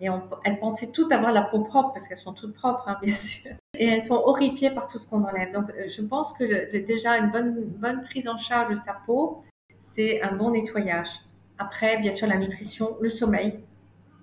Et 0.00 0.08
elles 0.44 0.58
pensaient 0.58 0.90
toutes 0.90 1.12
avoir 1.12 1.32
la 1.32 1.42
peau 1.42 1.60
propre, 1.60 1.92
parce 1.92 2.08
qu'elles 2.08 2.16
sont 2.16 2.32
toutes 2.32 2.54
propres, 2.54 2.88
hein, 2.88 2.96
bien 3.02 3.14
sûr. 3.14 3.52
Et 3.78 3.86
elles 3.86 4.02
sont 4.02 4.14
horrifiées 4.14 4.70
par 4.70 4.88
tout 4.88 4.98
ce 4.98 5.06
qu'on 5.06 5.22
enlève. 5.22 5.52
Donc, 5.52 5.70
je 5.86 6.02
pense 6.02 6.32
que 6.32 6.76
déjà 6.84 7.18
une 7.18 7.30
bonne, 7.30 8.02
prise 8.02 8.26
en 8.26 8.36
charge 8.36 8.70
de 8.70 8.76
sa 8.76 8.94
peau, 9.06 9.44
c'est 9.80 10.22
un 10.22 10.34
bon 10.34 10.50
nettoyage. 10.50 11.20
Après, 11.58 11.98
bien 11.98 12.10
sûr, 12.10 12.26
la 12.26 12.38
nutrition, 12.38 12.96
le 13.00 13.08
sommeil, 13.08 13.60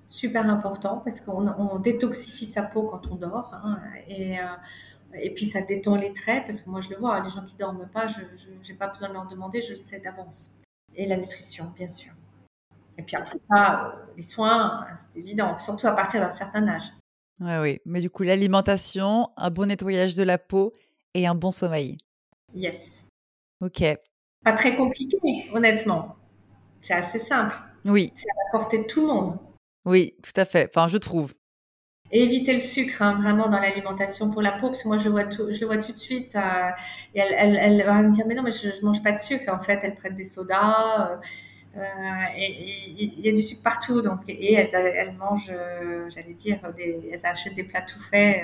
super 0.07 0.49
important, 0.49 1.01
parce 1.05 1.21
qu'on 1.21 1.47
on 1.47 1.79
détoxifie 1.79 2.47
sa 2.47 2.63
peau 2.63 2.83
quand 2.83 3.07
on 3.11 3.15
dort. 3.15 3.53
Hein, 3.63 3.79
et, 4.07 4.39
euh, 4.39 4.43
et 5.21 5.33
puis, 5.33 5.45
ça 5.45 5.61
détend 5.61 5.95
les 5.95 6.13
traits, 6.13 6.45
parce 6.47 6.61
que 6.61 6.69
moi, 6.69 6.81
je 6.81 6.89
le 6.89 6.97
vois, 6.97 7.21
les 7.21 7.29
gens 7.29 7.45
qui 7.45 7.55
dorment 7.55 7.87
pas, 7.93 8.07
je 8.07 8.21
n'ai 8.67 8.77
pas 8.77 8.87
besoin 8.87 9.09
de 9.09 9.13
leur 9.13 9.27
demander, 9.27 9.61
je 9.61 9.73
le 9.73 9.79
sais 9.79 9.99
d'avance 9.99 10.55
et 10.95 11.05
la 11.05 11.17
nutrition, 11.17 11.71
bien 11.75 11.87
sûr. 11.87 12.11
Et 12.97 13.03
puis 13.03 13.15
après 13.15 13.39
ça, 13.49 13.85
euh, 13.85 14.13
les 14.17 14.23
soins, 14.23 14.85
c'est 14.95 15.19
évident, 15.19 15.57
surtout 15.57 15.87
à 15.87 15.93
partir 15.93 16.21
d'un 16.21 16.31
certain 16.31 16.67
âge. 16.67 16.83
Oui, 17.39 17.53
oui. 17.59 17.79
Mais 17.85 18.01
du 18.01 18.09
coup, 18.09 18.23
l'alimentation, 18.23 19.29
un 19.37 19.49
bon 19.49 19.67
nettoyage 19.67 20.15
de 20.15 20.23
la 20.23 20.37
peau 20.37 20.73
et 21.13 21.25
un 21.25 21.35
bon 21.35 21.51
sommeil. 21.51 21.97
Yes. 22.53 23.03
Ok. 23.61 23.83
Pas 24.43 24.53
très 24.53 24.75
compliqué, 24.75 25.17
honnêtement. 25.53 26.15
C'est 26.81 26.93
assez 26.93 27.19
simple. 27.19 27.55
Oui. 27.85 28.11
C'est 28.13 28.29
à 28.29 28.33
la 28.45 28.59
portée 28.59 28.79
de 28.79 28.83
tout 28.83 29.01
le 29.01 29.07
monde. 29.07 29.37
Oui, 29.85 30.15
tout 30.21 30.39
à 30.39 30.45
fait. 30.45 30.69
Enfin, 30.73 30.87
je 30.87 30.97
trouve. 30.97 31.33
Éviter 32.13 32.53
le 32.53 32.59
sucre, 32.59 33.01
hein, 33.01 33.19
vraiment, 33.21 33.47
dans 33.47 33.59
l'alimentation 33.59 34.29
pour 34.29 34.41
la 34.41 34.51
peau, 34.51 34.67
parce 34.67 34.83
que 34.83 34.87
moi, 34.87 34.97
je 34.97 35.05
le 35.05 35.11
vois 35.11 35.23
tout, 35.23 35.45
de 35.45 35.99
suite. 35.99 36.35
Euh, 36.35 36.69
elle, 37.13 37.83
va 37.85 38.01
me 38.01 38.11
dire, 38.11 38.25
mais 38.27 38.35
non, 38.35 38.43
mais 38.43 38.51
je, 38.51 38.69
je 38.71 38.85
mange 38.85 39.01
pas 39.01 39.13
de 39.13 39.19
sucre. 39.19 39.53
En 39.53 39.59
fait, 39.59 39.79
elle 39.83 39.95
prête 39.95 40.15
des 40.15 40.25
sodas. 40.25 41.11
Euh, 41.11 41.17
euh 41.77 41.81
et 42.37 42.91
il 42.97 43.25
y 43.25 43.29
a 43.29 43.31
du 43.31 43.41
sucre 43.41 43.61
partout. 43.63 44.01
Donc, 44.01 44.21
et 44.27 44.53
elles, 44.53 44.69
elles 44.73 45.15
j'allais 46.09 46.33
dire, 46.33 46.59
des, 46.75 46.99
elles 47.13 47.25
achètent 47.25 47.55
des 47.55 47.63
plats 47.63 47.81
tout 47.81 48.01
faits, 48.01 48.43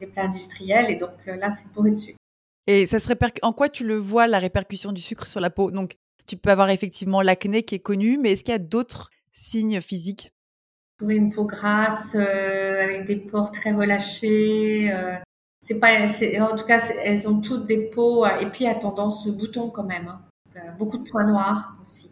des 0.00 0.06
plats 0.06 0.24
industriels. 0.24 0.90
Et 0.90 0.96
donc 0.96 1.10
là, 1.26 1.50
c'est 1.50 1.70
bourré 1.74 1.90
de 1.90 1.96
sucre. 1.96 2.18
Et 2.66 2.86
ça 2.86 3.00
se. 3.00 3.12
En 3.42 3.52
quoi 3.52 3.68
tu 3.68 3.84
le 3.84 3.96
vois, 3.96 4.26
la 4.26 4.38
répercussion 4.38 4.92
du 4.92 5.02
sucre 5.02 5.26
sur 5.26 5.40
la 5.40 5.50
peau? 5.50 5.70
Donc, 5.70 5.98
tu 6.26 6.36
peux 6.36 6.50
avoir 6.50 6.70
effectivement 6.70 7.20
l'acné 7.20 7.64
qui 7.64 7.74
est 7.74 7.80
connu, 7.80 8.18
mais 8.18 8.32
est-ce 8.32 8.44
qu'il 8.44 8.52
y 8.52 8.54
a 8.54 8.58
d'autres 8.58 9.10
signes 9.32 9.80
physiques? 9.80 10.31
Trouver 11.02 11.16
une 11.16 11.32
peau 11.32 11.46
grasse 11.46 12.14
euh, 12.14 12.84
avec 12.84 13.06
des 13.06 13.16
pores 13.16 13.50
très 13.50 13.72
relâchés. 13.72 14.88
Euh, 14.92 15.16
c'est 15.60 15.74
pas, 15.74 16.06
en 16.40 16.56
tout 16.56 16.64
cas, 16.64 16.80
elles 17.02 17.28
ont 17.28 17.40
toutes 17.40 17.66
des 17.66 17.90
peaux 17.90 18.24
et 18.24 18.46
puis 18.46 18.68
à 18.68 18.76
tendance 18.76 19.26
bouton 19.26 19.68
quand 19.70 19.82
même. 19.82 20.06
Hein. 20.06 20.20
Euh, 20.56 20.70
beaucoup 20.78 20.98
de 20.98 21.08
points 21.08 21.26
noirs 21.26 21.76
aussi. 21.82 22.10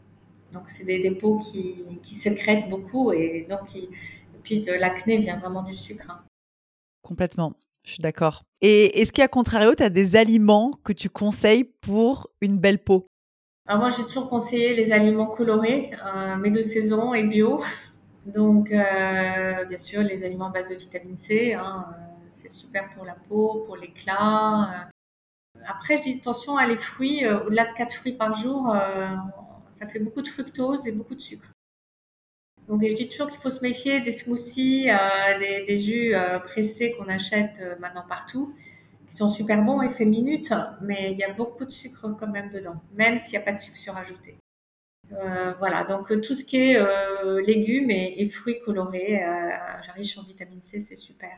Donc 0.53 0.64
c'est 0.66 0.85
des, 0.85 0.98
des, 0.98 1.12
peaux 1.12 1.38
qui, 1.38 1.76
qui 2.03 2.14
sécrètent 2.14 2.68
beaucoup 2.68 3.12
et 3.12 3.46
donc 3.48 3.76
et 3.76 3.88
puis 4.42 4.62
l'acné 4.81 5.18
vient 5.18 5.38
vraiment 5.38 5.62
du 5.62 5.74
sucre. 5.74 6.11
Hein. 6.11 6.20
Complètement. 7.03 7.55
Je 7.85 7.92
suis 7.92 8.03
d'accord. 8.03 8.42
Et 8.61 9.00
est-ce 9.00 9.12
qu'à 9.12 9.29
contrario, 9.29 9.72
tu 9.76 9.85
as 9.85 9.90
des 9.90 10.16
aliments 10.16 10.72
que 10.83 10.92
tu 10.92 11.09
conseilles 11.09 11.64
pour 11.64 12.29
une 12.40 12.59
belle 12.59 12.83
peau? 12.83 13.07
Alors 13.66 13.83
moi, 13.83 13.90
j'ai 13.90 14.03
toujours 14.03 14.29
conseillé 14.29 14.74
les 14.74 14.90
aliments 14.90 15.29
colorés, 15.29 15.92
euh, 16.05 16.35
mais 16.37 16.50
de 16.50 16.61
saison 16.61 17.14
et 17.14 17.22
bio. 17.22 17.62
Donc, 18.26 18.70
euh, 18.70 19.64
bien 19.64 19.76
sûr, 19.76 20.02
les 20.02 20.24
aliments 20.24 20.48
à 20.48 20.50
base 20.50 20.70
de 20.70 20.74
vitamine 20.74 21.16
C, 21.16 21.54
hein, 21.54 21.87
euh, 21.88 22.11
c'est 22.30 22.50
super 22.50 22.88
pour 22.94 23.04
la 23.04 23.14
peau, 23.14 23.62
pour 23.66 23.76
l'éclat. 23.76 24.88
Euh. 25.56 25.61
Après, 25.66 25.96
je 25.96 26.02
dis 26.02 26.18
attention 26.20 26.56
à 26.56 26.66
les 26.66 26.76
fruits, 26.76 27.24
euh, 27.24 27.44
au-delà 27.44 27.66
de 27.66 27.72
4 27.76 27.94
fruits 27.94 28.12
par 28.12 28.35
jour, 28.35 28.74
euh, 28.74 29.09
ça 29.68 29.87
fait 29.87 29.98
beaucoup 29.98 30.22
de 30.22 30.28
fructose 30.28 30.87
et 30.87 30.92
beaucoup 30.92 31.14
de 31.14 31.20
sucre. 31.20 31.48
Donc, 32.68 32.83
je 32.87 32.94
dis 32.94 33.09
toujours 33.09 33.28
qu'il 33.28 33.40
faut 33.40 33.50
se 33.50 33.62
méfier 33.62 34.00
des 34.00 34.12
smoothies, 34.12 34.88
des, 35.40 35.64
des, 35.66 35.76
jus 35.76 36.14
pressés 36.44 36.94
qu'on 36.96 37.09
achète 37.09 37.61
maintenant 37.80 38.04
partout, 38.09 38.54
qui 39.09 39.16
sont 39.16 39.28
super 39.28 39.61
bons, 39.62 39.83
effet 39.83 40.04
minute, 40.04 40.54
mais 40.80 41.11
il 41.11 41.18
y 41.18 41.24
a 41.24 41.33
beaucoup 41.33 41.64
de 41.64 41.70
sucre 41.70 42.14
quand 42.16 42.28
même 42.28 42.48
dedans, 42.50 42.80
même 42.94 43.18
s'il 43.18 43.33
n'y 43.33 43.38
a 43.38 43.44
pas 43.44 43.52
de 43.52 43.59
sucre 43.59 43.76
surajouté. 43.76 44.39
Euh, 45.12 45.53
voilà, 45.59 45.85
donc 45.85 46.12
euh, 46.12 46.20
tout 46.20 46.35
ce 46.35 46.44
qui 46.44 46.57
est 46.57 46.77
euh, 46.77 47.40
légumes 47.42 47.90
et, 47.90 48.29
fruits 48.29 48.61
colorés, 48.64 49.23
euh, 49.23 49.51
riche 49.94 50.16
en 50.18 50.23
vitamine 50.23 50.62
C, 50.62 50.81
c'est 50.81 50.96
super. 50.96 51.31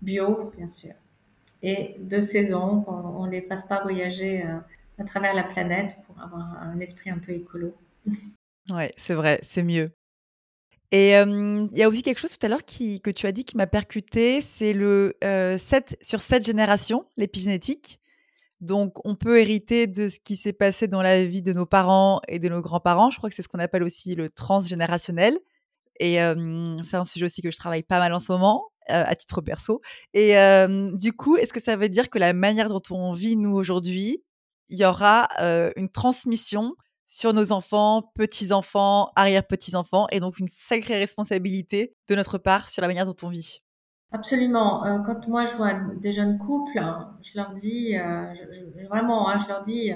Bio, 0.00 0.52
bien 0.56 0.66
sûr. 0.66 0.94
Et 1.62 1.94
de 2.00 2.20
saison, 2.20 2.82
qu'on 2.82 3.26
ne 3.26 3.30
les 3.30 3.42
fasse 3.42 3.64
pas 3.64 3.82
voyager 3.82 4.44
à 4.98 5.04
travers 5.04 5.32
la 5.32 5.44
planète 5.44 5.94
pour 6.06 6.20
avoir 6.20 6.60
un 6.60 6.80
esprit 6.80 7.10
un 7.10 7.18
peu 7.18 7.32
écolo. 7.32 7.76
ouais, 8.70 8.92
c'est 8.96 9.14
vrai, 9.14 9.38
c'est 9.44 9.62
mieux. 9.62 9.92
Et 10.90 11.12
il 11.12 11.78
y 11.78 11.82
a 11.84 11.88
aussi 11.88 12.02
quelque 12.02 12.18
chose 12.18 12.36
tout 12.36 12.44
à 12.44 12.48
l'heure 12.48 12.64
que 12.64 13.10
tu 13.10 13.26
as 13.26 13.32
dit 13.32 13.44
qui 13.44 13.56
m'a 13.56 13.68
percuté, 13.68 14.40
c'est 14.40 14.72
le 14.72 15.14
7 15.22 15.98
sur 16.02 16.20
7 16.20 16.44
générations, 16.44 17.06
l'épigénétique. 17.16 18.00
Donc, 18.62 19.04
on 19.04 19.16
peut 19.16 19.40
hériter 19.40 19.86
de 19.86 20.08
ce 20.08 20.18
qui 20.18 20.36
s'est 20.36 20.52
passé 20.52 20.88
dans 20.88 21.02
la 21.02 21.24
vie 21.24 21.42
de 21.42 21.52
nos 21.52 21.66
parents 21.66 22.20
et 22.28 22.38
de 22.38 22.48
nos 22.48 22.62
grands-parents. 22.62 23.10
Je 23.10 23.18
crois 23.18 23.28
que 23.28 23.36
c'est 23.36 23.42
ce 23.42 23.48
qu'on 23.48 23.58
appelle 23.58 23.82
aussi 23.82 24.14
le 24.14 24.30
transgénérationnel. 24.30 25.38
Et 26.00 26.14
c'est 26.84 26.96
un 26.96 27.04
sujet 27.04 27.26
aussi 27.26 27.42
que 27.42 27.50
je 27.50 27.56
travaille 27.58 27.82
pas 27.82 27.98
mal 27.98 28.14
en 28.14 28.20
ce 28.20 28.32
moment, 28.32 28.68
euh, 28.90 29.04
à 29.06 29.14
titre 29.14 29.40
perso. 29.40 29.80
Et 30.14 30.34
du 30.92 31.12
coup, 31.12 31.36
est-ce 31.36 31.52
que 31.52 31.60
ça 31.60 31.76
veut 31.76 31.88
dire 31.88 32.08
que 32.08 32.18
la 32.18 32.32
manière 32.32 32.68
dont 32.68 32.82
on 32.90 33.12
vit, 33.12 33.36
nous, 33.36 33.52
aujourd'hui, 33.52 34.22
il 34.68 34.78
y 34.78 34.84
aura 34.84 35.28
une 35.76 35.90
transmission 35.90 36.74
sur 37.04 37.34
nos 37.34 37.52
enfants, 37.52 38.10
petits-enfants, 38.14 39.10
arrière-petits-enfants, 39.16 40.06
et 40.12 40.20
donc 40.20 40.38
une 40.38 40.48
sacrée 40.48 40.96
responsabilité 40.96 41.94
de 42.08 42.14
notre 42.14 42.38
part 42.38 42.70
sur 42.70 42.80
la 42.80 42.88
manière 42.88 43.06
dont 43.06 43.16
on 43.22 43.28
vit? 43.28 43.60
Absolument. 44.12 44.84
Euh, 44.84 44.98
quand 45.06 45.26
moi 45.28 45.44
je 45.46 45.54
vois 45.56 45.72
des 45.74 46.12
jeunes 46.12 46.38
couples, 46.38 46.80
je 47.22 47.30
leur 47.34 47.52
dis, 47.54 47.96
euh, 47.96 48.34
je, 48.34 48.42
je, 48.52 48.86
vraiment, 48.86 49.28
hein, 49.30 49.38
je 49.38 49.48
leur 49.48 49.62
dis, 49.62 49.92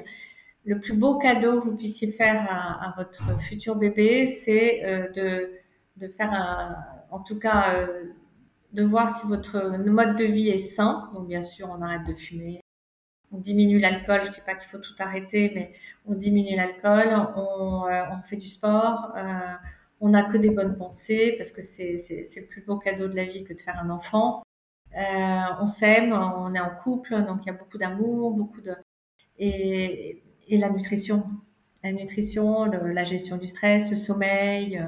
le 0.67 0.81
plus 0.81 0.95
beau 0.95 1.19
cadeau 1.19 1.61
que 1.61 1.65
vous 1.65 1.77
puissiez 1.77 2.11
faire 2.11 2.45
à, 2.51 2.89
à 2.89 2.95
votre 2.97 3.39
futur 3.41 3.77
bébé, 3.77 4.27
c'est 4.27 4.85
euh, 4.85 5.09
de, 5.13 5.51
de 5.97 6.09
faire 6.09 6.33
un, 6.33 6.77
en 7.11 7.21
tout 7.21 7.39
cas, 7.39 7.75
euh, 7.77 8.05
de 8.73 8.83
voir 8.83 9.09
si 9.09 9.27
votre 9.27 9.79
mode 9.87 10.17
de 10.17 10.25
vie 10.25 10.49
est 10.49 10.59
sain. 10.59 11.11
Donc 11.14 11.29
bien 11.29 11.43
sûr, 11.43 11.71
on 11.71 11.81
arrête 11.83 12.07
de 12.07 12.14
fumer, 12.14 12.61
on 13.33 13.39
diminue 13.39 13.79
l'alcool. 13.79 14.23
Je 14.25 14.31
dis 14.33 14.41
pas 14.45 14.55
qu'il 14.55 14.69
faut 14.69 14.79
tout 14.79 14.95
arrêter, 14.99 15.53
mais 15.55 15.73
on 16.07 16.14
diminue 16.14 16.57
l'alcool, 16.57 17.14
on, 17.37 17.87
euh, 17.87 18.03
on, 18.19 18.23
fait 18.23 18.37
du 18.37 18.49
sport 18.49 19.14
on 20.01 20.11
n'a 20.11 20.24
que 20.24 20.36
des 20.36 20.51
bonnes 20.51 20.76
pensées 20.76 21.34
parce 21.38 21.51
que 21.51 21.62
c'est 21.62 21.97
le 22.36 22.47
plus 22.47 22.62
beau 22.62 22.78
cadeau 22.78 23.09
de 23.09 23.16
la 23.16 23.24
vie 23.24 23.44
que 23.44 23.55
de 23.55 23.61
faire 23.61 23.78
un 23.78 23.90
enfant. 23.90 24.42
Euh, 24.97 25.42
on 25.61 25.66
s'aime, 25.66 26.12
on 26.12 26.55
est 26.55 26.61
en 26.61 26.70
couple, 26.82 27.24
donc 27.24 27.44
il 27.44 27.47
y 27.47 27.51
a 27.51 27.55
beaucoup 27.55 27.78
d'amour, 27.78 28.32
beaucoup 28.32 28.61
de 28.61 28.74
et, 29.38 30.22
et, 30.49 30.57
la 30.57 30.70
nutrition, 30.70 31.24
la 31.82 31.92
nutrition, 31.92 32.64
la 32.64 33.05
gestion 33.05 33.36
du 33.36 33.47
stress, 33.47 33.90
le 33.90 33.97
sommeil. 33.97 34.82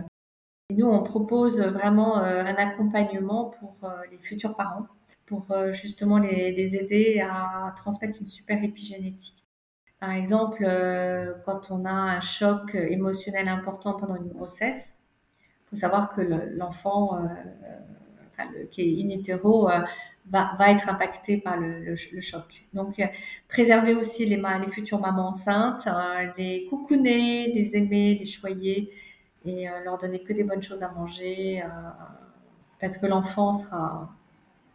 Et 0.71 0.75
nous, 0.75 0.87
on 0.87 1.03
propose 1.03 1.61
vraiment 1.61 2.19
euh, 2.19 2.43
un 2.45 2.55
accompagnement 2.57 3.47
pour 3.47 3.77
euh, 3.85 3.89
les 4.11 4.19
futurs 4.19 4.57
parents, 4.57 4.87
pour 5.27 5.51
euh, 5.51 5.73
justement 5.73 6.19
les, 6.19 6.53
les, 6.53 6.77
aider 6.77 7.21
à 7.21 7.73
transmettre 7.77 8.19
une 8.21 8.27
super 8.27 8.63
épigénétique. 8.63 9.45
Par 10.01 10.13
exemple, 10.13 10.65
quand 11.45 11.73
on 11.73 11.85
a 11.85 11.91
un 11.91 12.21
choc 12.21 12.77
émotionnel 12.77 13.49
important 13.49 13.95
pendant 13.95 14.15
une 14.15 14.29
grossesse, 14.29 14.95
faut 15.71 15.77
savoir 15.77 16.15
que 16.15 16.21
l'enfant 16.57 17.19
qui 18.71 18.83
est 18.83 19.05
in 19.05 19.11
utero 19.11 19.69
va, 20.31 20.57
être 20.71 20.89
impacté 20.89 21.39
par 21.39 21.57
le, 21.59 21.97
choc. 22.21 22.65
Donc, 22.75 23.03
préserver 23.49 23.95
aussi 23.95 24.27
les, 24.27 24.41
futures 24.71 25.01
mamans 25.01 25.29
enceintes, 25.29 25.89
les 26.37 26.67
coucouner, 26.67 27.53
les 27.53 27.77
aimer, 27.77 28.17
les 28.19 28.27
choyer 28.27 28.93
et 29.45 29.67
leur 29.85 29.99
donner 29.99 30.21
que 30.21 30.33
des 30.33 30.45
bonnes 30.45 30.63
choses 30.63 30.83
à 30.83 30.91
manger 30.91 31.63
parce 32.81 32.97
que 32.99 33.07
l'enfant 33.07 33.53
sera 33.53 34.11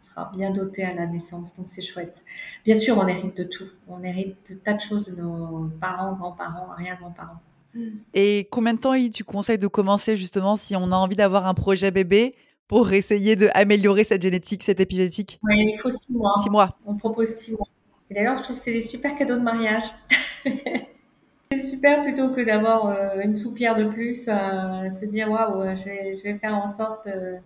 sera 0.03 0.29
bien 0.35 0.51
doté 0.51 0.83
à 0.83 0.93
la 0.93 1.05
naissance, 1.05 1.55
donc 1.55 1.67
c'est 1.67 1.81
chouette. 1.81 2.23
Bien 2.65 2.75
sûr, 2.75 2.97
on 2.97 3.07
hérite 3.07 3.37
de 3.37 3.43
tout. 3.43 3.69
On 3.87 4.03
hérite 4.03 4.37
de 4.49 4.55
tas 4.55 4.73
de 4.73 4.81
choses 4.81 5.05
de 5.05 5.15
nos 5.15 5.69
parents, 5.79 6.13
grands-parents, 6.13 6.71
arrière-grands-parents. 6.71 7.41
Et 8.13 8.47
combien 8.51 8.73
de 8.73 8.79
temps 8.79 8.93
tu 9.11 9.23
conseilles 9.23 9.57
de 9.57 9.67
commencer 9.67 10.15
justement 10.15 10.55
si 10.55 10.75
on 10.75 10.91
a 10.91 10.95
envie 10.95 11.15
d'avoir 11.15 11.47
un 11.47 11.53
projet 11.53 11.91
bébé 11.91 12.35
pour 12.67 12.91
essayer 12.93 13.35
d'améliorer 13.35 14.03
cette 14.03 14.21
génétique, 14.21 14.63
cette 14.63 14.79
épigénétique? 14.79 15.39
Oui, 15.43 15.71
il 15.73 15.79
faut 15.79 15.89
six 15.89 16.11
mois. 16.11 16.33
Six 16.41 16.49
mois. 16.49 16.77
On 16.85 16.95
propose 16.95 17.29
six 17.29 17.51
mois. 17.51 17.67
Et 18.09 18.13
d'ailleurs, 18.13 18.37
je 18.37 18.43
trouve 18.43 18.55
que 18.55 18.61
c'est 18.61 18.73
des 18.73 18.81
super 18.81 19.15
cadeaux 19.15 19.35
de 19.35 19.41
mariage. 19.41 19.85
c'est 20.45 21.59
super 21.59 22.03
plutôt 22.03 22.29
que 22.29 22.41
d'avoir 22.41 22.87
euh, 22.87 23.21
une 23.23 23.35
soupière 23.35 23.75
de 23.75 23.85
plus, 23.85 24.27
euh, 24.27 24.89
se 24.89 25.05
dire 25.05 25.29
waouh, 25.29 25.75
je 25.75 25.83
vais, 25.83 26.13
je 26.13 26.23
vais 26.23 26.35
faire 26.35 26.55
en 26.55 26.67
sorte 26.67 27.07
euh, 27.07 27.37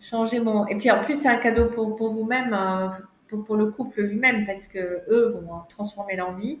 changer 0.00 0.40
mon. 0.40 0.66
Et 0.66 0.76
puis 0.76 0.90
en 0.90 1.02
plus, 1.02 1.14
c'est 1.14 1.28
un 1.28 1.36
cadeau 1.36 1.66
pour, 1.66 1.96
pour 1.96 2.08
vous-même, 2.08 2.52
hein, 2.52 2.90
pour, 3.28 3.44
pour, 3.44 3.56
le 3.56 3.66
couple 3.66 4.02
lui-même, 4.02 4.46
parce 4.46 4.66
que 4.66 5.02
eux 5.08 5.28
vont 5.28 5.60
transformer 5.68 6.16
leur 6.16 6.34
vie 6.36 6.60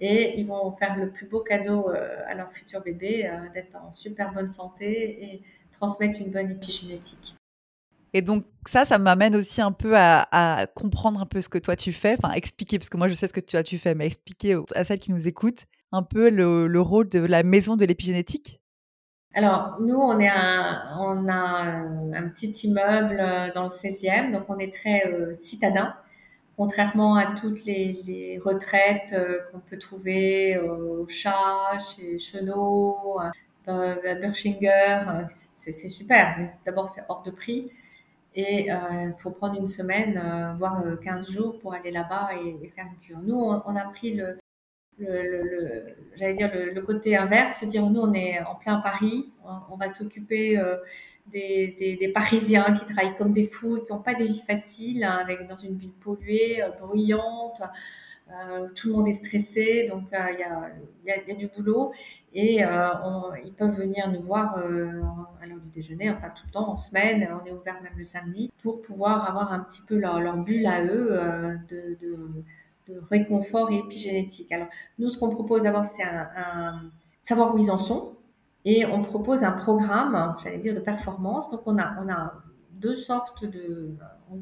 et 0.00 0.38
ils 0.38 0.46
vont 0.46 0.70
faire 0.72 0.96
le 0.96 1.10
plus 1.10 1.26
beau 1.26 1.40
cadeau 1.40 1.90
euh, 1.90 2.22
à 2.26 2.34
leur 2.34 2.52
futur 2.52 2.82
bébé, 2.82 3.26
euh, 3.26 3.52
d'être 3.52 3.76
en 3.76 3.92
super 3.92 4.32
bonne 4.32 4.48
santé 4.48 5.24
et 5.24 5.42
transmettre 5.72 6.20
une 6.20 6.30
bonne 6.30 6.50
épigénétique. 6.50 7.34
Et 8.14 8.22
donc 8.22 8.44
ça, 8.66 8.84
ça 8.84 8.98
m'amène 8.98 9.36
aussi 9.36 9.60
un 9.60 9.72
peu 9.72 9.96
à, 9.96 10.26
à, 10.32 10.66
comprendre 10.66 11.20
un 11.20 11.26
peu 11.26 11.40
ce 11.40 11.48
que 11.48 11.58
toi 11.58 11.76
tu 11.76 11.92
fais, 11.92 12.16
enfin 12.18 12.32
expliquer, 12.32 12.78
parce 12.78 12.88
que 12.88 12.96
moi 12.96 13.08
je 13.08 13.14
sais 13.14 13.28
ce 13.28 13.32
que 13.32 13.40
tu, 13.40 13.62
tu 13.64 13.78
fais, 13.78 13.94
mais 13.94 14.06
expliquer 14.06 14.58
à 14.74 14.84
celles 14.84 14.98
qui 14.98 15.12
nous 15.12 15.28
écoutent 15.28 15.66
un 15.92 16.02
peu 16.02 16.30
le, 16.30 16.66
le 16.66 16.80
rôle 16.80 17.08
de 17.08 17.20
la 17.20 17.42
maison 17.42 17.76
de 17.76 17.84
l'épigénétique. 17.84 18.60
Alors, 19.34 19.76
nous, 19.80 19.94
on, 19.94 20.18
est 20.18 20.28
un, 20.28 20.96
on 20.98 21.28
a 21.28 21.34
un, 21.34 22.28
petit 22.28 22.50
immeuble 22.66 23.18
euh, 23.20 23.52
dans 23.54 23.64
le 23.64 23.68
16e, 23.68 24.32
donc 24.32 24.44
on 24.48 24.58
est 24.58 24.72
très 24.74 25.06
euh, 25.06 25.34
citadin, 25.34 25.94
contrairement 26.58 27.16
à 27.16 27.34
toutes 27.40 27.64
les, 27.64 28.38
retraites 28.44 29.14
euh, 29.14 29.38
qu'on 29.50 29.60
peut 29.60 29.78
trouver 29.78 30.58
au 30.58 31.08
Chat, 31.08 31.78
chez 31.78 32.18
Chenot, 32.18 33.18
à 33.20 33.32
Burchinger. 34.20 35.26
C'est 35.28 35.72
super, 35.72 36.36
mais 36.38 36.48
d'abord, 36.66 36.88
c'est 36.90 37.02
hors 37.08 37.22
de 37.22 37.30
prix. 37.30 37.70
Et 38.34 38.68
il 38.68 39.14
faut 39.18 39.30
prendre 39.30 39.58
une 39.58 39.66
semaine, 39.66 40.54
voire 40.56 40.82
15 41.02 41.30
jours 41.30 41.58
pour 41.58 41.74
aller 41.74 41.90
là-bas 41.90 42.30
et, 42.34 42.68
faire 42.68 42.86
une 42.86 42.98
cure. 42.98 43.18
Nous, 43.20 43.36
on 43.36 43.76
a 43.76 43.84
pris 43.90 44.14
le, 44.14 44.38
j'allais 46.16 46.34
dire 46.34 46.50
le, 46.52 46.80
côté 46.80 47.16
inverse, 47.16 47.60
se 47.60 47.66
dire 47.66 47.88
nous 47.88 48.00
on 48.00 48.12
est 48.12 48.40
en 48.40 48.54
plein 48.54 48.80
Paris, 48.80 49.32
on, 49.70 49.76
va 49.76 49.88
s'occuper 49.88 50.58
euh, 50.58 50.76
des, 51.32 52.10
Parisiens 52.14 52.74
qui 52.74 52.84
travaillent 52.84 53.16
comme 53.16 53.32
des 53.32 53.44
fous 53.44 53.76
et 53.76 53.84
qui 53.84 53.92
n'ont 53.92 54.00
pas 54.00 54.14
des 54.14 54.26
vies 54.26 54.42
faciles, 54.46 55.04
hein, 55.04 55.26
dans 55.48 55.56
une 55.56 55.74
ville 55.74 55.92
polluée, 56.00 56.62
euh, 56.62 56.70
bruyante, 56.70 57.62
euh, 58.30 58.68
tout 58.74 58.88
le 58.88 58.94
monde 58.94 59.08
est 59.08 59.12
stressé, 59.12 59.86
donc 59.88 60.04
il 60.12 60.38
y 60.38 60.42
a, 60.42 61.18
y, 61.26 61.30
a, 61.30 61.34
du 61.34 61.48
boulot 61.48 61.92
et 62.34 62.56
ils 62.58 63.54
peuvent 63.56 63.74
venir 63.74 64.10
nous 64.12 64.20
voir 64.20 64.58
à 64.58 65.46
l'heure 65.46 65.60
du 65.60 65.70
déjeuner, 65.74 66.10
enfin 66.10 66.28
tout 66.36 66.44
le 66.46 66.52
temps 66.52 66.68
en 66.68 66.76
semaine, 66.76 67.26
on 67.42 67.46
est 67.46 67.52
ouvert 67.52 67.80
même 67.82 67.94
le 67.96 68.04
samedi 68.04 68.52
pour 68.62 68.82
pouvoir 68.82 69.26
avoir 69.28 69.50
un 69.52 69.60
petit 69.60 69.80
peu 69.80 69.96
leur, 69.96 70.36
bulle 70.36 70.66
à 70.66 70.84
eux 70.84 71.18
de, 71.70 71.96
réconfort 73.10 73.70
et 73.70 73.78
épigénétique. 73.78 74.50
Alors, 74.52 74.68
nous, 74.98 75.08
ce 75.08 75.18
qu'on 75.18 75.28
propose 75.28 75.64
d'abord, 75.64 75.84
c'est 75.84 76.02
un, 76.02 76.90
savoir 77.22 77.54
où 77.54 77.58
ils 77.58 77.70
en 77.70 77.78
sont. 77.78 78.17
Et 78.68 78.84
on 78.84 79.00
propose 79.00 79.44
un 79.44 79.52
programme, 79.52 80.36
j'allais 80.42 80.58
dire, 80.58 80.74
de 80.74 80.80
performance. 80.80 81.48
Donc, 81.50 81.62
on 81.66 81.78
a, 81.78 82.34
deux 82.72 82.94
sortes 82.94 83.44
de, 83.44 83.96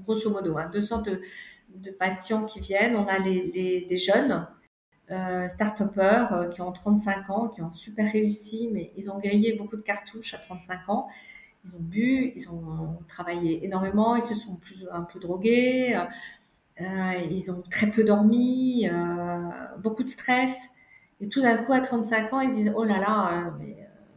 grosso 0.05 0.29
modo, 0.31 0.59
hein, 0.59 0.69
deux 0.73 0.81
sortes 0.81 1.09
de, 1.09 1.91
patients 1.99 2.45
qui 2.45 2.61
viennent. 2.61 2.97
On 2.97 3.07
a 3.07 3.21
des 3.21 3.97
jeunes 3.97 4.47
euh, 5.13 5.47
start-upers 5.47 6.33
euh, 6.33 6.49
qui 6.49 6.61
ont 6.63 6.73
35 6.73 7.31
ans, 7.31 7.49
qui 7.49 7.63
ont 7.63 7.73
super 7.73 8.11
réussi, 8.11 8.69
mais 8.73 8.93
ils 8.97 9.09
ont 9.09 9.19
grillé 9.19 9.53
beaucoup 9.53 9.77
de 9.77 9.83
cartouches 9.83 10.35
à 10.35 10.39
35 10.39 10.89
ans. 10.89 11.07
Ils 11.65 11.77
ont 11.77 11.81
bu, 11.81 12.33
ils 12.35 12.51
ont 12.51 12.99
travaillé 13.07 13.65
énormément, 13.65 14.17
ils 14.17 14.23
se 14.23 14.35
sont 14.35 14.59
un 14.91 15.03
peu 15.03 15.21
drogués, 15.21 15.97
euh, 16.81 16.85
ils 17.31 17.53
ont 17.53 17.63
très 17.71 17.87
peu 17.87 18.03
dormi, 18.03 18.89
euh, 18.89 19.49
beaucoup 19.79 20.03
de 20.03 20.09
stress. 20.09 20.71
Et 21.21 21.29
tout 21.29 21.41
d'un 21.41 21.57
coup, 21.59 21.73
à 21.73 21.81
35 21.81 22.33
ans, 22.33 22.41
ils 22.41 22.51
se 22.51 22.55
disent 22.57 22.73
Oh 22.77 22.83
là 22.83 22.99
là, 22.99 23.55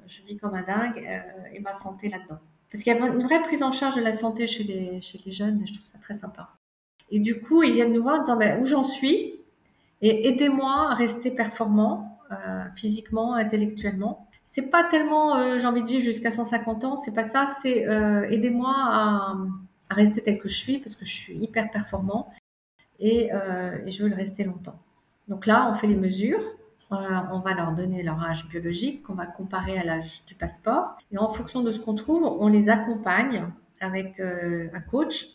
je 0.10 0.22
vis 0.24 0.38
comme 0.38 0.56
un 0.56 0.64
dingue 0.64 1.08
et 1.52 1.60
ma 1.60 1.74
santé 1.74 2.10
là-dedans. 2.10 2.40
Parce 2.72 2.84
qu'il 2.84 2.94
y 2.94 3.00
a 3.00 3.08
une 3.08 3.24
vraie 3.24 3.42
prise 3.42 3.64
en 3.64 3.72
charge 3.72 3.96
de 3.96 4.02
la 4.02 4.12
santé 4.12 4.46
chez 4.46 4.64
les, 4.64 5.32
jeunes 5.32 5.62
et 5.64 5.68
je 5.68 5.74
trouve 5.74 5.86
ça 5.86 5.98
très 6.00 6.14
sympa. 6.14 6.50
Et 7.10 7.20
du 7.20 7.42
coup, 7.42 7.64
ils 7.64 7.74
viennent 7.74 7.94
nous 7.94 8.04
voir 8.04 8.20
en 8.20 8.22
disant 8.22 8.38
ben, 8.38 8.62
Où 8.62 8.66
j'en 8.66 8.84
suis 8.84 9.36
Et 10.02 10.28
aidez-moi 10.28 10.90
à 10.92 10.94
rester 10.94 11.32
performant 11.32 12.20
physiquement, 12.76 13.34
intellectuellement. 13.34 14.28
C'est 14.46 14.70
pas 14.70 14.84
tellement 14.84 15.58
j'ai 15.58 15.66
envie 15.66 15.84
de 15.84 15.88
vivre 15.88 16.04
jusqu'à 16.04 16.32
150 16.32 16.84
ans, 16.84 16.96
c'est 16.96 17.14
pas 17.14 17.24
ça, 17.24 17.46
c'est 17.62 17.86
aidez-moi 18.32 18.74
à, 18.76 19.36
rester 19.90 20.22
tel 20.22 20.40
que 20.40 20.48
je 20.48 20.56
suis 20.56 20.78
parce 20.80 20.96
que 20.96 21.06
je 21.06 21.12
suis 21.12 21.34
hyper 21.34 21.72
performant 21.72 22.32
euh, 23.02 23.78
et, 23.86 23.92
je 23.92 24.04
veux 24.04 24.10
le 24.10 24.16
rester 24.16 24.44
longtemps. 24.44 24.80
Donc 25.28 25.46
là, 25.46 25.70
on 25.72 25.76
fait 25.76 25.88
les 25.88 25.96
mesures. 25.96 26.44
Euh, 26.92 26.96
on 27.32 27.40
va 27.40 27.54
leur 27.54 27.74
donner 27.74 28.02
leur 28.02 28.22
âge 28.24 28.48
biologique 28.48 29.04
qu'on 29.04 29.14
va 29.14 29.28
comparer 29.28 29.78
à 29.78 29.84
l'âge 29.84 30.24
du 30.26 30.36
passeport. 30.36 30.98
Et 31.12 31.18
en 31.18 31.30
fonction 31.30 31.62
de 31.62 31.72
ce 31.72 31.80
qu'on 31.80 31.94
trouve, 31.94 32.24
on 32.24 32.48
les 32.48 32.70
accompagne 32.70 33.46
avec 33.80 34.20
euh, 34.20 34.70
un 34.74 34.82
coach. 34.82 35.28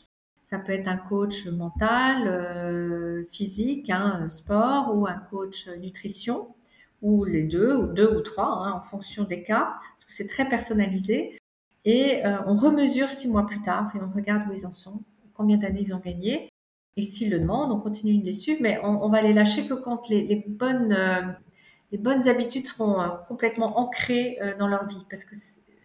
Ça 0.43 0.59
peut 0.59 0.73
être 0.73 0.89
un 0.89 0.97
coach 0.97 1.47
mental, 1.47 3.25
physique, 3.31 3.89
hein, 3.89 4.29
sport, 4.29 4.95
ou 4.95 5.07
un 5.07 5.19
coach 5.31 5.69
nutrition, 5.81 6.55
ou 7.01 7.25
les 7.25 7.45
deux, 7.45 7.75
ou 7.75 7.87
deux 7.87 8.19
ou 8.19 8.21
trois, 8.21 8.67
hein, 8.67 8.73
en 8.73 8.81
fonction 8.83 9.25
des 9.25 9.43
cas, 9.43 9.75
parce 9.95 10.05
que 10.05 10.13
c'est 10.13 10.27
très 10.27 10.47
personnalisé. 10.47 11.39
Et 11.87 12.23
on 12.47 12.57
remesure 12.57 13.09
six 13.09 13.27
mois 13.27 13.47
plus 13.47 13.63
tard 13.63 13.91
et 13.97 13.99
on 14.03 14.15
regarde 14.15 14.43
où 14.51 14.53
ils 14.53 14.67
en 14.67 14.73
sont, 14.73 15.01
combien 15.33 15.57
d'années 15.57 15.81
ils 15.81 15.95
ont 15.95 16.01
gagné. 16.01 16.51
Et 16.97 17.03
s'ils 17.03 17.31
le 17.31 17.41
demandent, 17.41 17.73
on 17.73 17.81
continue 17.81 18.19
de 18.19 18.25
les 18.25 18.33
suivre, 18.33 18.61
mais 18.63 18.79
on, 18.85 19.09
va 19.09 19.21
les 19.21 19.33
lâcher 19.33 19.67
que 19.67 19.75
quand 19.75 20.09
les, 20.09 20.45
bonnes, 20.47 20.93
euh, 20.93 21.23
les 21.95 21.99
bonnes 21.99 22.28
habitudes 22.28 22.66
seront 22.66 23.01
euh, 23.01 23.07
complètement 23.28 23.78
ancrées 23.78 24.36
euh, 24.42 24.57
dans 24.59 24.66
leur 24.66 24.84
vie. 24.84 25.07
Parce 25.09 25.24
que 25.24 25.36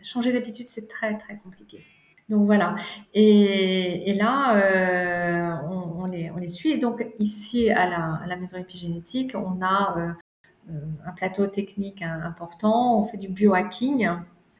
changer 0.01 0.32
d'habitude, 0.34 0.66
c'est 0.66 0.88
très, 0.88 1.16
très 1.20 1.38
compliqué. 1.38 1.86
Donc 2.30 2.47
voilà. 2.47 2.76
Et, 3.14 4.14
là, 4.16 5.62
on, 5.70 6.05
les, 6.05 6.32
on, 6.32 6.38
les, 6.38 6.47
suit. 6.47 6.72
Et 6.72 6.78
donc 6.78 7.05
ici, 7.20 7.70
à 7.70 7.88
la, 8.28 8.36
maison 8.38 8.57
épigénétique, 8.57 9.36
on 9.36 9.64
a 9.64 10.16
un 10.70 11.12
plateau 11.16 11.47
technique 11.47 12.03
important. 12.03 12.99
On 12.99 13.01
fait 13.01 13.18
du 13.18 13.30
biohacking. 13.30 14.07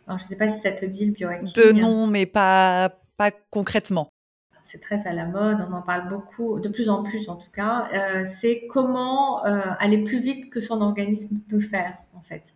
Je 0.08 0.14
ne 0.14 0.18
sais 0.18 0.36
pas 0.36 0.50
si 0.50 0.60
ça 0.60 0.72
te 0.72 0.84
dit 0.84 1.06
le 1.06 1.12
biohacking. 1.12 1.54
De 1.54 1.72
nom, 1.72 2.08
mais 2.08 2.26
pas 2.26 2.90
concrètement 3.52 4.10
c'est 4.62 4.82
très 4.82 5.08
à 5.08 5.14
la 5.14 5.26
mode, 5.26 5.66
on 5.70 5.74
en 5.74 5.82
parle 5.82 6.10
beaucoup, 6.10 6.60
de 6.60 6.70
plus 6.70 6.90
en 6.90 7.04
plus 7.04 7.30
en 7.30 7.36
tout 7.36 7.52
cas, 7.52 7.88
euh, 7.94 8.24
c'est 8.26 8.68
comment 8.68 9.46
euh, 9.46 9.62
aller 9.80 10.04
plus 10.04 10.20
vite 10.20 10.50
que 10.50 10.60
son 10.60 10.82
organisme 10.82 11.40
peut 11.50 11.60
faire 11.60 11.98
en 12.16 12.22
fait. 12.22 12.54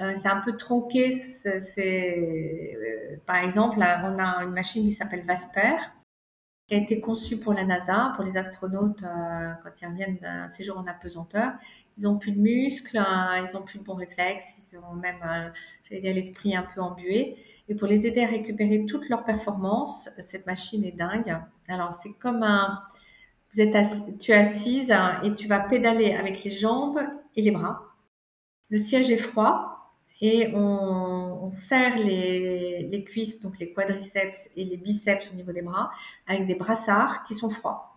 Euh, 0.00 0.12
c'est 0.16 0.28
un 0.28 0.40
peu 0.40 0.56
tronqué, 0.56 1.10
c'est, 1.12 2.76
par 3.26 3.36
exemple, 3.36 3.78
on 3.78 4.18
a 4.18 4.42
une 4.42 4.52
machine 4.52 4.82
qui 4.84 4.92
s'appelle 4.92 5.24
Vasper, 5.24 5.76
qui 6.66 6.74
a 6.74 6.78
été 6.78 7.00
conçue 7.00 7.38
pour 7.38 7.52
la 7.52 7.64
NASA, 7.64 8.12
pour 8.16 8.24
les 8.24 8.36
astronautes 8.36 9.02
quand 9.02 9.70
ils 9.80 9.86
reviennent 9.86 10.16
d'un 10.16 10.48
séjour 10.48 10.78
en 10.78 10.86
apesanteur. 10.86 11.52
Ils 11.96 12.08
ont 12.08 12.18
plus 12.18 12.32
de 12.32 12.40
muscles, 12.40 12.98
hein, 12.98 13.46
ils 13.46 13.56
ont 13.56 13.62
plus 13.62 13.78
de 13.78 13.84
bons 13.84 13.94
réflexes, 13.94 14.72
ils 14.72 14.78
ont 14.78 14.94
même, 14.94 15.52
j'allais 15.84 16.00
dire, 16.00 16.14
l'esprit 16.14 16.56
un 16.56 16.66
peu 16.74 16.80
embué. 16.80 17.36
Et 17.68 17.74
pour 17.74 17.88
les 17.88 18.06
aider 18.06 18.22
à 18.22 18.26
récupérer 18.26 18.84
toutes 18.86 19.08
leurs 19.08 19.24
performances, 19.24 20.10
cette 20.18 20.46
machine 20.46 20.84
est 20.84 20.92
dingue. 20.92 21.36
Alors, 21.68 21.92
c'est 21.92 22.12
comme 22.14 22.42
un, 22.42 22.82
vous 23.52 23.60
êtes 23.60 23.76
tu 24.18 24.32
es 24.32 24.34
assise 24.34 24.90
hein, 24.90 25.20
et 25.22 25.34
tu 25.34 25.48
vas 25.48 25.60
pédaler 25.60 26.12
avec 26.12 26.44
les 26.44 26.50
jambes 26.50 27.00
et 27.36 27.42
les 27.42 27.50
bras. 27.50 27.82
Le 28.68 28.78
siège 28.78 29.10
est 29.10 29.16
froid 29.16 29.74
et 30.20 30.52
on, 30.54 31.50
serre 31.52 31.96
les, 31.98 32.88
les, 32.90 33.04
cuisses, 33.04 33.40
donc 33.40 33.58
les 33.58 33.72
quadriceps 33.72 34.50
et 34.56 34.64
les 34.64 34.76
biceps 34.76 35.30
au 35.30 35.36
niveau 35.36 35.52
des 35.52 35.62
bras, 35.62 35.90
avec 36.26 36.46
des 36.46 36.56
brassards 36.56 37.22
qui 37.24 37.34
sont 37.34 37.48
froids. 37.48 37.94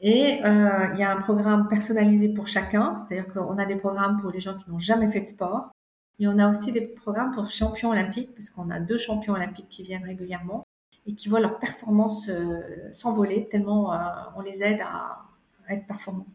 Et 0.00 0.44
euh, 0.44 0.88
il 0.92 0.98
y 0.98 1.02
a 1.02 1.10
un 1.10 1.20
programme 1.20 1.68
personnalisé 1.68 2.28
pour 2.30 2.46
chacun, 2.46 2.96
c'est-à-dire 2.98 3.32
qu'on 3.32 3.56
a 3.58 3.66
des 3.66 3.76
programmes 3.76 4.20
pour 4.20 4.30
les 4.30 4.40
gens 4.40 4.56
qui 4.56 4.70
n'ont 4.70 4.78
jamais 4.78 5.08
fait 5.08 5.20
de 5.20 5.26
sport, 5.26 5.70
Et 6.20 6.28
on 6.28 6.38
a 6.38 6.50
aussi 6.50 6.70
des 6.70 6.82
programmes 6.82 7.32
pour 7.32 7.46
champions 7.46 7.90
olympiques, 7.90 8.34
parce 8.34 8.50
qu'on 8.50 8.68
a 8.68 8.78
deux 8.78 8.98
champions 8.98 9.32
olympiques 9.32 9.70
qui 9.70 9.82
viennent 9.82 10.04
régulièrement 10.04 10.66
et 11.06 11.14
qui 11.14 11.30
voient 11.30 11.40
leur 11.40 11.58
performance 11.58 12.28
euh, 12.28 12.60
s'envoler 12.92 13.48
tellement 13.48 13.94
euh, 13.94 13.96
on 14.36 14.42
les 14.42 14.62
aide 14.62 14.82
à, 14.82 15.24
être 15.70 15.86
performants. 15.86 16.26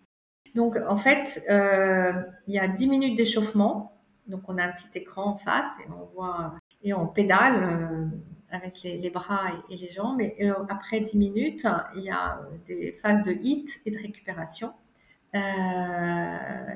Donc 0.55 0.77
en 0.87 0.95
fait, 0.95 1.43
euh, 1.49 2.13
il 2.47 2.55
y 2.55 2.59
a 2.59 2.67
10 2.67 2.87
minutes 2.87 3.17
d'échauffement. 3.17 3.91
Donc 4.27 4.49
on 4.49 4.57
a 4.57 4.63
un 4.63 4.71
petit 4.71 4.97
écran 4.97 5.25
en 5.25 5.35
face 5.35 5.67
et 5.85 5.91
on 5.91 6.05
voit 6.05 6.55
et 6.81 6.93
on 6.93 7.05
pédale 7.05 8.09
avec 8.49 8.81
les, 8.81 9.09
bras 9.09 9.51
et, 9.69 9.75
les 9.75 9.89
jambes. 9.91 10.21
Et 10.21 10.49
après 10.69 11.01
10 11.01 11.17
minutes, 11.17 11.67
il 11.95 12.03
y 12.03 12.09
a 12.09 12.39
des 12.65 12.93
phases 12.93 13.21
de 13.23 13.33
hit 13.33 13.81
et 13.85 13.91
de 13.91 13.97
récupération 13.97 14.73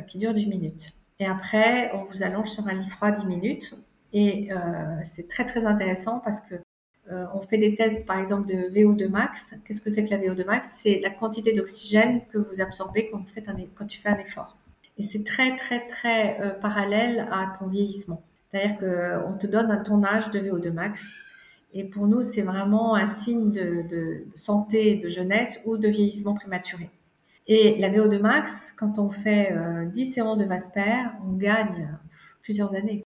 qui 0.07 0.18
durent 0.18 0.34
10 0.34 0.47
minutes. 0.47 0.99
Et 1.20 1.26
après, 1.26 1.91
on 1.93 2.03
vous 2.03 2.24
allonge 2.24 2.49
sur 2.49 2.67
un 2.67 2.74
lit 2.74 2.89
froid 2.89 3.11
10 3.11 3.26
minutes. 3.26 3.76
Et 4.13 4.49
c'est 5.03 5.28
très 5.28 5.45
très 5.45 5.65
intéressant 5.65 6.20
parce 6.20 6.41
que 6.41 6.55
euh, 7.11 7.26
on 7.34 7.41
fait 7.41 7.57
des 7.57 7.74
tests, 7.74 8.05
par 8.05 8.20
exemple, 8.20 8.47
de 8.47 8.70
VO2 8.70 9.09
max. 9.09 9.55
Qu'est-ce 9.65 9.82
que 9.82 9.89
c'est 9.89 10.05
que 10.05 10.11
la 10.11 10.17
VO2 10.17 10.45
max? 10.45 10.70
C'est 10.82 10.99
la 10.99 11.09
quantité 11.09 11.53
d'oxygène 11.53 12.22
que 12.32 12.38
vous 12.38 12.61
absorbez 12.61 13.09
quand, 13.09 13.17
vous 13.17 13.28
faites 13.28 13.49
un, 13.49 13.55
tu 13.88 13.99
fais 13.99 14.09
un 14.09 14.17
effort. 14.17 14.57
Et 14.97 15.03
c'est 15.03 15.24
très, 15.24 15.55
très, 15.55 15.88
très 15.88 16.39
euh, 16.41 16.51
parallèle 16.51 17.28
à 17.32 17.53
ton 17.57 17.67
vieillissement. 17.67 18.22
C'est-à-dire 18.51 18.78
qu'on 18.78 19.34
te 19.38 19.47
donne 19.47 19.72
un 19.72 19.78
ton 19.78 20.03
âge 20.03 20.30
de 20.30 20.39
VO2 20.39 20.72
max. 20.72 21.03
Et 21.74 21.84
pour 21.84 22.07
nous, 22.07 22.22
c'est 22.22 22.41
vraiment 22.41 22.95
un 22.95 23.07
signe 23.07 23.51
de, 23.51 24.26
santé, 24.36 24.95
de 24.95 25.07
jeunesse 25.07 25.61
ou 25.65 25.78
de 25.78 25.88
vieillissement 25.88 26.34
prématuré. 26.34 26.89
Et 27.50 27.78
la 27.80 27.89
VO2 27.89 28.20
max, 28.20 28.74
quand 28.78 28.97
on 28.97 29.10
fait 29.10 29.54
10 29.91 30.10
euh, 30.10 30.12
séances 30.14 30.39
de 30.39 30.45
Vasper, 30.45 31.04
on 31.28 31.34
gagne 31.34 31.97
plusieurs 32.41 32.74
années. 32.76 33.04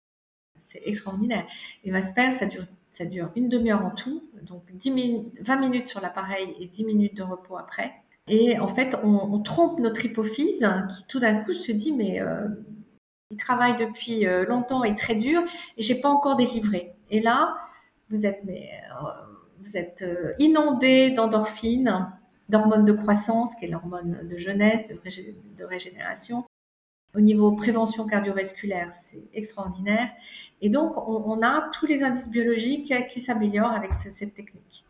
C'est 0.57 0.81
extraordinaire. 0.85 1.45
Et 1.83 1.91
Vasper, 1.91 2.31
ça 2.31 2.47
dure 2.47 2.65
ça 2.91 3.05
dure 3.05 3.29
une 3.35 3.49
demi-heure 3.49 3.85
en 3.85 3.91
tout, 3.91 4.23
donc 4.41 4.63
10 4.73 5.23
20 5.41 5.55
minutes 5.57 5.89
sur 5.89 6.01
l'appareil 6.01 6.55
et 6.59 6.65
10 6.65 6.85
minutes 6.85 7.15
de 7.15 7.23
repos 7.23 7.57
après. 7.57 7.93
Et 8.27 8.59
en 8.59 8.67
fait, 8.67 8.95
on, 9.03 9.39
trompe 9.39 9.79
notre 9.79 10.05
hypophyse 10.05 10.67
qui 10.89 11.07
tout 11.07 11.19
d'un 11.19 11.41
coup 11.43 11.53
se 11.53 11.71
dit 11.71 11.91
mais 11.91 12.21
euh, 12.21 12.47
il 13.31 13.37
travaille 13.37 13.75
depuis 13.75 14.27
euh, 14.27 14.45
longtemps 14.45 14.83
et 14.83 14.95
très 14.95 15.15
dur 15.15 15.41
et 15.77 15.81
j'ai 15.81 15.99
pas 15.99 16.09
encore 16.09 16.35
délivré. 16.35 16.93
Et 17.09 17.21
là, 17.21 17.55
euh, 18.11 18.15
vous 19.59 19.77
êtes 19.77 20.05
inondé 20.37 21.11
d'endorphines, 21.11 22.11
d'hormones 22.49 22.85
de 22.85 22.93
croissance, 22.93 23.55
qui 23.55 23.65
est 23.65 23.69
l'hormone 23.69 24.27
de 24.27 24.37
jeunesse, 24.37 24.83
de 24.89 25.63
régénération, 25.63 26.45
au 27.15 27.21
niveau 27.21 27.51
prévention 27.53 28.05
cardiovasculaire, 28.05 28.91
c'est 28.91 29.23
extraordinaire. 29.33 30.11
Et 30.61 30.69
donc, 30.69 30.95
on, 30.97 31.41
a 31.41 31.69
tous 31.73 31.87
les 31.87 32.03
indices 32.03 32.29
biologiques 32.29 32.93
qui 33.07 33.19
s'améliorent 33.19 33.71
avec 33.71 33.93
cette 33.93 34.35
technique. 34.35 34.85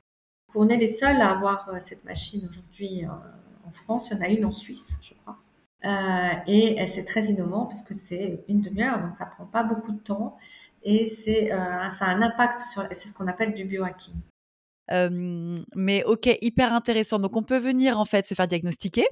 On 0.56 0.68
est 0.68 0.78
les 0.78 0.88
seuls 0.88 1.22
à 1.22 1.32
avoir 1.32 1.70
euh, 1.70 1.78
cette 1.80 2.04
machine 2.04 2.46
aujourd'hui 2.50 3.06
euh, 3.06 3.10
en 3.68 3.72
France. 3.72 4.10
Il 4.10 4.18
y 4.18 4.20
en 4.20 4.24
a 4.24 4.28
une 4.28 4.46
en 4.46 4.52
Suisse, 4.52 5.00
je 5.02 5.14
crois. 5.14 5.38
Euh, 5.86 6.30
et 6.48 6.86
c'est 6.88 7.06
très 7.06 7.28
innovant 7.28 7.66
parce 7.66 7.84
que 7.84 7.94
c'est 7.94 8.44
une 8.50 8.60
demi-heure, 8.60 9.00
donc 9.02 9.14
ça 9.14 9.26
prend 9.26 9.46
pas 9.46 9.64
beaucoup 9.64 9.94
de 9.94 10.00
temps. 10.00 10.38
Et 10.84 11.08
c'est, 11.08 11.50
ça 11.50 12.06
a 12.06 12.10
un 12.10 12.22
impact 12.22 12.62
sur, 12.62 12.86
c'est 12.92 13.08
ce 13.08 13.14
qu'on 13.14 13.28
appelle 13.28 13.54
du 13.54 13.64
biohacking. 13.64 14.16
Mais 14.92 16.04
ok, 16.04 16.30
hyper 16.42 16.74
intéressant. 16.74 17.20
Donc 17.20 17.38
on 17.38 17.44
peut 17.44 17.60
venir 17.60 18.00
en 18.00 18.06
fait 18.06 18.26
se 18.26 18.34
faire 18.34 18.48
diagnostiquer 18.48 19.08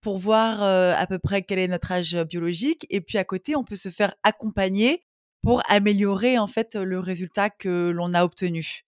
pour 0.00 0.18
voir 0.18 0.62
à 0.62 1.06
peu 1.06 1.18
près 1.18 1.42
quel 1.42 1.58
est 1.58 1.68
notre 1.68 1.92
âge 1.92 2.16
biologique. 2.28 2.86
Et 2.90 3.00
puis 3.00 3.18
à 3.18 3.24
côté, 3.24 3.56
on 3.56 3.64
peut 3.64 3.76
se 3.76 3.88
faire 3.88 4.14
accompagner 4.22 5.04
pour 5.42 5.62
améliorer 5.68 6.38
en 6.38 6.46
fait 6.46 6.74
le 6.74 6.98
résultat 6.98 7.50
que 7.50 7.90
l'on 7.90 8.14
a 8.14 8.24
obtenu. 8.24 8.82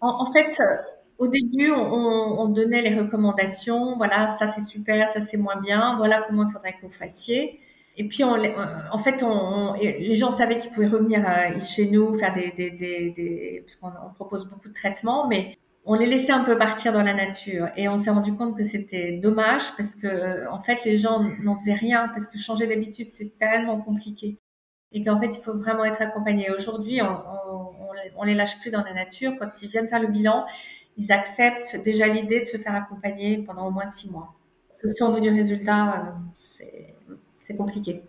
En, 0.00 0.30
fait, 0.30 0.62
au 1.18 1.26
début, 1.26 1.72
on, 1.72 2.46
donnait 2.48 2.82
les 2.82 2.94
recommandations. 2.94 3.96
Voilà, 3.96 4.28
ça 4.28 4.46
c'est 4.46 4.60
super, 4.60 5.08
ça 5.08 5.20
c'est 5.20 5.36
moins 5.36 5.60
bien. 5.60 5.96
Voilà 5.96 6.24
comment 6.26 6.46
il 6.48 6.52
faudrait 6.52 6.74
que 6.74 6.82
vous 6.82 6.92
fassiez. 6.92 7.60
Et 7.96 8.08
puis, 8.08 8.24
on, 8.24 8.36
en 8.92 8.98
fait, 8.98 9.22
on, 9.22 9.72
les 9.74 10.14
gens 10.14 10.30
savaient 10.30 10.58
qu'ils 10.58 10.70
pouvaient 10.70 10.86
revenir 10.86 11.24
chez 11.60 11.90
nous, 11.90 12.12
faire 12.18 12.34
des, 12.34 12.50
des, 12.50 12.70
des, 12.70 13.10
des 13.10 13.64
parce 13.64 13.76
qu'on 13.76 14.14
propose 14.14 14.48
beaucoup 14.48 14.68
de 14.68 14.74
traitements, 14.74 15.26
mais 15.28 15.56
on 15.86 15.94
les 15.94 16.06
laissait 16.06 16.32
un 16.32 16.42
peu 16.42 16.58
partir 16.58 16.92
dans 16.92 17.02
la 17.02 17.14
nature 17.14 17.68
et 17.76 17.88
on 17.88 17.96
s'est 17.96 18.10
rendu 18.10 18.34
compte 18.34 18.56
que 18.56 18.64
c'était 18.64 19.12
dommage 19.12 19.74
parce 19.76 19.94
que 19.94 20.08
euh, 20.08 20.50
en 20.50 20.58
fait 20.58 20.84
les 20.84 20.96
gens 20.96 21.20
n'en 21.42 21.56
faisaient 21.56 21.74
rien 21.74 22.08
parce 22.08 22.26
que 22.26 22.36
changer 22.38 22.66
d'habitude 22.66 23.06
c'est 23.06 23.38
tellement 23.38 23.80
compliqué 23.80 24.36
et 24.90 25.04
qu'en 25.04 25.16
fait 25.16 25.28
il 25.28 25.40
faut 25.40 25.56
vraiment 25.56 25.84
être 25.84 26.02
accompagné. 26.02 26.50
Aujourd'hui 26.50 27.00
on, 27.02 27.20
on, 28.18 28.24
les 28.24 28.34
lâche 28.34 28.58
plus 28.60 28.72
dans 28.72 28.82
la 28.82 28.92
nature 28.92 29.34
quand 29.38 29.62
ils 29.62 29.68
viennent 29.68 29.88
faire 29.88 30.00
le 30.00 30.08
bilan 30.08 30.44
ils 30.96 31.12
acceptent 31.12 31.80
déjà 31.84 32.08
l'idée 32.08 32.40
de 32.40 32.46
se 32.46 32.56
faire 32.56 32.74
accompagner 32.74 33.38
pendant 33.38 33.68
au 33.68 33.70
moins 33.70 33.86
six 33.86 34.10
mois. 34.10 34.34
Parce 34.68 34.80
que 34.80 34.88
si 34.88 35.02
on 35.04 35.12
veut 35.12 35.20
du 35.20 35.30
résultat 35.30 36.06
euh, 36.60 36.62
c'est 37.46 37.56
compliqué. 37.56 38.02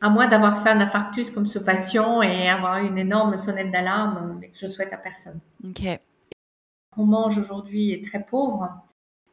À 0.00 0.08
moins 0.08 0.28
d'avoir 0.28 0.62
fait 0.62 0.70
un 0.70 0.80
infarctus 0.80 1.30
comme 1.30 1.46
ce 1.46 1.58
patient 1.58 2.22
et 2.22 2.48
avoir 2.48 2.78
une 2.78 2.96
énorme 2.96 3.36
sonnette 3.36 3.70
d'alarme, 3.70 4.38
mais 4.40 4.48
que 4.48 4.56
je 4.56 4.66
souhaite 4.66 4.92
à 4.92 4.96
personne. 4.96 5.40
Ok 5.64 6.00
qu'on 6.90 7.06
mange 7.06 7.38
aujourd'hui 7.38 7.92
est 7.92 8.04
très 8.04 8.22
pauvre. 8.22 8.68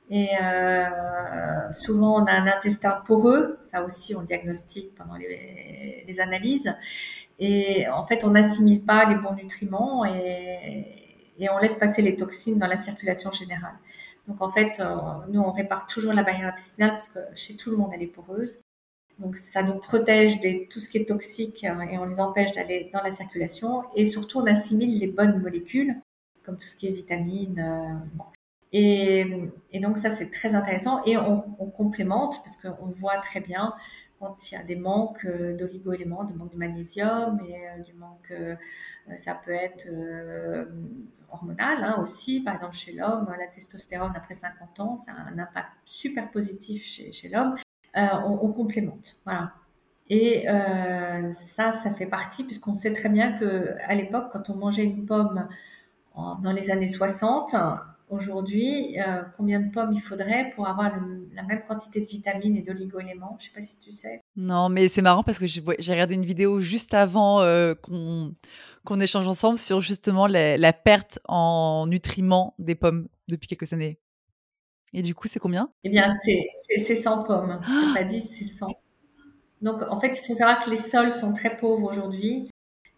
Et 0.09 0.29
euh, 0.41 1.71
souvent, 1.71 2.23
on 2.23 2.25
a 2.25 2.31
un 2.31 2.47
intestin 2.47 3.01
poreux. 3.05 3.57
Ça 3.61 3.83
aussi, 3.83 4.15
on 4.15 4.21
diagnostique 4.21 4.95
pendant 4.95 5.15
les, 5.15 6.19
analyses. 6.19 6.73
Et 7.39 7.87
en 7.89 8.03
fait, 8.03 8.23
on 8.23 8.31
n'assimile 8.31 8.81
pas 8.83 9.05
les 9.05 9.15
bons 9.15 9.33
nutriments 9.33 10.05
et, 10.05 10.93
on 11.51 11.59
laisse 11.59 11.75
passer 11.75 12.01
les 12.01 12.15
toxines 12.15 12.57
dans 12.57 12.67
la 12.67 12.77
circulation 12.77 13.31
générale. 13.31 13.75
Donc, 14.27 14.41
en 14.41 14.49
fait, 14.49 14.79
euh, 14.79 14.95
nous, 15.29 15.41
on 15.41 15.51
répare 15.51 15.85
toujours 15.85 16.13
la 16.13 16.23
barrière 16.23 16.47
intestinale 16.47 16.91
parce 16.91 17.09
que 17.09 17.19
chez 17.35 17.55
tout 17.55 17.69
le 17.69 17.77
monde, 17.77 17.91
elle 17.93 18.01
est 18.01 18.07
poreuse. 18.07 18.59
Donc, 19.19 19.37
ça 19.37 19.63
nous 19.63 19.75
protège 19.75 20.39
de 20.39 20.67
tout 20.69 20.79
ce 20.79 20.89
qui 20.89 20.97
est 20.97 21.05
toxique 21.05 21.63
hein, 21.63 21.81
et 21.81 21.97
on 21.97 22.05
les 22.05 22.19
empêche 22.19 22.51
d'aller 22.51 22.89
dans 22.93 23.01
la 23.01 23.11
circulation. 23.11 23.83
Et 23.95 24.05
surtout, 24.05 24.39
on 24.39 24.45
assimile 24.45 24.99
les 24.99 25.07
bonnes 25.07 25.41
molécules 25.41 25.95
comme 26.47 26.57
tout 26.57 26.67
ce 26.67 26.77
qui 26.77 26.87
est 26.87 26.91
vitamines. 26.91 27.59
Euh, 28.73 29.47
et, 29.73 29.79
donc 29.79 29.97
ça, 29.97 30.09
c'est 30.09 30.31
très 30.31 30.55
intéressant. 30.55 31.03
Et 31.05 31.17
on, 31.17 31.41
complémente 31.77 32.39
parce 32.43 32.57
qu'on 32.57 32.87
voit 32.87 33.17
très 33.17 33.39
bien 33.39 33.73
quand 34.19 34.49
il 34.49 34.55
y 34.55 34.57
a 34.57 34.63
des 34.63 34.75
manques 34.77 35.25
euh, 35.25 35.55
d'oligo-éléments, 35.55 36.23
de 36.23 36.33
manque 36.33 36.51
de 36.53 36.57
magnésium 36.57 37.39
et 37.47 37.67
euh, 37.67 37.83
du 37.83 37.93
manque, 37.93 38.33
ça 39.15 39.35
peut 39.35 39.51
être 39.51 39.87
hormonal 41.29 41.83
hein, 41.83 41.99
aussi. 42.01 42.39
Par 42.41 42.55
exemple, 42.55 42.75
chez 42.75 42.93
l'homme, 42.93 43.27
la 43.37 43.47
testostérone 43.47 44.13
après 44.15 44.33
50 44.33 44.79
ans, 44.79 44.95
ça 44.95 45.11
a 45.11 45.29
un 45.29 45.37
impact 45.37 45.69
super 45.85 46.31
positif 46.31 46.83
chez, 46.83 47.29
l'homme. 47.29 47.55
On, 47.95 48.51
complémente. 48.53 49.17
Voilà. 49.25 49.53
Et 50.09 50.45
ça, 51.31 51.71
ça 51.71 51.93
fait 51.93 52.05
partie, 52.05 52.43
puisqu'on 52.43 52.73
sait 52.73 52.93
très 52.93 53.09
bien 53.09 53.33
que 53.33 53.75
à 53.85 53.95
l'époque, 53.95 54.29
quand 54.31 54.49
on 54.49 54.55
mangeait 54.55 54.85
une 54.85 55.05
pomme 55.05 55.47
dans 56.15 56.51
les 56.51 56.71
années 56.71 56.87
60, 56.87 57.55
aujourd'hui, 58.09 58.99
euh, 58.99 59.23
combien 59.35 59.59
de 59.59 59.71
pommes 59.71 59.91
il 59.93 60.01
faudrait 60.01 60.51
pour 60.55 60.67
avoir 60.67 60.91
la 61.33 61.43
même 61.43 61.61
quantité 61.67 61.99
de 61.99 62.05
vitamines 62.05 62.55
et 62.55 62.61
d'oligo-éléments? 62.61 63.37
Je 63.39 63.45
ne 63.45 63.49
sais 63.49 63.55
pas 63.55 63.61
si 63.61 63.77
tu 63.79 63.91
sais. 63.91 64.21
Non, 64.35 64.69
mais 64.69 64.87
c'est 64.87 65.01
marrant 65.01 65.23
parce 65.23 65.39
que 65.39 65.45
j'ai 65.45 65.61
regardé 65.91 66.15
une 66.15 66.25
vidéo 66.25 66.61
juste 66.61 66.93
avant 66.93 67.41
euh, 67.41 67.73
qu'on 67.75 68.99
échange 68.99 69.27
ensemble 69.27 69.57
sur 69.57 69.81
justement 69.81 70.27
la, 70.27 70.73
perte 70.73 71.19
en 71.27 71.85
nutriments 71.87 72.55
des 72.59 72.75
pommes 72.75 73.07
depuis 73.27 73.47
quelques 73.47 73.73
années. 73.73 73.99
Et 74.97 75.03
du 75.03 75.13
coup, 75.13 75.27
c'est 75.27 75.39
combien? 75.39 75.69
Eh 75.83 75.89
bien, 75.89 76.07
c'est 76.65 76.95
100 76.95 77.21
pommes. 77.21 77.59
C'est 77.63 77.99
pas 77.99 78.03
10, 78.03 78.35
c'est 78.35 78.45
100. 78.45 78.67
Donc, 79.61 79.83
en 79.91 79.99
fait, 79.99 80.19
il 80.19 80.25
faut 80.25 80.33
savoir 80.33 80.59
que 80.59 80.71
les 80.71 80.77
sols 80.77 81.11
sont 81.11 81.33
très 81.33 81.55
pauvres 81.55 81.87
aujourd'hui 81.87 82.49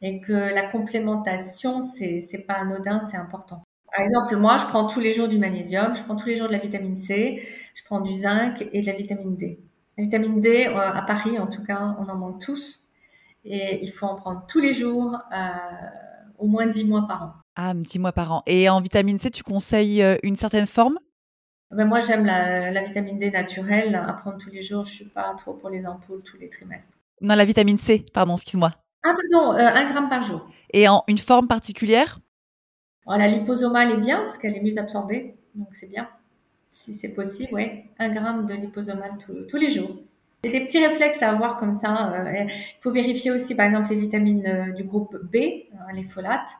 et 0.01 0.21
que 0.21 0.31
la 0.31 0.69
complémentation, 0.69 1.81
c'est 1.81 2.21
c'est 2.21 2.37
pas 2.37 2.53
anodin, 2.53 3.01
c'est 3.01 3.17
important. 3.17 3.63
Par 3.91 4.01
exemple, 4.01 4.37
moi, 4.37 4.55
je 4.55 4.63
prends 4.65 4.87
tous 4.87 5.01
les 5.01 5.11
jours 5.11 5.27
du 5.27 5.37
magnésium, 5.37 5.93
je 5.93 6.01
prends 6.03 6.15
tous 6.15 6.27
les 6.27 6.37
jours 6.37 6.47
de 6.47 6.53
la 6.53 6.59
vitamine 6.59 6.95
C, 6.95 7.41
je 7.75 7.83
prends 7.83 7.99
du 7.99 8.13
zinc 8.13 8.65
et 8.71 8.79
de 8.79 8.85
la 8.85 8.93
vitamine 8.93 9.35
D. 9.35 9.59
La 9.97 10.05
vitamine 10.05 10.39
D, 10.39 10.67
euh, 10.67 10.77
à 10.77 11.01
Paris, 11.01 11.37
en 11.37 11.47
tout 11.47 11.63
cas, 11.65 11.97
on 11.99 12.07
en 12.07 12.15
manque 12.15 12.39
tous. 12.39 12.87
Et 13.43 13.83
il 13.83 13.91
faut 13.91 14.05
en 14.05 14.15
prendre 14.15 14.45
tous 14.47 14.61
les 14.61 14.71
jours, 14.71 15.17
euh, 15.33 15.37
au 16.37 16.47
moins 16.47 16.67
10 16.67 16.85
mois 16.85 17.05
par 17.09 17.23
an. 17.23 17.33
Ah, 17.57 17.73
10 17.73 17.99
mois 17.99 18.13
par 18.13 18.31
an. 18.31 18.43
Et 18.45 18.69
en 18.69 18.79
vitamine 18.79 19.17
C, 19.17 19.29
tu 19.31 19.43
conseilles 19.43 20.01
euh, 20.01 20.15
une 20.23 20.37
certaine 20.37 20.65
forme? 20.65 20.97
Ben 21.71 21.85
Moi, 21.85 21.99
j'aime 21.99 22.25
la, 22.25 22.71
la, 22.71 22.83
vitamine 22.83 23.19
D 23.19 23.31
naturelle. 23.31 23.95
À 23.95 24.13
prendre 24.13 24.37
tous 24.37 24.49
les 24.49 24.61
jours, 24.61 24.85
je 24.85 24.91
suis 24.91 25.05
pas 25.05 25.33
trop 25.35 25.53
pour 25.53 25.69
les 25.69 25.85
ampoules 25.85 26.23
tous 26.23 26.37
les 26.37 26.49
trimestres. 26.49 26.97
Non, 27.21 27.35
la 27.35 27.45
vitamine 27.45 27.77
C, 27.77 28.05
pardon, 28.13 28.35
excuse-moi. 28.35 28.71
Ah 29.03 29.13
pardon, 29.13 29.53
euh, 29.53 29.65
un 29.65 29.89
gramme 29.89 30.09
par 30.09 30.21
jour. 30.23 30.49
Et 30.73 30.87
en 30.87 31.03
une 31.07 31.17
forme 31.17 31.47
particulière? 31.47 32.19
Oh, 33.05 33.13
La 33.17 33.27
liposomale 33.27 33.91
est 33.91 33.97
bien 33.97 34.19
parce 34.19 34.37
qu'elle 34.37 34.55
est 34.55 34.61
mieux 34.61 34.77
absorbée, 34.77 35.35
donc 35.55 35.67
c'est 35.71 35.87
bien. 35.87 36.09
Si 36.71 36.93
c'est 36.93 37.09
possible, 37.09 37.49
oui. 37.53 37.83
Un 37.97 38.09
gramme 38.09 38.45
de 38.45 38.53
liposomale 38.53 39.17
tous 39.49 39.57
les 39.57 39.69
jours. 39.69 39.97
Il 40.43 40.51
y 40.51 40.55
a 40.55 40.59
des 40.59 40.65
petits 40.65 40.85
réflexes 40.85 41.21
à 41.21 41.29
avoir 41.29 41.59
comme 41.59 41.73
ça. 41.73 42.13
Euh, 42.13 42.45
il 42.45 42.81
faut 42.81 42.91
vérifier 42.91 43.31
aussi, 43.31 43.55
par 43.55 43.65
exemple, 43.65 43.89
les 43.89 43.97
vitamines 43.97 44.45
euh, 44.45 44.71
du 44.71 44.83
groupe 44.83 45.17
B, 45.23 45.37
hein, 45.73 45.93
les 45.93 46.03
folates. 46.03 46.51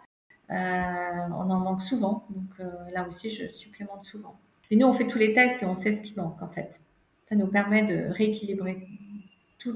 on 0.50 1.50
en 1.50 1.60
manque 1.60 1.82
souvent, 1.82 2.26
donc 2.30 2.68
là 2.92 3.06
aussi, 3.08 3.30
je 3.30 3.48
supplémente 3.50 4.04
souvent. 4.04 4.38
Et 4.72 4.76
nous, 4.76 4.88
on 4.88 4.94
fait 4.94 5.08
tous 5.08 5.18
les 5.18 5.34
tests 5.34 5.64
et 5.64 5.66
on 5.66 5.76
sait 5.76 5.92
ce 5.92 6.02
qui 6.02 6.16
manque 6.16 6.42
en 6.42 6.50
fait. 6.50 6.80
Ça 7.28 7.36
nous 7.36 7.48
permet 7.48 7.84
de 7.84 8.12
rééquilibrer 8.12 8.88
tout 9.60 9.76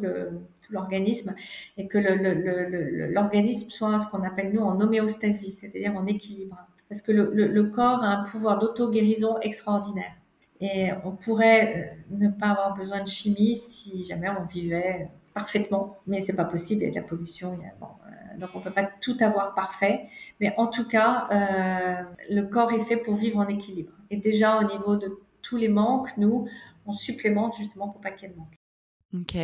l'organisme 0.69 1.35
et 1.77 1.87
que 1.87 1.97
l'organisme 1.97 3.69
soit 3.69 3.99
ce 3.99 4.07
qu'on 4.07 4.23
appelle 4.23 4.53
nous 4.53 4.61
en 4.61 4.79
homéostasie, 4.79 5.51
c'est-à-dire 5.51 5.95
en 5.95 6.05
équilibre. 6.07 6.57
Parce 6.89 7.01
que 7.01 7.11
le, 7.11 7.63
corps 7.63 8.03
a 8.03 8.07
un 8.07 8.23
pouvoir 8.23 8.59
d'auto-guérison 8.59 9.39
extraordinaire. 9.39 10.13
Et 10.61 10.91
on 11.03 11.11
pourrait 11.11 11.97
euh, 12.11 12.15
ne 12.15 12.29
pas 12.29 12.49
avoir 12.49 12.73
besoin 12.75 13.01
de 13.01 13.07
chimie 13.07 13.55
si 13.57 14.05
jamais 14.05 14.29
on 14.29 14.45
vivait 14.45 15.09
parfaitement, 15.33 15.97
mais 16.07 16.21
c'est 16.21 16.35
pas 16.35 16.45
possible. 16.45 16.83
Il 16.83 16.85
y 16.85 16.87
a 16.87 16.91
de 16.91 16.95
la 16.95 17.01
pollution, 17.01 17.59
euh, 17.81 18.39
donc 18.39 18.51
on 18.53 18.61
peut 18.61 18.71
pas 18.71 18.89
tout 19.01 19.17
avoir 19.19 19.55
parfait. 19.55 20.07
Mais 20.39 20.53
en 20.57 20.67
tout 20.67 20.87
cas, 20.87 21.27
euh, 21.31 22.03
le 22.29 22.43
corps 22.43 22.71
est 22.71 22.79
fait 22.81 22.97
pour 22.97 23.15
vivre 23.15 23.39
en 23.39 23.47
équilibre. 23.47 23.91
Et 24.13 24.17
déjà 24.17 24.59
au 24.59 24.63
niveau 24.63 24.95
de 24.95 25.19
tous 25.41 25.57
les 25.57 25.69
manques, 25.69 26.15
nous, 26.17 26.47
on 26.85 26.93
supplémente 26.93 27.55
justement 27.57 27.89
pour 27.89 28.01
pas 28.01 28.11
qu'il 28.11 28.29
y 28.29 28.31
ait 28.31 28.33
de 28.33 28.39
manque. 28.39 28.55
Ok. 29.13 29.35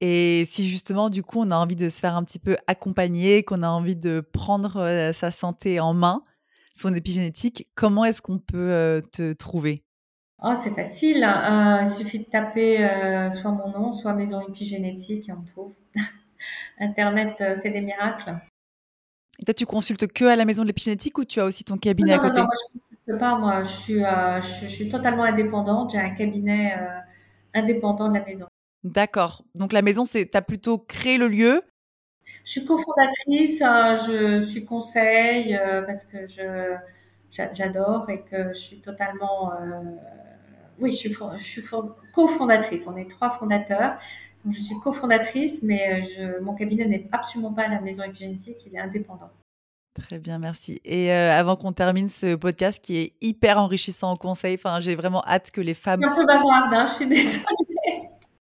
Et 0.00 0.44
si 0.50 0.68
justement, 0.68 1.10
du 1.10 1.22
coup, 1.22 1.40
on 1.40 1.50
a 1.50 1.56
envie 1.56 1.76
de 1.76 1.88
se 1.88 1.98
faire 1.98 2.16
un 2.16 2.24
petit 2.24 2.38
peu 2.38 2.56
accompagner, 2.66 3.44
qu'on 3.44 3.62
a 3.62 3.68
envie 3.68 3.96
de 3.96 4.20
prendre 4.20 5.12
sa 5.12 5.30
santé 5.30 5.78
en 5.78 5.94
main, 5.94 6.22
son 6.76 6.94
épigénétique, 6.94 7.68
comment 7.74 8.04
est-ce 8.04 8.20
qu'on 8.20 8.38
peut 8.38 9.02
te 9.12 9.32
trouver? 9.32 9.84
Oh, 10.44 10.54
c'est 10.54 10.74
facile. 10.74 11.22
Hein. 11.22 11.78
Euh, 11.78 11.84
il 11.84 11.90
suffit 11.90 12.18
de 12.18 12.24
taper 12.24 12.84
euh, 12.84 13.30
soit 13.30 13.52
mon 13.52 13.70
nom, 13.70 13.92
soit 13.92 14.12
maison 14.12 14.40
épigénétique 14.40 15.28
et 15.28 15.32
on 15.32 15.40
me 15.40 15.46
trouve. 15.46 15.72
Internet 16.80 17.40
euh, 17.40 17.56
fait 17.58 17.70
des 17.70 17.80
miracles. 17.80 18.34
Et 19.38 19.44
toi, 19.44 19.54
tu 19.54 19.66
consultes 19.66 20.08
que 20.08 20.24
à 20.24 20.34
la 20.34 20.44
maison 20.44 20.62
de 20.62 20.66
l'épigénétique 20.66 21.16
ou 21.18 21.24
tu 21.24 21.40
as 21.40 21.44
aussi 21.44 21.62
ton 21.62 21.78
cabinet 21.78 22.12
à 22.12 22.18
côté 22.18 22.40
Non, 22.40 22.46
moi, 22.46 22.54
je 23.06 23.12
ne 23.12 23.18
consulte 23.18 23.20
pas. 23.20 23.38
Moi, 23.38 23.62
je 23.62 23.68
suis, 23.68 24.00
je, 24.00 24.66
suis 24.66 24.88
totalement 24.88 25.24
indépendante. 25.24 25.92
J'ai 25.92 25.98
un 25.98 26.14
cabinet 26.14 26.76
indépendant 27.54 28.08
de 28.08 28.14
la 28.14 28.24
maison. 28.24 28.46
D'accord. 28.84 29.44
Donc 29.54 29.72
la 29.72 29.82
maison, 29.82 30.04
c'est, 30.04 30.28
tu 30.28 30.36
as 30.36 30.42
plutôt 30.42 30.78
créé 30.78 31.18
le 31.18 31.28
lieu? 31.28 31.62
Je 32.44 32.52
suis 32.52 32.64
cofondatrice, 32.64 33.58
je 33.60 34.42
suis 34.42 34.64
conseil 34.64 35.58
parce 35.86 36.04
que 36.04 36.26
je, 36.26 36.76
j'adore 37.30 38.08
et 38.10 38.22
que 38.22 38.48
je 38.48 38.58
suis 38.58 38.80
totalement 38.80 39.52
oui, 40.82 40.90
je 40.90 40.96
suis, 40.96 41.14
je 41.36 41.42
suis 41.42 41.62
cofondatrice. 42.12 42.86
On 42.86 42.96
est 42.96 43.08
trois 43.08 43.30
fondateurs. 43.30 43.98
je 44.50 44.58
suis 44.58 44.78
cofondatrice, 44.80 45.62
mais 45.62 46.02
euh, 46.02 46.02
je, 46.02 46.40
mon 46.42 46.54
cabinet 46.54 46.86
n'est 46.86 47.08
absolument 47.12 47.52
pas 47.52 47.62
à 47.62 47.68
la 47.68 47.80
maison 47.80 48.02
épigénétique, 48.02 48.58
il 48.66 48.74
est 48.74 48.80
indépendant. 48.80 49.30
Très 49.94 50.18
bien, 50.18 50.38
merci. 50.38 50.80
Et 50.84 51.12
euh, 51.12 51.32
avant 51.32 51.56
qu'on 51.56 51.72
termine 51.72 52.08
ce 52.08 52.34
podcast 52.34 52.82
qui 52.82 52.96
est 52.96 53.12
hyper 53.20 53.58
enrichissant 53.58 54.12
en 54.12 54.16
conseil, 54.16 54.54
enfin, 54.54 54.80
j'ai 54.80 54.94
vraiment 54.94 55.22
hâte 55.26 55.50
que 55.50 55.60
les 55.60 55.74
femmes. 55.74 56.00
Je 56.02 56.08
suis 56.08 56.12
un 56.12 56.16
peu 56.16 56.26
bavarde, 56.26 56.72
hein, 56.72 56.86
je 56.86 56.92
suis 56.92 57.06
désolée. 57.06 57.42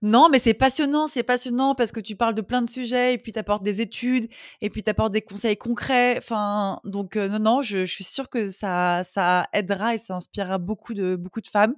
Non, 0.01 0.29
mais 0.29 0.39
c'est 0.39 0.53
passionnant, 0.53 1.07
c'est 1.07 1.23
passionnant 1.23 1.75
parce 1.75 1.91
que 1.91 1.99
tu 1.99 2.15
parles 2.15 2.33
de 2.33 2.41
plein 2.41 2.61
de 2.61 2.69
sujets 2.69 3.15
et 3.15 3.17
puis 3.17 3.33
tu 3.33 3.39
apportes 3.39 3.63
des 3.63 3.81
études 3.81 4.29
et 4.61 4.69
puis 4.69 4.81
tu 4.81 4.89
apportes 4.89 5.11
des 5.11 5.21
conseils 5.21 5.57
concrets. 5.57 6.17
Enfin, 6.17 6.79
donc 6.85 7.17
euh, 7.17 7.27
non, 7.27 7.39
non, 7.39 7.61
je, 7.61 7.79
je, 7.79 7.93
suis 7.93 8.05
sûre 8.05 8.29
que 8.29 8.47
ça, 8.47 9.03
ça 9.03 9.47
aidera 9.51 9.95
et 9.95 9.97
ça 9.97 10.13
inspirera 10.13 10.57
beaucoup 10.57 10.93
de, 10.93 11.17
beaucoup 11.17 11.41
de 11.41 11.47
femmes. 11.47 11.75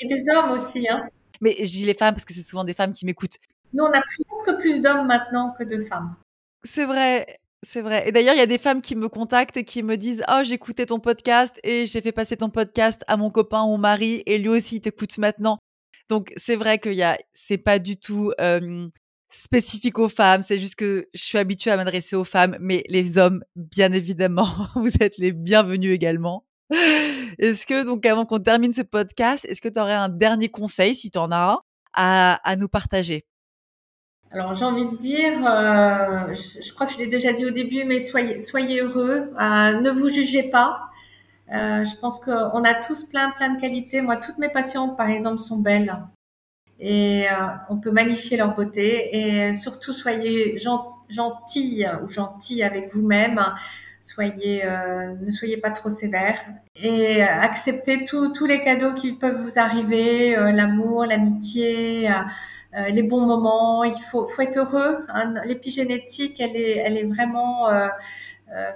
Et 0.00 0.06
des 0.06 0.22
hommes 0.30 0.52
aussi. 0.52 0.88
Hein. 0.88 1.08
Mais 1.42 1.56
je 1.58 1.70
dis 1.72 1.84
les 1.84 1.94
femmes 1.94 2.14
parce 2.14 2.24
que 2.24 2.32
c'est 2.32 2.42
souvent 2.42 2.64
des 2.64 2.72
femmes 2.72 2.92
qui 2.92 3.04
m'écoutent. 3.04 3.38
Nous, 3.74 3.84
on 3.84 3.92
a 3.92 4.00
presque 4.00 4.60
plus 4.60 4.80
d'hommes 4.80 5.06
maintenant 5.06 5.54
que 5.58 5.64
de 5.64 5.80
femmes. 5.80 6.16
C'est 6.64 6.86
vrai. 6.86 7.38
C'est 7.66 7.82
vrai. 7.82 8.08
Et 8.08 8.12
d'ailleurs, 8.12 8.34
il 8.34 8.38
y 8.38 8.42
a 8.42 8.46
des 8.46 8.58
femmes 8.58 8.80
qui 8.80 8.94
me 8.94 9.08
contactent 9.08 9.56
et 9.56 9.64
qui 9.64 9.82
me 9.82 9.96
disent 9.96 10.22
Oh, 10.28 10.42
j'écoutais 10.44 10.86
ton 10.86 11.00
podcast 11.00 11.58
et 11.64 11.86
j'ai 11.86 12.00
fait 12.00 12.12
passer 12.12 12.36
ton 12.36 12.50
podcast 12.50 13.04
à 13.08 13.16
mon 13.16 13.30
copain 13.30 13.62
ou 13.62 13.70
mon 13.70 13.78
mari 13.78 14.22
et 14.26 14.38
lui 14.38 14.48
aussi 14.48 14.80
t'écoute 14.80 15.18
maintenant. 15.18 15.58
Donc, 16.08 16.32
c'est 16.36 16.56
vrai 16.56 16.78
que 16.78 16.88
a, 17.02 17.18
c'est 17.34 17.58
pas 17.58 17.78
du 17.78 17.98
tout 17.98 18.32
spécifique 19.30 19.98
aux 19.98 20.08
femmes. 20.08 20.42
C'est 20.42 20.58
juste 20.58 20.76
que 20.76 21.06
je 21.14 21.22
suis 21.22 21.38
habituée 21.38 21.70
à 21.70 21.76
m'adresser 21.76 22.16
aux 22.16 22.24
femmes, 22.24 22.56
mais 22.60 22.84
les 22.88 23.18
hommes, 23.18 23.42
bien 23.56 23.92
évidemment, 23.92 24.48
vous 24.74 24.90
êtes 25.00 25.18
les 25.18 25.32
bienvenus 25.32 25.92
également. 25.92 26.44
Est-ce 27.38 27.66
que, 27.66 27.84
donc, 27.84 28.04
avant 28.06 28.24
qu'on 28.24 28.38
termine 28.38 28.72
ce 28.72 28.82
podcast, 28.82 29.44
est-ce 29.44 29.60
que 29.60 29.68
tu 29.68 29.80
aurais 29.80 29.94
un 29.94 30.08
dernier 30.08 30.48
conseil, 30.48 30.94
si 30.94 31.10
tu 31.10 31.18
en 31.18 31.30
as 31.30 31.62
un, 31.94 32.38
à, 32.44 32.56
nous 32.56 32.68
partager? 32.68 33.24
Alors 34.30 34.54
j'ai 34.54 34.64
envie 34.64 34.84
de 34.86 34.96
dire, 34.96 35.32
euh, 35.46 36.34
je, 36.34 36.72
crois 36.74 36.86
que 36.86 36.92
je 36.92 36.98
l'ai 36.98 37.06
déjà 37.06 37.32
dit 37.32 37.46
au 37.46 37.50
début, 37.50 37.84
mais 37.84 37.98
soyez, 37.98 38.40
soyez 38.40 38.80
heureux, 38.80 39.30
euh, 39.40 39.80
ne 39.80 39.90
vous 39.90 40.10
jugez 40.10 40.50
pas. 40.50 40.90
Euh, 41.52 41.82
je 41.84 41.96
pense 41.96 42.18
qu'on 42.20 42.64
a 42.64 42.74
tous 42.74 43.04
plein 43.04 43.30
plein 43.30 43.54
de 43.54 43.60
qualités. 43.60 44.02
Moi, 44.02 44.16
toutes 44.16 44.38
mes 44.38 44.50
patientes, 44.50 44.96
par 44.98 45.08
exemple, 45.08 45.40
sont 45.40 45.56
belles 45.56 45.96
et 46.80 47.26
on 47.70 47.78
peut 47.78 47.90
magnifier 47.90 48.36
leur 48.36 48.54
beauté. 48.54 49.16
Et 49.16 49.54
surtout, 49.54 49.92
soyez 49.92 50.56
gentils 50.58 51.84
ou 52.02 52.08
gentils 52.08 52.62
avec 52.62 52.94
vous-même 52.94 53.40
soyez, 54.00 54.64
euh, 54.64 55.14
ne 55.20 55.30
soyez 55.30 55.56
pas 55.56 55.70
trop 55.70 55.90
sévère 55.90 56.38
et 56.76 57.22
acceptez 57.22 58.04
tous 58.04 58.46
les 58.46 58.60
cadeaux 58.60 58.94
qui 58.94 59.12
peuvent 59.12 59.40
vous 59.40 59.58
arriver, 59.58 60.36
euh, 60.36 60.52
l'amour, 60.52 61.04
l'amitié, 61.04 62.10
euh, 62.76 62.88
les 62.88 63.02
bons 63.02 63.26
moments. 63.26 63.84
Il 63.84 64.00
faut, 64.10 64.26
faut 64.26 64.42
être 64.42 64.58
heureux. 64.58 65.04
Hein. 65.08 65.34
L'épigénétique, 65.44 66.40
elle 66.40 66.56
est, 66.56 66.76
elle 66.78 66.96
est 66.96 67.04
vraiment 67.04 67.68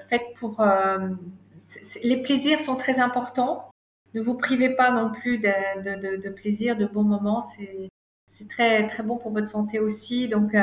faite 0.09 0.23
pour. 0.37 0.65
les 2.03 2.23
plaisirs 2.23 2.61
sont 2.61 2.77
très 2.77 3.01
importants. 3.01 3.71
Ne 4.15 4.21
vous 4.21 4.37
privez 4.37 4.71
pas 4.71 4.91
non 4.91 5.11
plus 5.11 5.39
de, 5.39 5.83
de, 5.83 6.17
de, 6.17 6.23
de 6.23 6.29
plaisir, 6.29 6.77
de 6.77 6.87
bons 6.87 7.05
moments. 7.05 7.43
C'est 8.29 8.49
très 8.49 8.87
très 8.87 9.03
bon 9.03 9.17
pour 9.17 9.31
votre 9.31 9.49
santé 9.49 9.79
aussi. 9.79 10.29
Donc 10.29 10.55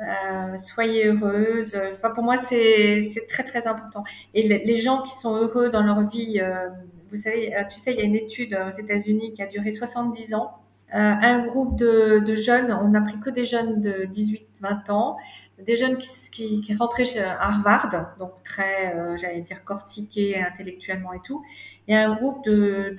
euh, 0.00 0.56
soyez 0.56 1.06
heureuse. 1.06 1.78
Enfin, 1.92 2.10
pour 2.10 2.24
moi, 2.24 2.36
c'est 2.36 3.00
très 3.28 3.44
très 3.44 3.66
important. 3.66 4.04
Et 4.34 4.42
les 4.42 4.76
gens 4.76 5.02
qui 5.02 5.12
sont 5.14 5.36
heureux 5.36 5.70
dans 5.70 5.82
leur 5.82 6.02
vie, 6.08 6.40
euh, 6.40 6.68
vous 7.10 7.18
savez, 7.18 7.54
euh, 7.54 7.64
tu 7.70 7.78
sais, 7.78 7.92
il 7.92 7.98
y 7.98 8.02
a 8.02 8.04
une 8.04 8.16
étude 8.16 8.54
aux 8.54 8.70
États-Unis 8.70 9.32
qui 9.34 9.42
a 9.42 9.46
duré 9.46 9.70
70 9.70 10.34
ans. 10.34 10.61
Un 10.92 11.46
groupe 11.46 11.78
de, 11.78 12.34
jeunes, 12.34 12.72
on 12.72 12.88
n'a 12.88 13.00
pris 13.00 13.18
que 13.18 13.30
des 13.30 13.44
jeunes 13.44 13.80
de 13.80 14.06
18-20 14.12 14.90
ans, 14.90 15.16
des 15.58 15.76
jeunes 15.76 15.96
qui, 15.96 16.74
rentraient 16.78 17.04
chez 17.04 17.22
Harvard, 17.22 18.16
donc 18.18 18.42
très, 18.42 18.94
j'allais 19.18 19.40
dire, 19.40 19.64
cortiqués 19.64 20.40
intellectuellement 20.40 21.12
et 21.12 21.20
tout, 21.24 21.42
et 21.88 21.96
un 21.96 22.14
groupe 22.14 22.44
de, 22.44 22.96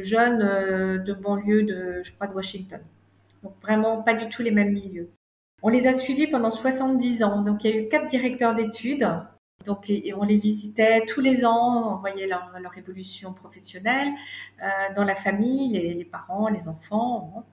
jeunes 0.00 1.02
de 1.02 1.12
banlieue 1.12 1.62
de, 1.62 2.00
je 2.02 2.12
crois, 2.12 2.26
de 2.26 2.34
Washington. 2.34 2.80
Donc 3.42 3.54
vraiment 3.60 4.02
pas 4.02 4.14
du 4.14 4.28
tout 4.28 4.42
les 4.42 4.52
mêmes 4.52 4.72
milieux. 4.72 5.10
On 5.62 5.68
les 5.68 5.86
a 5.86 5.92
suivis 5.92 6.26
pendant 6.26 6.50
70 6.50 7.22
ans. 7.22 7.42
Donc, 7.42 7.64
il 7.64 7.70
y 7.70 7.72
a 7.72 7.80
eu 7.80 7.88
quatre 7.88 8.06
directeurs 8.06 8.54
d'études. 8.54 9.08
Donc, 9.64 9.90
on 10.16 10.24
les 10.24 10.36
visitait 10.36 11.04
tous 11.06 11.20
les 11.20 11.44
ans, 11.44 11.94
on 11.94 11.96
voyait 11.96 12.26
leur, 12.26 12.50
évolution 12.76 13.32
professionnelle 13.32 14.08
euh, 14.62 14.66
dans 14.96 15.04
la 15.04 15.14
famille, 15.14 15.72
les, 15.72 16.04
parents, 16.04 16.48
les 16.48 16.68
enfants. 16.68 17.44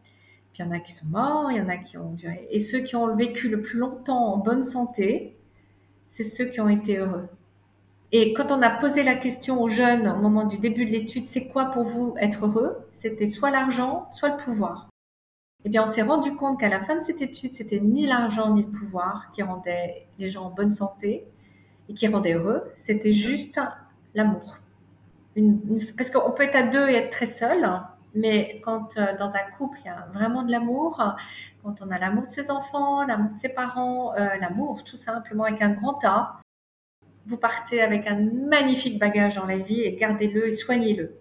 Puis 0.54 0.64
il 0.64 0.66
y 0.66 0.70
en 0.70 0.72
a 0.72 0.80
qui 0.80 0.92
sont 0.92 1.08
morts, 1.08 1.52
il 1.52 1.58
y 1.58 1.62
en 1.62 1.70
a 1.70 1.78
qui 1.78 1.98
ont 1.98 2.12
duré. 2.14 2.48
Et 2.52 2.60
ceux 2.60 2.80
qui 2.80 2.96
ont 2.96 3.16
vécu 3.16 3.50
le 3.50 3.62
plus 3.62 3.80
longtemps 3.80 4.34
en 4.34 4.38
bonne 4.38 4.64
santé, 4.64 5.36
c'est 6.10 6.24
ceux 6.24 6.46
qui 6.46 6.60
ont 6.60 6.70
été 6.70 6.98
heureux. 6.98 7.28
Et 8.12 8.34
quand 8.34 8.52
on 8.52 8.62
a 8.62 8.72
posé 8.72 9.04
la 9.04 9.16
question 9.16 9.62
aux 9.62 9.70
jeunes 9.70 10.08
au 10.08 10.18
moment 10.18 10.46
du 10.46 10.58
début 10.58 10.86
de 10.86 10.92
l'étude, 10.92 11.28
c'est 11.28 11.48
quoi 11.48 11.66
pour 11.66 11.84
vous 11.84 12.16
être 12.20 12.48
heureux? 12.48 12.78
C'était 12.94 13.28
soit 13.28 13.52
l'argent, 13.52 14.08
soit 14.12 14.30
le 14.30 14.38
pouvoir 14.38 14.90
eh 15.66 15.70
bien, 15.70 15.84
on 15.84 15.88
s'est 15.88 16.02
rendu 16.02 16.36
compte 16.36 16.60
qu'à 16.60 16.70
la 16.70 16.80
fin 16.80 16.96
de 16.96 17.02
cette 17.02 17.22
étude, 17.22 17.54
c'était 17.54 17.82
ni 17.82 18.06
l'argent 18.08 18.54
ni 18.54 18.64
le 18.64 18.70
pouvoir 18.70 19.30
qui 19.34 19.44
rendait 19.44 20.08
les 20.18 20.30
gens 20.30 20.46
en 20.46 20.50
bonne 20.52 20.72
santé 20.72 21.26
et 21.90 21.94
qui 21.94 22.08
rendait 22.08 22.34
heureux, 22.34 22.72
c'était 22.78 23.12
juste 23.12 23.60
l'amour. 24.14 24.58
parce 25.98 26.12
qu'on 26.12 26.32
peut 26.32 26.44
être 26.44 26.56
à 26.56 26.64
deux 26.64 26.88
et 26.90 26.96
être 26.96 27.10
très 27.10 27.26
seul, 27.26 27.68
mais 28.16 28.62
quand 28.64 28.98
euh, 28.98 29.18
dans 29.18 29.36
un 29.36 29.44
couple, 29.58 29.80
il 29.82 29.88
y 29.88 29.90
a 29.90 30.08
vraiment 30.14 30.44
de 30.44 30.52
l'amour, 30.52 31.02
quand 31.64 31.82
on 31.82 31.92
a 31.92 31.98
l'amour 32.00 32.28
de 32.28 32.32
ses 32.32 32.50
enfants, 32.52 33.04
l'amour 33.06 33.34
de 33.34 33.40
ses 33.40 33.50
parents, 33.50 34.14
euh, 34.16 34.36
l'amour 34.40 34.84
tout 34.84 34.98
simplement 34.98 35.44
avec 35.44 35.62
un 35.62 35.72
grand 35.72 36.04
A, 36.06 36.40
vous 37.26 37.38
partez 37.38 37.82
avec 37.82 38.08
un 38.08 38.20
magnifique 38.20 39.00
bagage 39.00 39.36
dans 39.36 39.46
la 39.46 39.58
vie 39.58 39.82
et 39.82 39.96
gardez-le 39.96 40.48
et 40.48 40.52
soignez-le. 40.52 41.20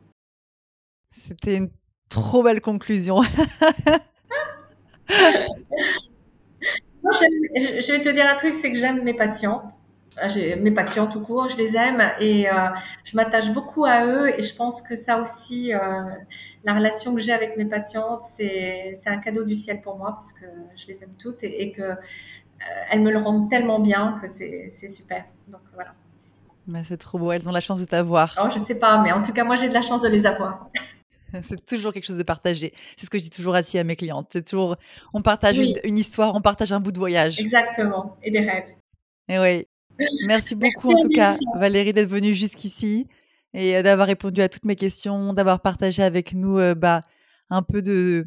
C'était 1.15 1.57
une 1.57 1.71
trop 2.09 2.43
belle 2.43 2.61
conclusion. 2.61 3.21
je 7.03 7.93
vais 7.93 8.03
te 8.03 8.09
dire 8.09 8.27
un 8.27 8.37
truc, 8.37 8.55
c'est 8.55 8.73
que 8.73 8.79
j'aime 8.79 9.03
mes 9.03 9.15
patientes. 9.15 9.78
Ah, 10.21 10.29
mes 10.61 10.71
patients 10.71 11.07
tout 11.07 11.21
court, 11.21 11.49
je 11.49 11.57
les 11.57 11.77
aime 11.77 12.03
et 12.21 12.49
euh, 12.49 12.69
je 13.05 13.17
m'attache 13.17 13.51
beaucoup 13.53 13.85
à 13.85 14.05
eux 14.05 14.29
et 14.39 14.43
je 14.43 14.55
pense 14.55 14.83
que 14.83 14.97
ça 14.97 15.21
aussi, 15.21 15.73
euh, 15.73 15.79
la 16.65 16.75
relation 16.75 17.15
que 17.15 17.21
j'ai 17.21 17.33
avec 17.33 17.57
mes 17.57 17.65
patientes, 17.65 18.23
c'est 18.23 18.97
un 19.07 19.19
cadeau 19.19 19.45
du 19.45 19.55
ciel 19.55 19.81
pour 19.81 19.97
moi 19.97 20.13
parce 20.13 20.33
que 20.33 20.47
je 20.77 20.87
les 20.87 21.03
aime 21.03 21.15
toutes 21.19 21.43
et, 21.43 21.63
et 21.63 21.73
que 21.73 21.83
euh, 21.83 21.95
elles 22.91 23.01
me 23.01 23.11
le 23.11 23.19
rendent 23.19 23.49
tellement 23.49 23.79
bien 23.79 24.19
que 24.21 24.29
c'est 24.29 24.89
super. 24.89 25.25
Donc 25.49 25.61
voilà. 25.75 25.95
C'est 26.85 26.99
trop 26.99 27.19
beau, 27.19 27.33
elles 27.33 27.49
ont 27.49 27.53
la 27.53 27.61
chance 27.61 27.81
de 27.81 27.87
t'avoir. 27.87 28.37
Oh, 28.43 28.49
je 28.51 28.59
sais 28.59 28.79
pas, 28.79 29.01
mais 29.03 29.13
en 29.13 29.23
tout 29.23 29.33
cas 29.33 29.45
moi 29.45 29.57
j'ai 29.57 29.69
de 29.69 29.75
la 29.75 29.83
chance 29.83 30.03
de 30.03 30.09
les 30.09 30.27
avoir. 30.27 30.69
C'est 31.43 31.67
toujours 31.67 31.93
quelque 31.93 32.07
chose 32.07 32.17
de 32.17 32.23
partagé. 32.23 32.73
C'est 32.97 33.05
ce 33.05 33.11
que 33.11 33.19
je 33.19 33.25
dis 33.25 33.31
toujours 33.31 33.55
assis 33.55 33.79
à 33.79 33.85
mes 33.85 33.97
clientes. 33.97 34.29
C'est 34.33 34.49
toujours, 34.49 34.77
on 35.13 35.21
partage 35.21 35.59
une, 35.59 35.75
une, 35.85 35.99
histoire, 35.99 36.35
on 36.35 36.41
partage 36.41 36.73
un 36.73 36.81
bout 36.81 36.91
de 36.91 36.99
voyage. 36.99 37.39
Exactement, 37.39 38.17
et 38.23 38.31
des 38.31 38.41
rêves. 38.41 38.71
Et 39.29 39.39
oui, 39.39 39.67
Merci 40.27 40.55
beaucoup 40.55 40.93
en 40.93 41.01
tout 41.01 41.09
cas, 41.09 41.37
Valérie, 41.57 41.93
d'être 41.93 42.09
venue 42.09 42.35
jusqu'ici 42.35 43.07
et 43.55 43.77
euh, 43.77 43.83
d'avoir 43.83 44.07
répondu 44.07 44.41
à 44.41 44.49
toutes 44.49 44.65
mes 44.65 44.77
questions, 44.77 45.33
d'avoir 45.33 45.61
partagé 45.61 46.03
avec 46.03 46.35
nous 46.35 46.59
euh, 46.59 46.75
bah, 46.75 47.01
un 47.51 47.63
peu 47.63 47.83
de 47.83 48.27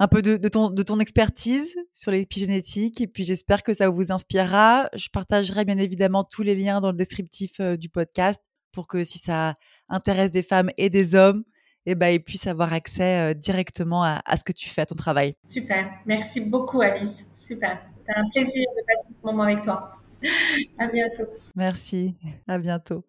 un 0.00 0.08
peu 0.08 0.22
de, 0.22 0.36
ton, 0.48 0.70
de 0.70 0.82
ton 0.82 0.98
expertise 0.98 1.72
sur 1.92 2.10
l'épigénétique 2.10 3.00
et 3.00 3.06
puis 3.06 3.22
j'espère 3.24 3.62
que 3.62 3.72
ça 3.72 3.88
vous 3.88 4.10
inspirera. 4.10 4.88
Je 4.94 5.08
partagerai 5.08 5.64
bien 5.64 5.78
évidemment 5.78 6.24
tous 6.24 6.42
les 6.42 6.56
liens 6.56 6.80
dans 6.80 6.90
le 6.90 6.96
descriptif 6.96 7.60
euh, 7.60 7.76
du 7.76 7.88
podcast 7.88 8.42
pour 8.72 8.88
que 8.88 9.04
si 9.04 9.20
ça 9.20 9.54
intéresse 9.88 10.32
des 10.32 10.42
femmes 10.42 10.70
et 10.78 10.90
des 10.90 11.14
hommes, 11.14 11.44
eh 11.86 11.94
ben, 11.94 12.08
ils 12.08 12.20
puissent 12.20 12.48
avoir 12.48 12.72
accès 12.72 13.36
directement 13.36 14.02
à, 14.02 14.20
à, 14.24 14.36
ce 14.36 14.42
que 14.42 14.50
tu 14.50 14.68
fais, 14.68 14.80
à 14.80 14.86
ton 14.86 14.96
travail. 14.96 15.36
Super, 15.48 15.88
merci 16.06 16.40
beaucoup 16.40 16.80
Alice, 16.80 17.24
super. 17.38 17.78
C'est 18.04 18.16
un 18.16 18.28
plaisir 18.30 18.64
de 18.76 18.82
passer 18.84 19.14
ce 19.16 19.24
moment 19.24 19.44
avec 19.44 19.62
toi. 19.62 19.92
À 20.78 20.86
bientôt. 20.86 21.24
Merci. 21.54 22.14
À 22.48 22.58
bientôt. 22.58 23.04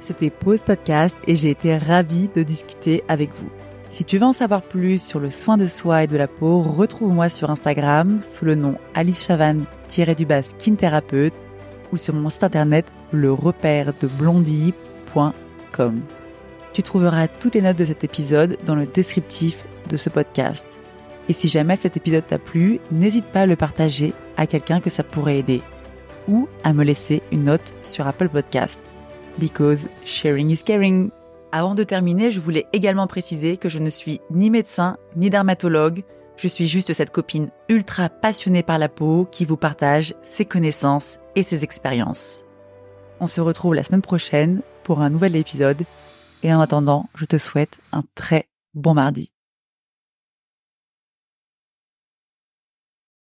C'était 0.00 0.30
Pause 0.30 0.62
Podcast 0.62 1.16
et 1.26 1.34
j'ai 1.34 1.50
été 1.50 1.76
ravie 1.76 2.28
de 2.34 2.42
discuter 2.42 3.02
avec 3.08 3.30
vous. 3.34 3.50
Si 3.90 4.04
tu 4.04 4.18
veux 4.18 4.26
en 4.26 4.32
savoir 4.32 4.62
plus 4.62 5.02
sur 5.02 5.18
le 5.18 5.30
soin 5.30 5.56
de 5.56 5.66
soi 5.66 6.04
et 6.04 6.06
de 6.06 6.16
la 6.16 6.28
peau, 6.28 6.62
retrouve-moi 6.62 7.28
sur 7.28 7.50
Instagram 7.50 8.20
sous 8.22 8.44
le 8.44 8.54
nom 8.54 8.76
Alice 8.94 9.26
Chavan-du-bas 9.26 10.42
thérapeute 10.76 11.32
ou 11.92 11.96
sur 11.96 12.14
mon 12.14 12.28
site 12.28 12.44
internet 12.44 12.86
le 13.12 13.32
repère 13.32 13.92
de 13.98 14.06
blondie.com. 14.06 16.00
Tu 16.72 16.82
trouveras 16.82 17.28
toutes 17.28 17.54
les 17.54 17.62
notes 17.62 17.78
de 17.78 17.86
cet 17.86 18.04
épisode 18.04 18.58
dans 18.64 18.74
le 18.74 18.86
descriptif 18.86 19.64
de 19.88 19.96
ce 19.96 20.10
podcast. 20.10 20.66
Et 21.28 21.32
si 21.32 21.48
jamais 21.48 21.76
cet 21.76 21.96
épisode 21.96 22.26
t'a 22.26 22.38
plu, 22.38 22.80
n'hésite 22.92 23.26
pas 23.26 23.42
à 23.42 23.46
le 23.46 23.56
partager 23.56 24.12
à 24.36 24.46
quelqu'un 24.46 24.80
que 24.80 24.90
ça 24.90 25.02
pourrait 25.02 25.38
aider 25.38 25.62
ou 26.28 26.48
à 26.62 26.72
me 26.72 26.84
laisser 26.84 27.22
une 27.32 27.44
note 27.44 27.74
sur 27.82 28.06
Apple 28.06 28.28
Podcast. 28.28 28.78
Because 29.38 29.88
sharing 30.04 30.50
is 30.50 30.62
caring. 30.64 31.10
Avant 31.50 31.74
de 31.74 31.82
terminer, 31.82 32.30
je 32.30 32.40
voulais 32.40 32.66
également 32.72 33.06
préciser 33.06 33.56
que 33.56 33.68
je 33.68 33.78
ne 33.78 33.90
suis 33.90 34.20
ni 34.30 34.50
médecin 34.50 34.98
ni 35.16 35.30
dermatologue. 35.30 36.04
Je 36.36 36.46
suis 36.46 36.68
juste 36.68 36.92
cette 36.92 37.10
copine 37.10 37.50
ultra 37.68 38.08
passionnée 38.08 38.62
par 38.62 38.78
la 38.78 38.88
peau 38.88 39.26
qui 39.30 39.44
vous 39.44 39.56
partage 39.56 40.14
ses 40.22 40.44
connaissances 40.44 41.18
et 41.34 41.42
ses 41.42 41.64
expériences. 41.64 42.44
On 43.18 43.26
se 43.26 43.40
retrouve 43.40 43.74
la 43.74 43.82
semaine 43.82 44.02
prochaine 44.02 44.60
pour 44.84 45.00
un 45.00 45.10
nouvel 45.10 45.34
épisode 45.34 45.82
et 46.42 46.54
en 46.54 46.60
attendant, 46.60 47.08
je 47.16 47.24
te 47.24 47.38
souhaite 47.38 47.78
un 47.92 48.02
très 48.14 48.46
bon 48.74 48.94
mardi. 48.94 49.32